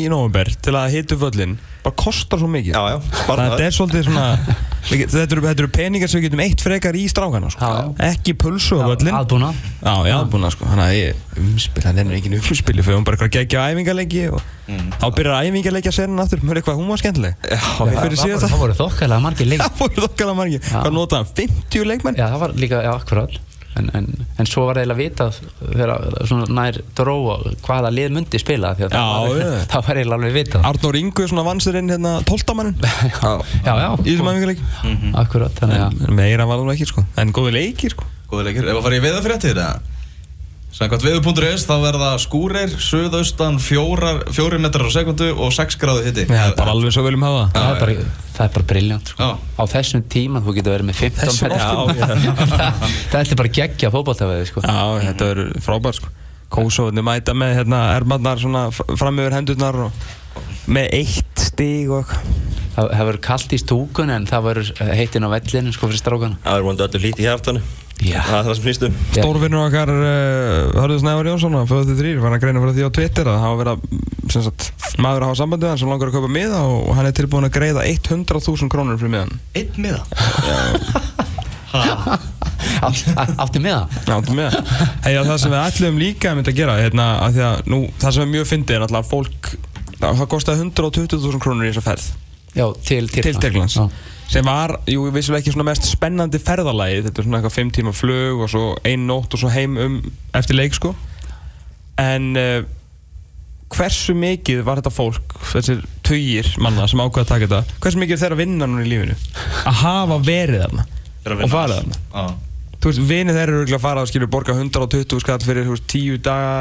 [0.06, 0.56] Það í á Það er ekki ekki sko.
[0.56, 2.74] Það er það, hérna nóvember til að hitu völlin bara kostar svo mikið.
[2.74, 4.26] Já, já, Þannig að sparnaður þetta er svolítið svona
[4.86, 7.70] þetta eru, þetta eru peningar sem við getum eitt frekar í strákana sko.
[8.06, 10.66] Ekki pulsu á völlin Aðbúna Já, já, aðbúna sko.
[10.66, 12.76] Þannig að ég umspil, það er ekki umspil.
[12.80, 16.42] Við höfum bara eitthvað gegja æfingarleiki og þá byrjar æfingarleiki að serna aftur.
[16.42, 17.36] Mörg eitthvað, hún var skemmtileg.
[17.46, 17.60] Já,
[18.46, 20.62] Það voru þokkalega margir leik Það voru þokkala margir.
[20.66, 20.80] Já.
[20.82, 21.34] Hvað notaði hann?
[21.38, 22.18] 50 leikmenn?
[22.18, 23.38] Já, það var líka, já, akkurat
[23.80, 24.06] en, en,
[24.40, 25.92] en svo var eiginlega vitað þegar
[26.28, 29.64] svona nær dróa hvaða lið myndi spila því að það, Já, var, já.
[29.72, 30.66] það var eiginlega alveg vitað.
[30.70, 32.78] Arnór Ingu svona vann sér inn hérna 12 mannin
[33.12, 33.32] Já,
[33.66, 37.06] Já, já, Í þessum æfingarleiki akkurat þannig að Meira var það nú ekki sko.
[37.20, 38.08] En góði leikir sko.
[38.30, 39.95] Góði leikir, ef að fara í veðafréttir eða?
[40.76, 46.26] Samkvæmt veðu.is þá verða skúrir, suðaustan, fjórar, fjóri metrar á sekundu og 6 gráðu hitti
[46.28, 47.46] Það er bara alveg svo viljum hafa.
[47.54, 49.28] Það það er bara, það er bara briljant sko.
[49.56, 52.50] Á þessum tíma þú getur verið með 15 Þessum metrum.
[53.14, 54.64] það er bara geggja fótballtafæði sko.
[54.68, 56.12] Já, þetta er frábært sko.
[56.58, 58.44] Kósóðinni mæta með hérna ermarnar
[59.00, 60.04] fram yfir hendurnar og
[60.68, 62.44] með eitt stig og eitthvað.
[62.76, 66.36] Það, verður kallt í stúkun en það verður heitin á vellinu sko fyrir strákana.
[66.44, 67.64] Það er vonandi öllu lít í hjartanu
[68.04, 68.20] Já.
[68.26, 69.22] Það er það sem snýstum Já.
[69.22, 70.02] Stórvinnur okkar uh,
[70.76, 73.60] Hörður Snævar Jónsson á Föðu þrýr var að greina fyrir því á Twitter að hafa
[73.62, 73.80] verið að
[74.34, 74.66] sem sagt,
[75.00, 77.48] maður að hafa sambandi við hann sem langar að kaupa miða og hann er tilbúin
[77.48, 80.02] að greiða 100.000 krónur fyrir miðan Einn miða?
[84.06, 84.58] Já, þú með
[85.06, 87.80] Hei, það sem við ætlum líka að mynda að gera hérna, að því að nú,
[88.02, 89.50] það sem er mjög fyndið er náttúrulega að fólk
[89.96, 92.06] það það kostaði 120.000 krónur í þessa ferð
[92.56, 93.78] Já, til til Tyrklands.
[94.26, 97.92] Sem var, jú, vissulega ekki svona mest spennandi ferðalagi, þetta er svona eitthvað 5 tíma
[97.94, 100.00] flug og svo ein nótt og svo heim um
[100.34, 100.90] eftir leik sko.
[102.02, 102.64] En uh,
[103.70, 107.78] hversu mikið var þetta fólk þessir tugir manna sem ákveða að taka þetta?
[107.84, 109.16] Hversu mikið þeirra vinna núna í lífinu?
[109.62, 110.88] Að hafa verið þarna
[111.36, 112.02] og farið þarna.
[112.16, 112.26] Já.
[112.76, 115.76] Þú veist, vinið þeirra eru örugglega að fara að skilja borga 120 skall fyrir þú
[115.76, 116.58] veist, 10 daga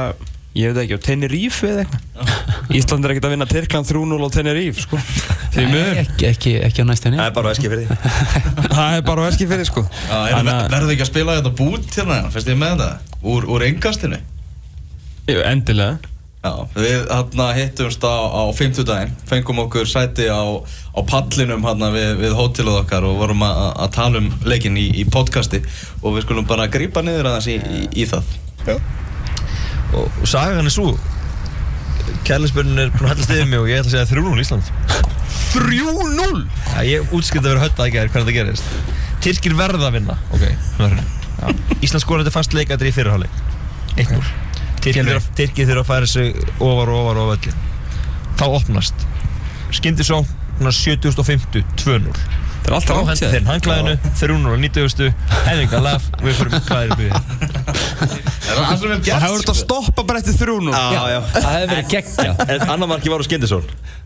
[0.55, 4.30] ég veit ekki, á Tenerife eða eitthvað Ísland er ekkert að vinna Tyrkland 3-0 á
[4.34, 4.99] Tenerife sko.
[5.55, 7.20] Ekki, ekki, ekki á næstunni.
[7.20, 7.97] Það er bara veski fyrir því
[8.78, 9.86] það er bara verkið fyrir sko.
[10.09, 13.16] Já, er, verður ekki að spila þetta bút hérna, fyrst ég með þetta?
[13.36, 14.20] Úr, úr engastinu?
[15.30, 16.11] Jú, endilega.
[16.45, 20.45] Já, við hérna hittumst á, á 50 daginn, fengum okkur sæti á,
[20.93, 24.86] á pallinum hérna við, við hótelið okkar og vorum að, að tala um leikinn í,
[25.01, 25.63] í podcasti
[26.03, 28.30] og við skulum bara grípa niður aðeins í, í, í það.
[28.70, 30.93] og, og sagan er svo
[32.27, 34.63] kærleiksbörnin er búin að hella stiðið mig og ég ætla að segja 3-0 Ísland.
[35.55, 36.45] 3-0
[36.75, 38.63] Já, ég útskipti að vera hötta að gera hvernig það gerist.
[39.25, 40.17] Tyrkir verða að vinna.
[40.35, 40.43] Ok,
[40.79, 41.05] hérna.
[41.81, 43.33] Ísland skoraði fast leikadri í fyrirháleik
[43.99, 44.21] 1-0
[44.83, 45.33] Tyrkir þurfa-
[45.81, 47.39] að færa sig ofar og ofar og ofar
[48.39, 49.05] Þá opnast.
[49.75, 50.21] Skyndi svo
[50.59, 52.11] 70.50 2-0
[52.65, 55.11] Það er alltaf hendur þeir hanglaðinu 3-0 á 90.
[55.45, 56.55] Henninga laf við fyrir
[58.45, 61.91] Það er Það hefur þetta að stoppa bara eftir 3-0 Já, já Það hefði verið
[61.95, 63.25] geggja En annar marki var á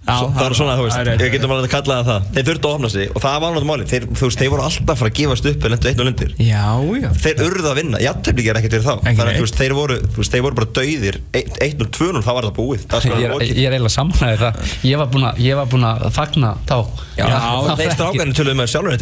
[0.09, 2.27] Svo- Það var svona, þú það er veist, ég getum alveg að kalla það það.
[2.35, 4.63] Þeir þurftu að opna sig og það var náttúrulega máli Þeir, þú veist, þeir voru
[4.65, 6.31] alltaf að fara að gefast upp en lendu einn og lendir.
[6.39, 6.63] Já,
[7.03, 7.09] já.
[7.19, 8.95] Þeir urðu að vinna, jafntefni ger ekkert fyrir þá.
[9.03, 9.39] Þannig að neitt.
[9.39, 9.97] þú veist, þeir voru,
[10.29, 11.19] þeir voru bara dauðir.
[11.35, 12.87] 1 og 2 þá var það búið.
[12.89, 14.73] Það Ég er, ég er eiginlega samlæðið það.
[14.89, 16.77] Ég var búinn að- ég var búinn að fagna þá.
[17.19, 18.95] Já, það þeir strákarnir töluðu með sjálfur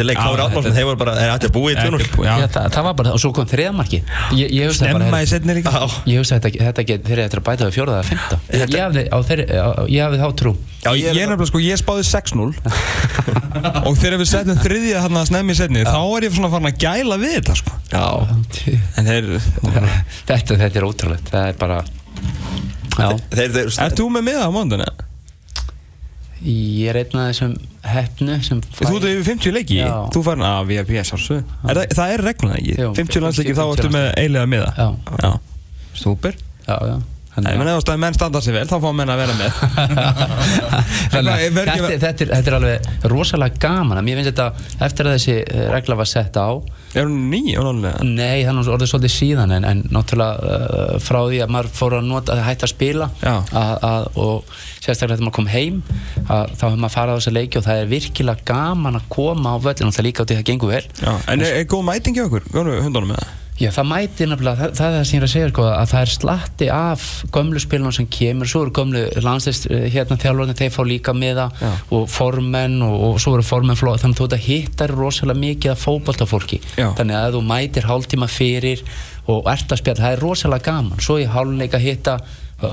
[0.77, 2.33] þeir voru bara, "Eh, þetta er búið 2 Ekki- já.
[2.41, 3.99] Já, það, það var bara, og svo kom þriðamarki
[5.27, 5.71] Í setni líka.
[6.07, 8.75] Ég hugsaði þetta, þetta get, þeir eru eftir að bæta við fjóraða eða fymta Ég
[8.79, 10.53] hafði, þeirri, þá trú.
[10.85, 12.45] Já, Ég er nefnilega sko, ég spáði 6-0
[13.89, 16.69] Og þegar við setjum þriðja hann að snemmi í setni Þá er ég svona farin
[16.69, 17.75] að gæla við þetta sko.
[17.91, 18.05] Já,
[19.01, 19.29] En þeir
[20.29, 21.81] Þetta, þetta er ótrúlegt, það er bara
[22.97, 24.87] Ert þú með miða á móndinu?
[26.45, 27.53] Ég er einn af þessum
[27.87, 29.77] hefnu sem fæ- Þú ert yfir 50 leiki?
[29.81, 30.09] Já.
[30.13, 32.75] Þú farin að VIP sjálfsög er það, það er regluna ekki?
[32.77, 34.73] Jú, 50 landsleiki 50 þá ertu með eiginlega miða?
[34.77, 34.87] Já.
[35.23, 35.31] Já.
[35.97, 36.35] Súper.
[36.67, 36.97] Já, já
[37.37, 39.59] Nei, menn ef að menn standa sig vel, þá fá menn að vera með
[41.13, 44.47] Þannig að þetta, að- þetta, er, þetta er alveg rosalega gaman Mér finnst þetta,
[44.87, 46.49] eftir að þessi eh, regla var sett á
[46.97, 47.41] Er hún ný?
[48.07, 52.07] Nei, nú orðið svolítið síðan en, en náttúrulega uh, frá því að maður fór að
[52.09, 53.33] nota að hætta að spila Já.
[53.51, 55.81] að, að, og sérstaklega þegar maður kom heim
[56.25, 59.53] að, þá hefur maður farið á þessa leiki og það er virkilega gaman að koma
[59.53, 61.69] á völlin og það líka á því að það gengur vel Já, en er, er
[61.75, 62.47] góð mæting hjá okkur?
[62.55, 63.35] Góðu hundunum með það?
[63.57, 65.87] Já, það mæti nefnilega, það, það er það sem ég er að segja sko, að
[65.91, 70.73] það er slatti af gömlu spilunum sem kemur, svo eru gömlu landslist hérna þjálfarnir, þeir
[70.75, 71.71] fá líka með það Já.
[71.97, 75.73] og formenn og, og svo eru formenn flóð, þannig að þú þetta hittar rosalega mikið
[75.73, 76.91] af fótboltafólki, Já.
[76.99, 78.83] þannig að ef þú mætir hálftíma fyrir
[79.27, 82.19] og ert að spjalla, það er rosalega gaman, svo í hálfleika hitta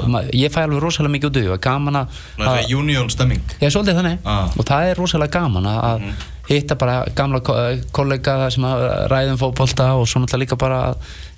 [0.08, 3.10] ma- ég fæ alveg rosalega mikið út af því og gaman að Það er union
[3.12, 4.46] stemming Já, svolítið þannig Ah.
[4.56, 6.06] og það er rosalega gaman að að
[6.48, 7.56] hitta bara gamla ko-
[7.96, 8.64] kollega sem
[9.12, 10.80] ræðum fótbolta og svo náttúrulega líka bara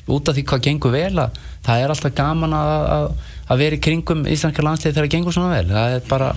[0.08, 3.06] út af því hvað gengur vel að það er alltaf gaman að, að,
[3.50, 5.70] að vera í kringum íslenska landslið þegar það gengur svona vel.
[5.72, 6.28] Það er bara,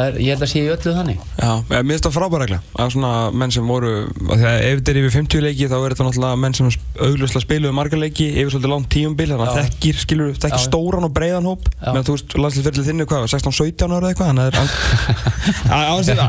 [0.00, 1.20] er, ég held að sé í öllu þannig.
[1.38, 3.92] Já, mér finnst það frábæra regla að svona menn sem voru
[4.34, 6.70] að ef þetta er yfir 50 leiki þá er þetta náttúrulega menn sem
[7.04, 11.06] augljóslega spiluðu marga leiki yfir svolítið langt tíumbil þannig að þekkir, skilur, þekkir Já, stóran
[11.08, 11.68] og breiðan hóp.
[11.78, 11.90] Já.
[11.94, 14.52] með þú veist, landslýsferðlið þinnu hvað, 16-17 ára eða eitthvað þannig að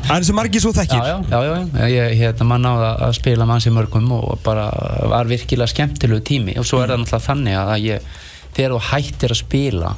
[0.05, 1.01] það er sem margir svo þekkir.
[1.01, 1.87] Já, já, já, já.
[1.95, 4.69] ég hérna mann á að, að spila mann sem mörgum og bara
[5.11, 6.57] var virkilega skemmtilegu tími.
[6.61, 8.09] Og svo er það náttúrulega þannig að ég,
[8.55, 9.95] þegar þú hættir að spila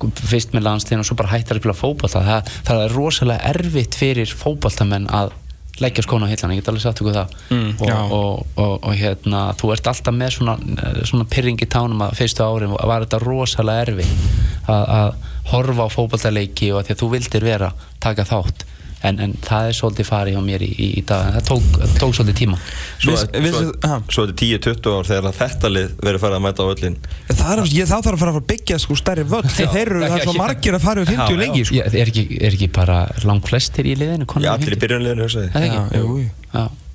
[0.00, 2.22] fyrst með landsliðin og svo bara hættir að spila fótbolta.
[2.26, 5.34] Það, það er rosalega erfitt fyrir fótboltamenn að
[5.80, 7.32] leggja skóna á hillan, ég get alveg sagt ykkur það.
[7.52, 10.54] Mm, og, og, og, og hérna þú ert alltaf með svona,
[11.04, 16.72] svona pyrring í tánum að fyrstu árin var þetta rosalega erfitt að, horfa á fótboltaleiki
[16.72, 17.68] og að því að þú vildir vera
[18.02, 18.64] taka þátt
[19.04, 21.66] en, en það er svolítið farið hjá mér í, í, í dag það tók,
[22.00, 22.56] tók svolítið tíma
[23.02, 23.98] Svo, Viss- svo, ha.
[24.08, 26.96] svo er þetta 10-20 ár þegar að þetta lið verður farið að mæta á öllin
[27.28, 30.16] það er, ég, þá þarf að fara að byggja sko stærri völd þeir eru, það
[30.16, 31.84] er svo margir að fara við 50 leiki sko.
[31.86, 34.82] Er, ekki, er ekki bara langt flestir í liðinu Já, allir í 50?
[34.86, 36.00] byrjunliðinu, er Já, ekki?
[36.00, 36.28] jú, jú.
[36.56, 36.85] Já, er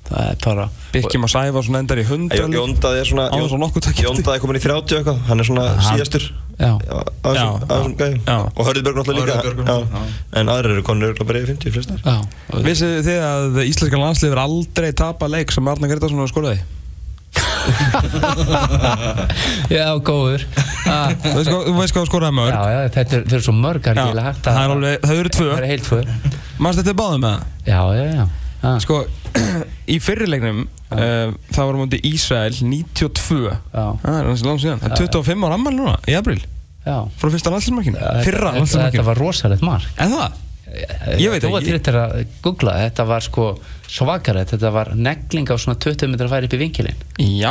[0.44, 2.52] bara Byrkjum að sæfa svona endar í 100 leiki.
[2.58, 4.06] Jóndaði er svona Á þess að nokkuð takk eftir.
[4.10, 6.24] Jóndaði er komin í 30 eitthvað Hann er svona Hann- síðastur
[6.62, 7.02] Já, Já, á
[7.32, 7.96] þessum-
[8.28, 8.36] Já.
[8.54, 9.24] Og Hörðubjörg náttúrulega
[9.56, 9.76] líka.
[10.36, 12.16] En aðrir eru konur örugglega bara í 50 flestar já
[12.68, 16.60] Vissu þið að íslenska landslið verður aldrei tapa leik sem Arna Gretarsson skoraði?
[19.72, 20.42] Já, góður
[20.84, 22.52] Ah, Þú veist hvað- þú veist hvað hann skoraði mörg?
[22.52, 24.70] Já, já, þetta er, þetta er svo mörg Það er Já, ekki hægt það er
[24.76, 26.00] alveg, það eru tvö Það er heilt tvö
[26.62, 27.42] Manst þetta báðum með það?
[27.66, 28.24] Já, já, já
[28.62, 28.94] Ah, Sko,
[29.92, 33.84] í fyrirleiknum uh, það var mútið Ísrael 92 Já.
[34.02, 34.80] Það er hans langt síðan.
[34.84, 36.38] Það er 25 ára ammæli núna, í april
[36.82, 36.96] Já.
[37.20, 39.92] Frá fyrsta landslismarkinu Þetta- Fyrra þetta, þetta var rosalegt mark.
[40.02, 40.40] En það?
[41.20, 41.68] Ég veit Þú var ekki.
[41.68, 42.72] þrjóttir að googla.
[42.80, 43.42] Þetta var sko
[43.92, 44.70] svakarett Þetta.
[44.72, 47.50] Var negling á svona 20 metrar færi upp í vinkilinn Já.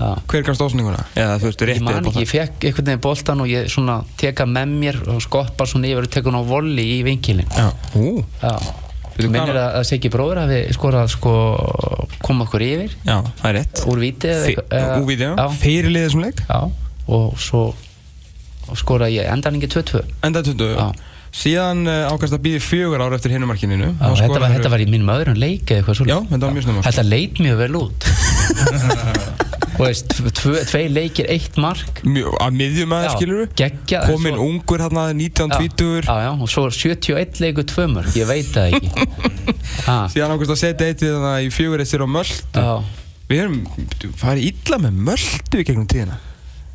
[0.00, 0.08] Já.
[0.32, 1.02] Hver kannst ásninguna?
[1.12, 3.98] Eða þú veist, Ég rétti man ekki, ég fekk einhvern veginn boltan og ég svona
[4.16, 7.68] teka með mér og skoppa svona yfir og teka hún á volli í vinkilinn Já.
[8.40, 8.56] Já
[9.18, 11.32] Minnir að, Siggi bróður hafi skorað sko
[12.24, 12.94] koma okkur yfir.
[13.06, 13.82] Já, það er rétt.
[13.92, 15.32] Úr víti eða Fi- eitthvað- eða- Úr víti, já.
[15.36, 16.44] Já, Fyrirlið þessum leik.
[16.48, 16.60] Já
[17.12, 17.74] og svo
[18.78, 20.84] skoraði ég endaningi 2-2 Enda 20 Já.
[21.32, 24.86] Síðan uh, ákast að býði fjögur ára eftir hinumarkininu Já, þetta, var, þetta var í
[24.86, 27.78] mínum öðrum leik eða eitthvað Já, svolítið þetta var mjög snömmar Þetta leit mjög vel
[27.82, 28.06] út
[29.82, 32.00] Þú veist, tvei leikir, eitt mark.
[32.06, 36.48] Mjög- Að miðjum aðeins, skilur geggjað, en Komin svo- ungur hérna, 19-20 Já, já, og
[36.52, 38.90] svo 71 leikur, tvö mörg, ég veit það ekki.
[40.14, 42.66] Síðan ákvæmst að setja eitt við þannig í fjögur eittir á möldu
[43.32, 43.62] Við erum
[44.20, 46.18] farið illa með möldu í gegnum tíðina.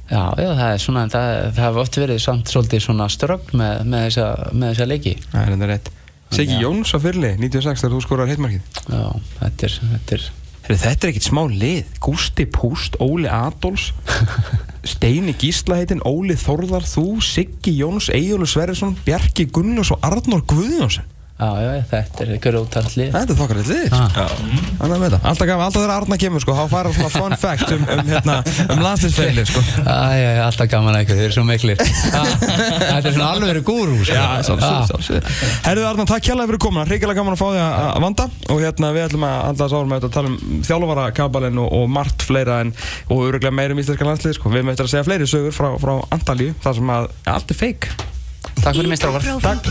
[0.07, 3.81] Já, já, það er svona það, það hefur oft verið samt svolítið svona strögg með,
[3.91, 5.13] með, þessa, með þessa leiki.
[5.33, 5.89] Það er enda rétt.
[6.37, 6.57] Já.
[6.59, 9.03] Jóns á fyrli, 96 þegar þú skorar heitmarkið Já,
[9.39, 10.25] þetta er, þetta er
[10.67, 11.91] Heru, Þetta er ekkert smá lið.
[12.03, 13.93] Gústi Púst, Óli Adolfs
[14.91, 21.07] Steini Gísla heitin Óli Þórðar, þú, Siggi Jóns Egilur Sverrisson, Bjarki Gunnlaus og Arnór Guðjónsson
[21.37, 23.91] Já, já, þetta er grótarlið Þetta er þokkar lið.
[23.93, 24.15] Ah,
[24.81, 28.37] alltaf gaman, alltaf þegar Arna kemur sko, þá fara svona fun fact um, um, hérna,
[28.73, 29.61] um landsliðsferðli sko.
[29.85, 31.83] Æ, já, alltaf gaman að ykkur, þeir eru svo miklir.
[32.17, 34.15] Ah, Þetta er svona alveg gúrú sko.
[34.17, 34.23] Já,
[34.57, 34.81] Ah.
[34.89, 35.35] sjálfsögðu.
[35.67, 38.27] Herðu Arna, takk kjærlega fyrir komuna, hrigilega gaman að fá því að vanda.
[38.55, 42.25] Og hérna við ætlum að alltaf þetta að tala um þjálfara kabalinn og, og margt
[42.25, 42.73] fleira en,
[43.13, 44.49] og öruglega meira um íslenska landslið sko.
[44.57, 47.91] við eftir að segja fleiri sögur frá, frá Antalíu þar sem að allt er feik
[48.57, 49.67] Takk fyrir mistrákar Takk